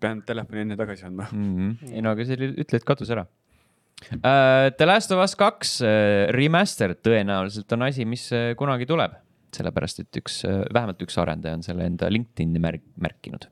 [0.00, 1.26] pean telefoni enne tagasi andma.
[1.32, 1.54] mm.
[1.56, 1.94] -hmm.
[1.94, 4.70] ei no aga see oli- ütle, et kadus ära uh,.
[4.76, 5.88] The Last of Us kaks uh,
[6.34, 9.12] remaster tõenäoliselt on asi, mis kunagi tuleb,
[9.54, 13.46] sellepärast et üks uh,, vähemalt üks arendaja on selle enda LinkedIn'i märk, märkinud.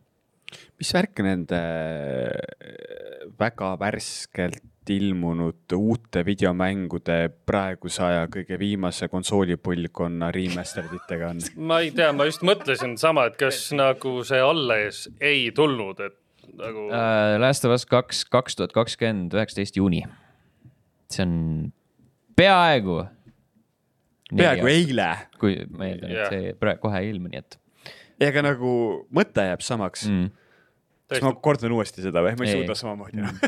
[0.81, 11.31] Mis värk nende äh, väga värskelt ilmunud uute videomängude praeguse aja kõige viimase konsoolipõlvkonna remasteritega
[11.35, 11.43] on?
[11.71, 16.19] ma ei tea, ma just mõtlesin sama, et kas nagu see alles ei tulnud, et
[16.59, 20.03] nagu uh, Last of Us kaks, kaks tuhat kakskümmend, üheksateist juuni.
[21.11, 21.35] see on
[22.39, 23.03] peaaegu.
[24.35, 24.71] peaaegu.
[24.75, 25.11] eile.
[25.39, 27.60] kui ma eeldan, et see praegu kohe ei ilmu, nii et
[28.21, 28.73] ega nagu
[29.15, 30.27] mõte jääb samaks mm..
[30.27, 30.31] mm.
[31.13, 32.37] kas ma kordan uuesti seda või?
[32.39, 32.61] ma ei Ei.
[32.61, 33.41] suuda samamoodi enam.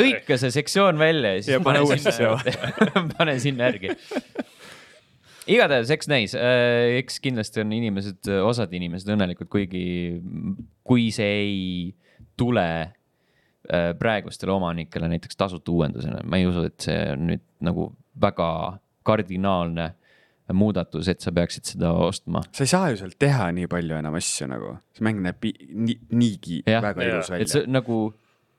[0.00, 3.94] lõika see sektsioon välja ja siis Ja pane pane sinna pane sinna järgi.
[5.48, 6.36] igatahes, eks näis,
[6.98, 9.86] eks kindlasti on inimesed, osad inimesed õnnelikud, kuigi
[10.84, 11.62] kui see ei
[12.38, 17.90] tule äh, praegustele omanikele näiteks tasuta uuendusena, ma ei usu, et see on nüüd nagu
[18.20, 18.50] väga
[19.08, 19.92] kardinaalne
[20.56, 22.42] muudatus, et sa peaksid seda ostma.
[22.52, 25.56] sa ei saa ju sealt teha nii palju enam asju nagu, see mäng näeb pi-
[25.72, 27.10] nii, niigi ja, väga Jaa.
[27.16, 27.66] ilus et välja see.
[27.68, 27.98] nagu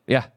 [0.09, 0.29] jah,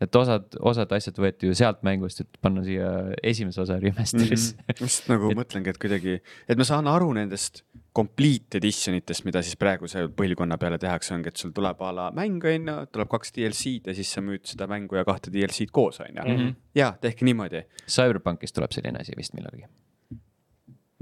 [0.00, 2.90] et osad, osad asjad võeti ju sealt mängust, et panna siia
[3.22, 4.66] esimese osa remaster'isse mm.
[4.68, 5.40] ma just nagu Et- et...
[5.40, 6.18] mõtlengi, et kuidagi,
[6.48, 7.62] et ma saan aru nendest
[7.96, 12.10] complete edition itest, mida siis praeguse põlvkonna peale tehakse, ongi, et sul tuleb a la
[12.12, 15.72] mäng, on ju, tuleb kaks DLC-d ja siis sa müüd seda mängu ja kahte DLC-d
[15.72, 16.50] koos, on ju Mhm..
[16.76, 19.64] ja tehke niimoodi, Cyberpunkis tuleb selline asi vist millalgi.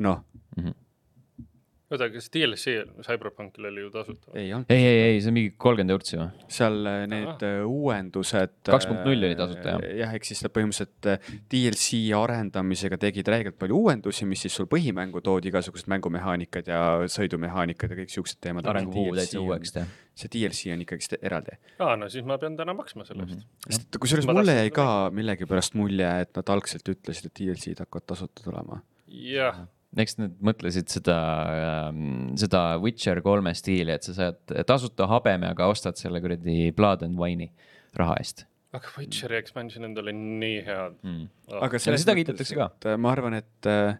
[0.02, 0.24] noh,
[1.94, 4.30] oota, kas DLC Cyberpunkil oli ju tasuta?
[4.34, 4.70] ei olnud.
[4.72, 6.46] ei, ei, ei, see on mingi kolmkümmend eurtsi või?
[6.56, 8.54] seal äh, need äh, uuendused.
[8.68, 9.84] 2.0 oli tasuta, jah.
[10.00, 15.22] jah, ehk siis põhimõtteliselt äh, DLC arendamisega tegid räigelt palju uuendusi, mis siis sul põhimängu
[15.24, 16.80] toodi igasugused mängumehaanikad ja
[17.12, 18.68] sõidumehaanikad ja kõik siuksed teemad.
[18.70, 19.86] arengupuhu täitsa uueks teha.
[20.14, 21.58] see DLC on ikkagist eraldi.
[21.78, 23.46] aa, no siis ma pean täna maksma selle eest.
[23.68, 28.46] sest kusjuures mulle jäi ka millegipärast mulje, et nad algselt ütlesid, et DLC-d hakkavad tasuta
[28.46, 28.80] tulema.
[29.10, 29.66] jah,
[30.00, 31.18] eks nad mõtlesid seda
[31.88, 37.20] ähm,, seda Witcher kolme stiili, et sa saad tasuta habemega ostad selle kuradi Blood and
[37.20, 37.50] Wine'i
[37.98, 41.28] raha eest aga Witcheri expansion'id olid nii head mm..
[41.60, 42.72] aga Ja seda kiidetakse ka.
[42.74, 43.94] et, äh, ma arvan, et äh,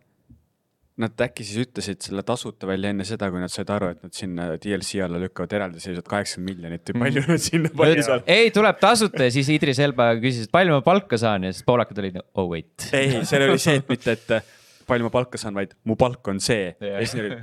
[1.02, 4.14] nad äkki siis ütlesid selle tasuta välja enne seda, kui nad said aru, et nad
[4.14, 8.10] sinna DLC alla lükkavad eraldiseisvat kaheksakümmend miljonit või palju nad sinna panid.
[8.30, 12.02] ei, tuleb tasuta ja siis Idris Elba küsis, palju ma palka saan ja siis poolakad
[12.02, 12.90] olid, oh wait.
[12.94, 14.54] ei, seal oli see, et mitte, et äh,
[14.89, 16.73] palju ma palka saan, vaid mu palk on see.
[16.81, 16.98] Jah.
[16.98, 17.39] ja siis neil oli,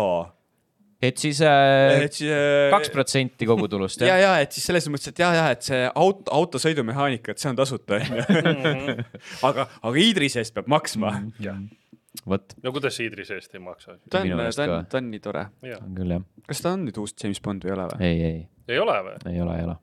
[0.00, 0.18] aa.
[1.04, 4.20] et siis äh, äh, kaks protsenti kogutulust ja, jah?
[4.22, 7.58] ja et siis selles mõttes, et ja, ja et see auto, autosõidumehaanika, et see on
[7.60, 8.28] tasuta onju.
[9.48, 11.14] aga, aga Idrise eest peab maksma.
[12.30, 13.98] vot, no kuidas Idris eest ei maksa?
[14.10, 15.48] ta on ta on, ta on nii tore.
[15.80, 16.24] on küll jah.
[16.48, 18.08] kas ta on nüüd uus James Bond või ei ole või?
[18.08, 18.40] ei, ei,
[18.76, 19.20] ei ole või?
[19.32, 19.78] ei ole, ei ole.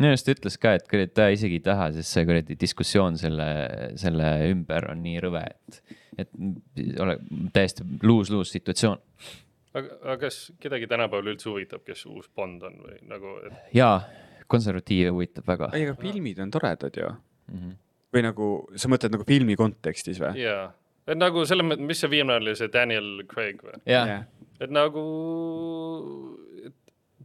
[0.00, 3.46] Minu arust ütles ka, et kuradi ta isegi ei taha, sest see kuradi diskussioon selle,
[4.00, 7.16] selle ümber on nii rõve, et, et ole
[7.54, 9.00] täiesti luus-luus situatsioon.
[9.74, 13.98] aga, aga kas kedagi tänapäeval üldse huvitab, kes uus Bond on või nagu, et jaa,
[14.50, 15.70] konservatiive huvitab väga.
[15.74, 17.10] ei, aga filmid on toredad ju.
[17.52, 17.80] Mhm.
[18.14, 18.46] või nagu,
[18.78, 20.38] sa mõtled nagu filmi kontekstis või?
[20.42, 20.72] jaa,
[21.06, 23.78] et nagu selles mõttes, mis see viimane oli, see Daniel Craig või?
[23.86, 24.24] jah,
[24.58, 25.04] et nagu
[26.53, 26.53] et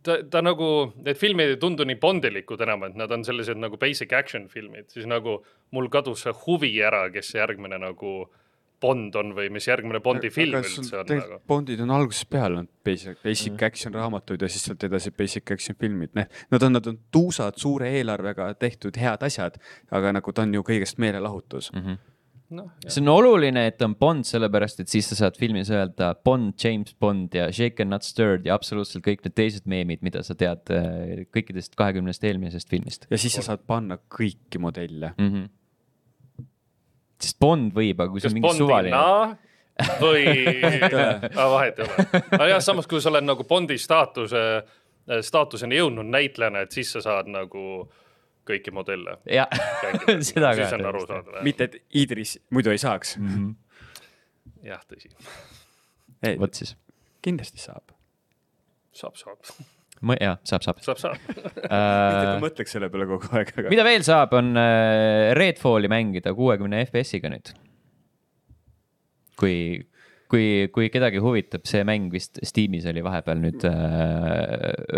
[0.03, 0.69] ta, ta nagu,
[1.05, 4.89] need filmid ei tundu nii bondilikud enam, et nad on sellised nagu basic action filmid,
[4.93, 5.39] siis nagu
[5.75, 8.19] mul kadus see huvi ära, kes see järgmine nagu
[8.79, 11.39] Bond on või mis järgmine Bondi film üldse on nagu.
[11.51, 13.65] Bondid on algusest peale olnud basic, basic mm.
[13.67, 17.59] action raamatud ja siis sealt edasi basic action filmid, need, nad on, nad on tuusad
[17.59, 19.59] suure eelarvega tehtud head asjad,
[19.91, 21.99] aga nagu ta on ju kõigest meelelahutus mm.
[22.55, 26.55] noh, see on oluline, et on Bond, sellepärast et siis sa saad filmis öelda Bond,
[26.61, 30.71] James Bond ja Shaken Not Stirred ja absoluutselt kõik need teised meemid, mida sa tead
[30.73, 35.13] äh, kõikidest kahekümnest eelmisest filmist ja siis sa saad panna kõiki modelle.
[35.17, 35.29] mm.
[35.29, 36.47] -hmm.
[37.21, 39.37] sest Bond võib, aga kui see on mingi Bondina suvaline.
[40.01, 40.25] või
[41.39, 42.09] ah,, vahet ei ole.
[42.31, 44.43] aga jah, samas kui sa oled nagu Bondi staatuse,
[45.21, 47.89] staatuseni jõudnud näitlejana, et siis sa saad nagu
[48.49, 49.49] kõiki modelle jah,
[50.29, 50.91] seda siis on ka.
[50.93, 51.41] arusaadav.
[51.45, 53.49] mitte, et Idris muidu ei saaks mm.
[54.69, 56.39] jah, tõsi, -hmm.
[56.41, 56.75] vot siis,
[57.25, 57.93] kindlasti saab.
[58.95, 59.51] saab, saab,
[60.19, 61.17] jah, saab, saab saab, saab.
[61.29, 63.71] mitte, et ma mõtleks selle peale kogu aeg, aga.
[63.71, 67.53] mida veel saab, on uh, Redfalli mängida kuuekümne FPS-iga nüüd.
[69.39, 69.55] kui,
[70.29, 73.73] kui, kui kedagi huvitab, see mäng vist Steamis oli vahepeal nüüd uh,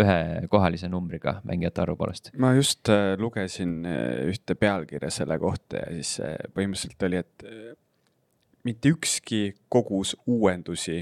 [0.02, 2.32] ühekohalise numbriga mängijate arvu poolest.
[2.38, 7.46] ma just äh, lugesin äh, ühte pealkirja selle kohta ja siis äh, põhimõtteliselt oli, et
[7.48, 7.72] äh,
[8.68, 9.42] mitte ükski
[9.72, 11.00] kogus uuendusi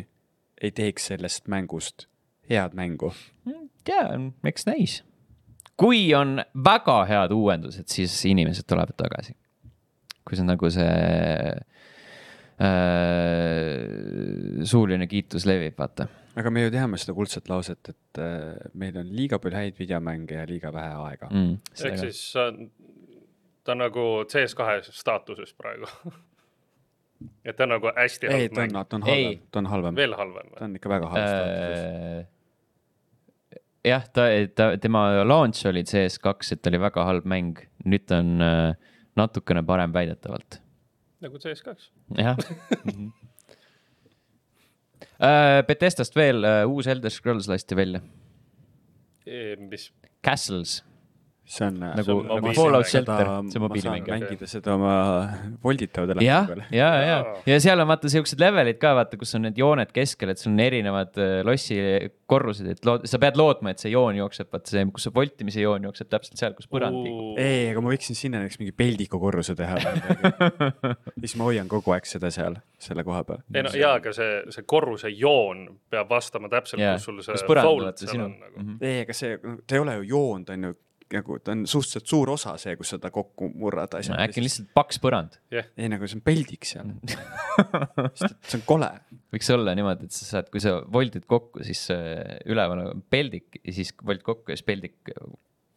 [0.60, 2.06] ei teeks sellest mängust
[2.50, 3.12] head mängu.
[3.84, 4.06] tea,
[4.44, 5.00] eks näis.
[5.80, 9.34] kui on väga head uuendused, siis inimesed tulevad tagasi.
[10.24, 11.79] kui see on nagu see äh,
[14.68, 16.06] suuline kiitus levib, vaata.
[16.36, 20.36] aga me ju teame seda kuldset lauset, et äh, meil on liiga palju häid videomänge
[20.36, 21.54] ja liiga vähe aega mm..
[21.84, 22.50] ehk siis sa-
[23.64, 25.88] ta on nagu CS2 staatuses praegu.
[27.44, 29.24] et ta on nagu hästi ei, halb ta on mäng,, ta on Ei.
[29.24, 31.80] halvem, ta on halvem, veel halvem ta on ikka väga halb staatuses.
[33.50, 33.60] Äh,
[33.90, 38.20] jah, ta, ta, tema launch oli CS2, et ta oli väga halb mäng, nüüd ta
[38.24, 38.72] on äh,
[39.20, 40.60] natukene parem väidetavalt,
[41.20, 41.76] nagu CS2.
[42.16, 42.36] jah
[45.18, 45.62] äh,.
[45.66, 48.02] Betestast veel äh, uus Elder Scrolls lasti välja,
[49.58, 49.92] mis,
[50.22, 50.84] Castles,
[51.50, 52.52] see on nagu, See on nagu.
[52.54, 54.08] Fallout Shelter, see ma saan mobiilimäng.
[54.12, 54.94] mängida seda oma
[55.64, 56.62] volditava telefoni peal.
[56.76, 59.90] ja, ja Jaa., ja seal on vaata siuksed levelid ka vaata, kus on need jooned
[59.94, 61.78] keskel, et sul on erinevad äh, lossi
[62.30, 65.64] korrused, et lood, sa pead lootma, et see joon jookseb, vaata see, kus see voltimise
[65.64, 67.40] joon jookseb täpselt seal, kus põrand liigub.
[67.42, 69.80] ei, aga ma võiksin sinna näiteks mingi peldiku korruse teha
[71.22, 73.42] siis ma hoian kogu aeg seda seal, selle koha peal.
[73.54, 77.48] ei no jaa, aga see, see korruse joon peab vastama täpselt, kus sul see kus
[77.50, 78.54] põrand fold vaata sinu on nagu.
[78.60, 78.78] Mhm.
[78.86, 80.78] ei, aga see, ta ei ole ju joon, ta on ju
[81.14, 84.18] nagu, ta on suhteliselt suur osa see, kus seda kokku murrad asjad.
[84.24, 85.38] äkki on lihtsalt paks põrand.
[85.52, 86.92] ei, nagu see on peldik seal.
[88.20, 88.90] see on kole.
[89.34, 91.86] võiks olla niimoodi, et sa saad, kui sa voldid kokku, siis
[92.50, 95.14] üleval on peldik ja siis vold kokku ja siis peldik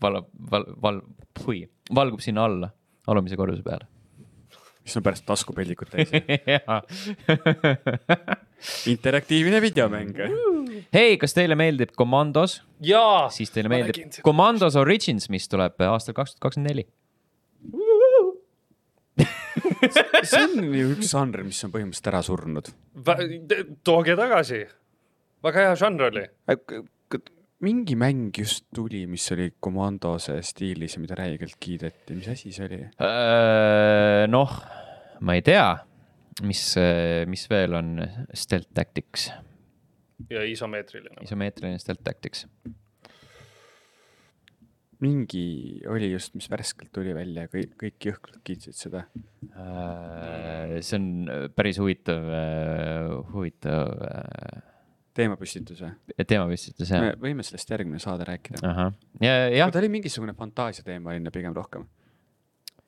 [0.03, 1.03] valab, val-, val-,
[1.45, 1.63] hui,
[1.95, 2.71] valgub sinna alla,
[3.07, 3.89] alumise korruse peale.
[4.83, 6.11] Siis on pärast taskupeldikud täis.
[8.93, 10.15] Interaktiivne videomäng.
[10.93, 14.19] hei, kas teile meeldib Commandos, jaa, siis teile meeldib.
[14.23, 16.87] Commandos Origins, mis tuleb aastal kaks tuhat kakskümmend neli.
[20.29, 22.71] see on ju üks žanr, mis on põhimõtteliselt ära surnud.
[23.85, 24.63] tooge tagasi.
[25.43, 26.25] väga hea žanr oli.
[27.63, 32.67] Mingi mäng just tuli, mis oli komandose stiilis ja mida räigelt kiideti, mis asi see
[32.67, 32.81] oli?
[32.99, 34.59] Äh, noh,
[35.23, 35.65] ma ei tea,
[36.43, 36.65] mis,
[37.29, 37.95] mis veel on
[38.35, 39.29] Stealth Tactics,
[40.29, 41.23] ja isomeetriline.
[41.23, 42.47] isomeetriline Stealth Tactics.
[45.03, 49.01] mingi oli just, mis värskelt tuli välja ja kõik, kõik jõhkralt kiitsid seda.
[49.51, 51.09] Äh, see on
[51.55, 52.29] päris huvitav,
[53.33, 53.91] huvitav
[55.83, 57.19] äh, teemapüstitus teemapüstitus me jah.
[57.21, 58.61] võime sellest järgmine saade rääkida.
[59.21, 61.87] ja, jah ta oli mingisugune fantaasiateemaline pigem rohkem.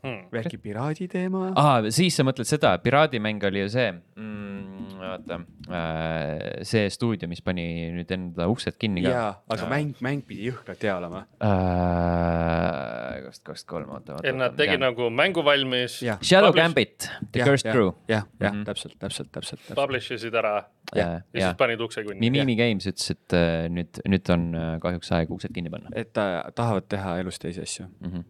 [0.05, 0.27] Hmm.
[0.29, 1.47] või äkki piraadi teema?
[1.57, 5.39] aa, siis sa mõtled seda, piraadimäng oli ju see mm,, vaata
[5.73, 7.65] äh,, see stuudio, mis pani
[7.95, 11.23] nüüd enda uksed kinni ka jaa, aga mäng, mäng pidi jõhkralt hea olema.
[11.41, 13.23] äh,.
[13.25, 14.27] kaks, kaks, kolm, oota, oota.
[14.29, 17.91] et nad tegi nagu mängu valmis, Shadow Publish- Gambit, The Cursed Crew.
[18.11, 19.75] jah, jah Mhm., täpselt, täpselt, täpselt, täpselt.
[19.79, 20.55] publish isid ära
[20.95, 22.19] ja ja, siis panid ukse kinni.
[22.21, 26.13] Mimimi Games ütles, et äh, nüüd, nüüd on äh, kahjuks aeg uksed kinni panna et
[26.13, 27.87] ta tahavad teha elus teisi asju.
[27.87, 28.11] mm.
[28.11, 28.23] -hmm.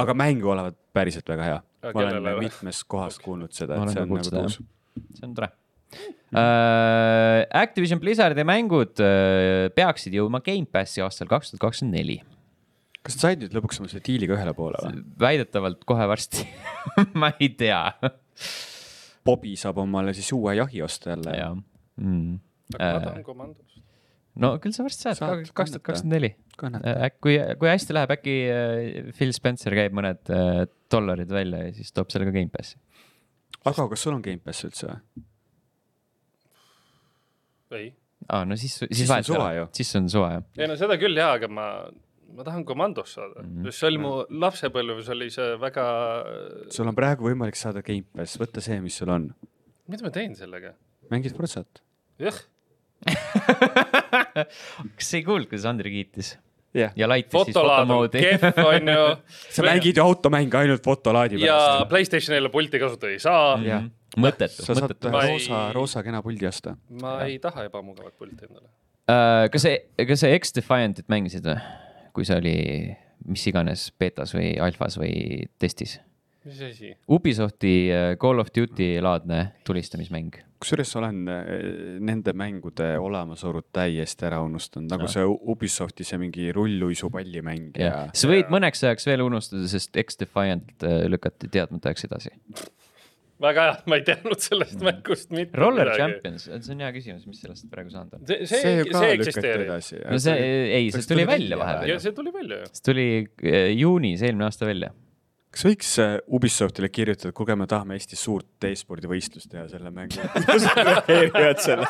[0.00, 1.60] Aga mängu olevat päriselt väga hea.
[1.84, 2.48] Ma olen kellele või?
[2.48, 4.60] mitmest kohast kuulnud seda, et see on nagu seda, tõus.
[5.18, 5.50] see on tore
[6.34, 7.42] uh,.
[7.64, 12.18] Activision Blizzardi mängud uh, peaksid jõudma Gamepassi aastal kaks tuhat kakskümmend neli.
[13.04, 15.04] kas sa said nüüd lõpuks oma selle diiliga ühele poole või?
[15.26, 16.46] väidetavalt kohe varsti
[17.20, 17.84] ma ei tea.
[19.24, 21.36] Bobi saab omale siis uue jahi osta jälle.
[21.38, 21.54] jah
[22.00, 22.40] mm..
[22.78, 23.73] aga ma tahan komandost.
[24.42, 26.30] No küll sa varsti saad, Saad kaks tuhat kakskümmend neli.
[26.58, 27.10] kannata.
[27.22, 31.92] kui, kui hästi läheb, äkki äh, Phil Spencer käib mõned äh, dollarid välja ja siis
[31.94, 32.78] toob selle ka Gamepassi.
[33.64, 34.98] aga kas sul on Gamepass üldse või?
[37.74, 37.88] ei,
[38.30, 40.44] aa, no siis, siis Siis on vahet ei ole, siis on suva jah.
[40.60, 41.66] ei no seda küll jaa, aga ma,
[42.36, 43.64] ma tahan komandost saada mm, Mhm.
[43.64, 43.72] -hmm.
[43.78, 44.12] see oli mu
[44.44, 45.86] lapsepõlves oli see väga,
[46.74, 49.30] sul on praegu võimalik saada Gamepass, võta see, mis sul on.
[49.88, 50.74] mida ma teen sellega?
[51.10, 51.82] mängid Forzat?
[52.18, 52.38] jah,
[54.96, 56.34] kas sa ei kuulnud, kuidas Andri kiitis
[56.74, 56.94] jah.
[56.96, 58.22] ja laitis siis fotolaad on fotomoodi?
[58.24, 59.04] kehv, onju.
[59.56, 61.88] sa mängid ju automänge ainult fotolaadi ja pärast.
[61.92, 63.68] Playstationile pulti kasutada ei saa mm..
[63.68, 63.86] jah,
[64.26, 65.12] mõttetu, sa saad mõttetu.
[65.14, 66.76] Ma ei- roosa, roosa kena puldi osta.
[67.02, 68.68] ma ei taha ebamugavat pulti endale.
[69.10, 69.74] Äh, kas sa,
[70.08, 71.58] kas sa X-Defiantit mängisid või?
[72.14, 72.58] kui see oli
[73.26, 75.98] mis iganes betas või alfas või testis?
[76.44, 76.92] mis asi?
[77.10, 80.36] Ubisofti äh, Call of Duty laadne tulistamismäng.
[80.64, 81.42] Kusjuures olen äh,
[82.00, 85.12] nende mängude olemasolu täiesti ära unustanud, nagu No.
[85.12, 90.86] see Ubisofti see mingi rulluisupallimäng ja, jah, sa võid mõneks ajaks veel unustada, sest X-Defiant
[90.88, 92.32] äh, lükati teadmata ajaks edasi.
[93.44, 96.00] väga hea, ma ei teadnud sellest mängust mitte Roller midagi.
[96.00, 98.26] Champions, see on hea küsimus, mis sellest praegu saanud on?
[98.30, 99.72] see, see see, see eksisteerib.
[100.08, 102.00] no see, ei, see tuli välja ja vahepeal.
[102.06, 102.70] see tuli välja ju.
[102.72, 103.08] see tuli
[103.44, 104.94] äh, juunis eelmine aasta välja.
[105.54, 109.92] Kas võiks äh, Ubisoftile kirjutada, et kuulge, me tahame Eestis suurt e-spordi võistlust teha selle
[109.94, 110.24] mängu.
[110.88, 111.86] reageerivad selle?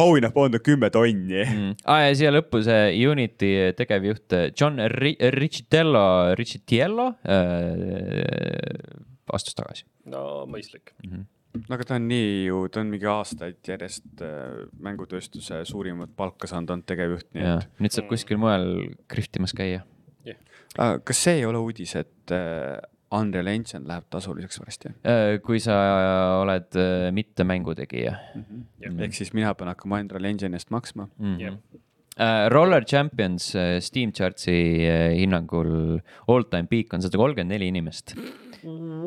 [0.00, 1.42] auhinnafond on kümme tonni.
[1.44, 1.74] Mm.
[1.84, 6.04] Ah, ja siia lõppu see Unity tegevjuht John Ri- Riccitello,
[6.38, 8.70] Riccitiello äh,
[9.34, 9.84] astus tagasi.
[10.10, 10.94] no mõistlik.
[11.06, 16.50] no aga ta on nii ju, ta on mingi aastaid järjest äh, mängutööstuse suurimat palka
[16.50, 17.70] saanud, on tegevjuht, nii ja et.
[17.82, 18.68] nüüd saab kuskil mujal
[19.10, 19.84] krihtimas käia.
[20.78, 22.78] Kas see ei ole uudis, et äh,
[23.12, 25.74] Unreal Engine läheb tasuliseks varsti Äh, kui sa
[26.40, 28.42] oled äh, mitte mängutegija mm?
[28.44, 28.64] -hmm.
[28.84, 29.00] Jah.
[29.06, 31.08] ehk siis mina pean hakkama Unreal Engine eest maksma.
[31.18, 31.36] mm.
[31.36, 31.58] -hmm.
[32.20, 34.52] Uh, Roller Champions Steam Chartsi
[35.16, 38.14] hinnangul all time peak on sada kolmkümmend neli inimest.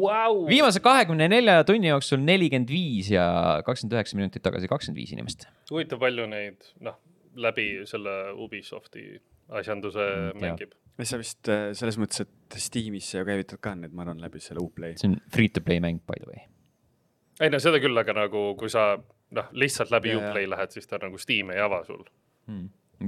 [0.01, 0.47] Vau.
[0.47, 5.45] viimase kahekümne nelja tunni jooksul nelikümmend viis ja kakskümmend üheksa minutit tagasi kakskümmend viis inimest.
[5.71, 6.95] huvitav, palju neid, noh,
[7.35, 9.99] läbi selle Ubisofti asjanduse
[10.33, 10.71] Mm, mängib.
[11.01, 14.41] Sa vist äh, selles mõttes, et Steamis sa ju käivitad ka need, ma arvan, läbi
[14.43, 14.97] selle Uplay.
[14.99, 16.43] see on free to play mäng, by the way.
[17.41, 18.91] ei no seda küll, aga nagu kui sa
[19.33, 20.21] noh, lihtsalt läbi jaa.
[20.21, 22.05] Uplay lähed, siis ta nagu Steam ei ava sul.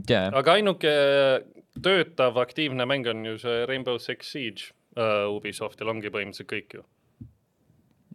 [0.10, 0.96] jaa, aga ainuke
[1.82, 6.86] töötav aktiivne mäng on ju see Rainbow Six Siege uh, Ubisoftil ongi põhimõtteliselt kõik ju.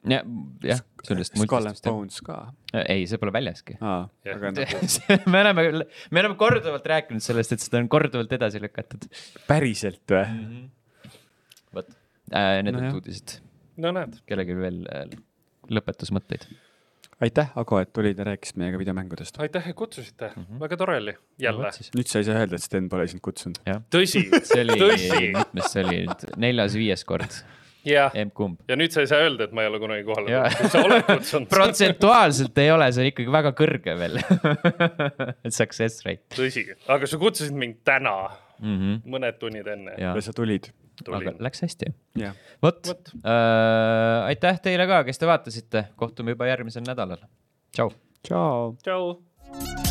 [0.09, 0.24] jah,
[0.64, 1.89] jah, sellest Skull and multist.
[1.89, 2.39] Bones ka.
[2.86, 3.77] ei, see pole väljaski.
[3.81, 4.52] nagu
[5.32, 5.66] me oleme,
[6.10, 9.09] me oleme korduvalt rääkinud sellest, et seda on korduvalt edasi lükatud.
[9.48, 10.64] päriselt või?
[11.77, 11.93] vot,
[12.31, 12.81] need Nojah.
[12.81, 13.39] olid uudised.
[13.81, 15.06] no näed, kellelgi veel äh,
[15.70, 16.48] lõpetusmõtteid?
[17.20, 19.40] aitäh, Ago, et tulid ja rääkisid meiega videomängudest.
[19.44, 20.43] aitäh, et kutsusite mm.
[20.43, 20.60] -hmm.
[20.60, 21.70] väga tore oli, jälle.
[21.97, 23.60] nüüd sa ei saa öelda, et Sten pole sind kutsunud.
[23.97, 27.43] tõsi, tõsi, mitmes see oli nüüd, neljas-viies kord,
[27.86, 28.15] jah.
[28.23, 28.61] emb-kumb.
[28.69, 31.07] ja nüüd sa ei saa öelda, et ma ei ole kunagi kohale tulnud, sa oled
[31.09, 31.48] kutsunud.
[31.55, 34.20] protsentuaalselt ei ole see ikkagi väga kõrge veel.
[35.61, 38.16] Success rate tõsi, aga sa kutsusid mind täna,
[38.61, 38.77] mm.
[38.77, 39.02] -hmm.
[39.16, 39.97] mõned tunnid enne.
[40.01, 40.70] ja sa tulid.
[41.09, 41.93] aga läks hästi.
[42.62, 42.94] Vot.
[43.24, 47.24] äh,, aitäh teile ka, kes te vaatasite, kohtume juba järgmisel nädalal.
[47.73, 47.94] tšau.
[48.27, 48.77] tšau.
[48.85, 49.89] tšau.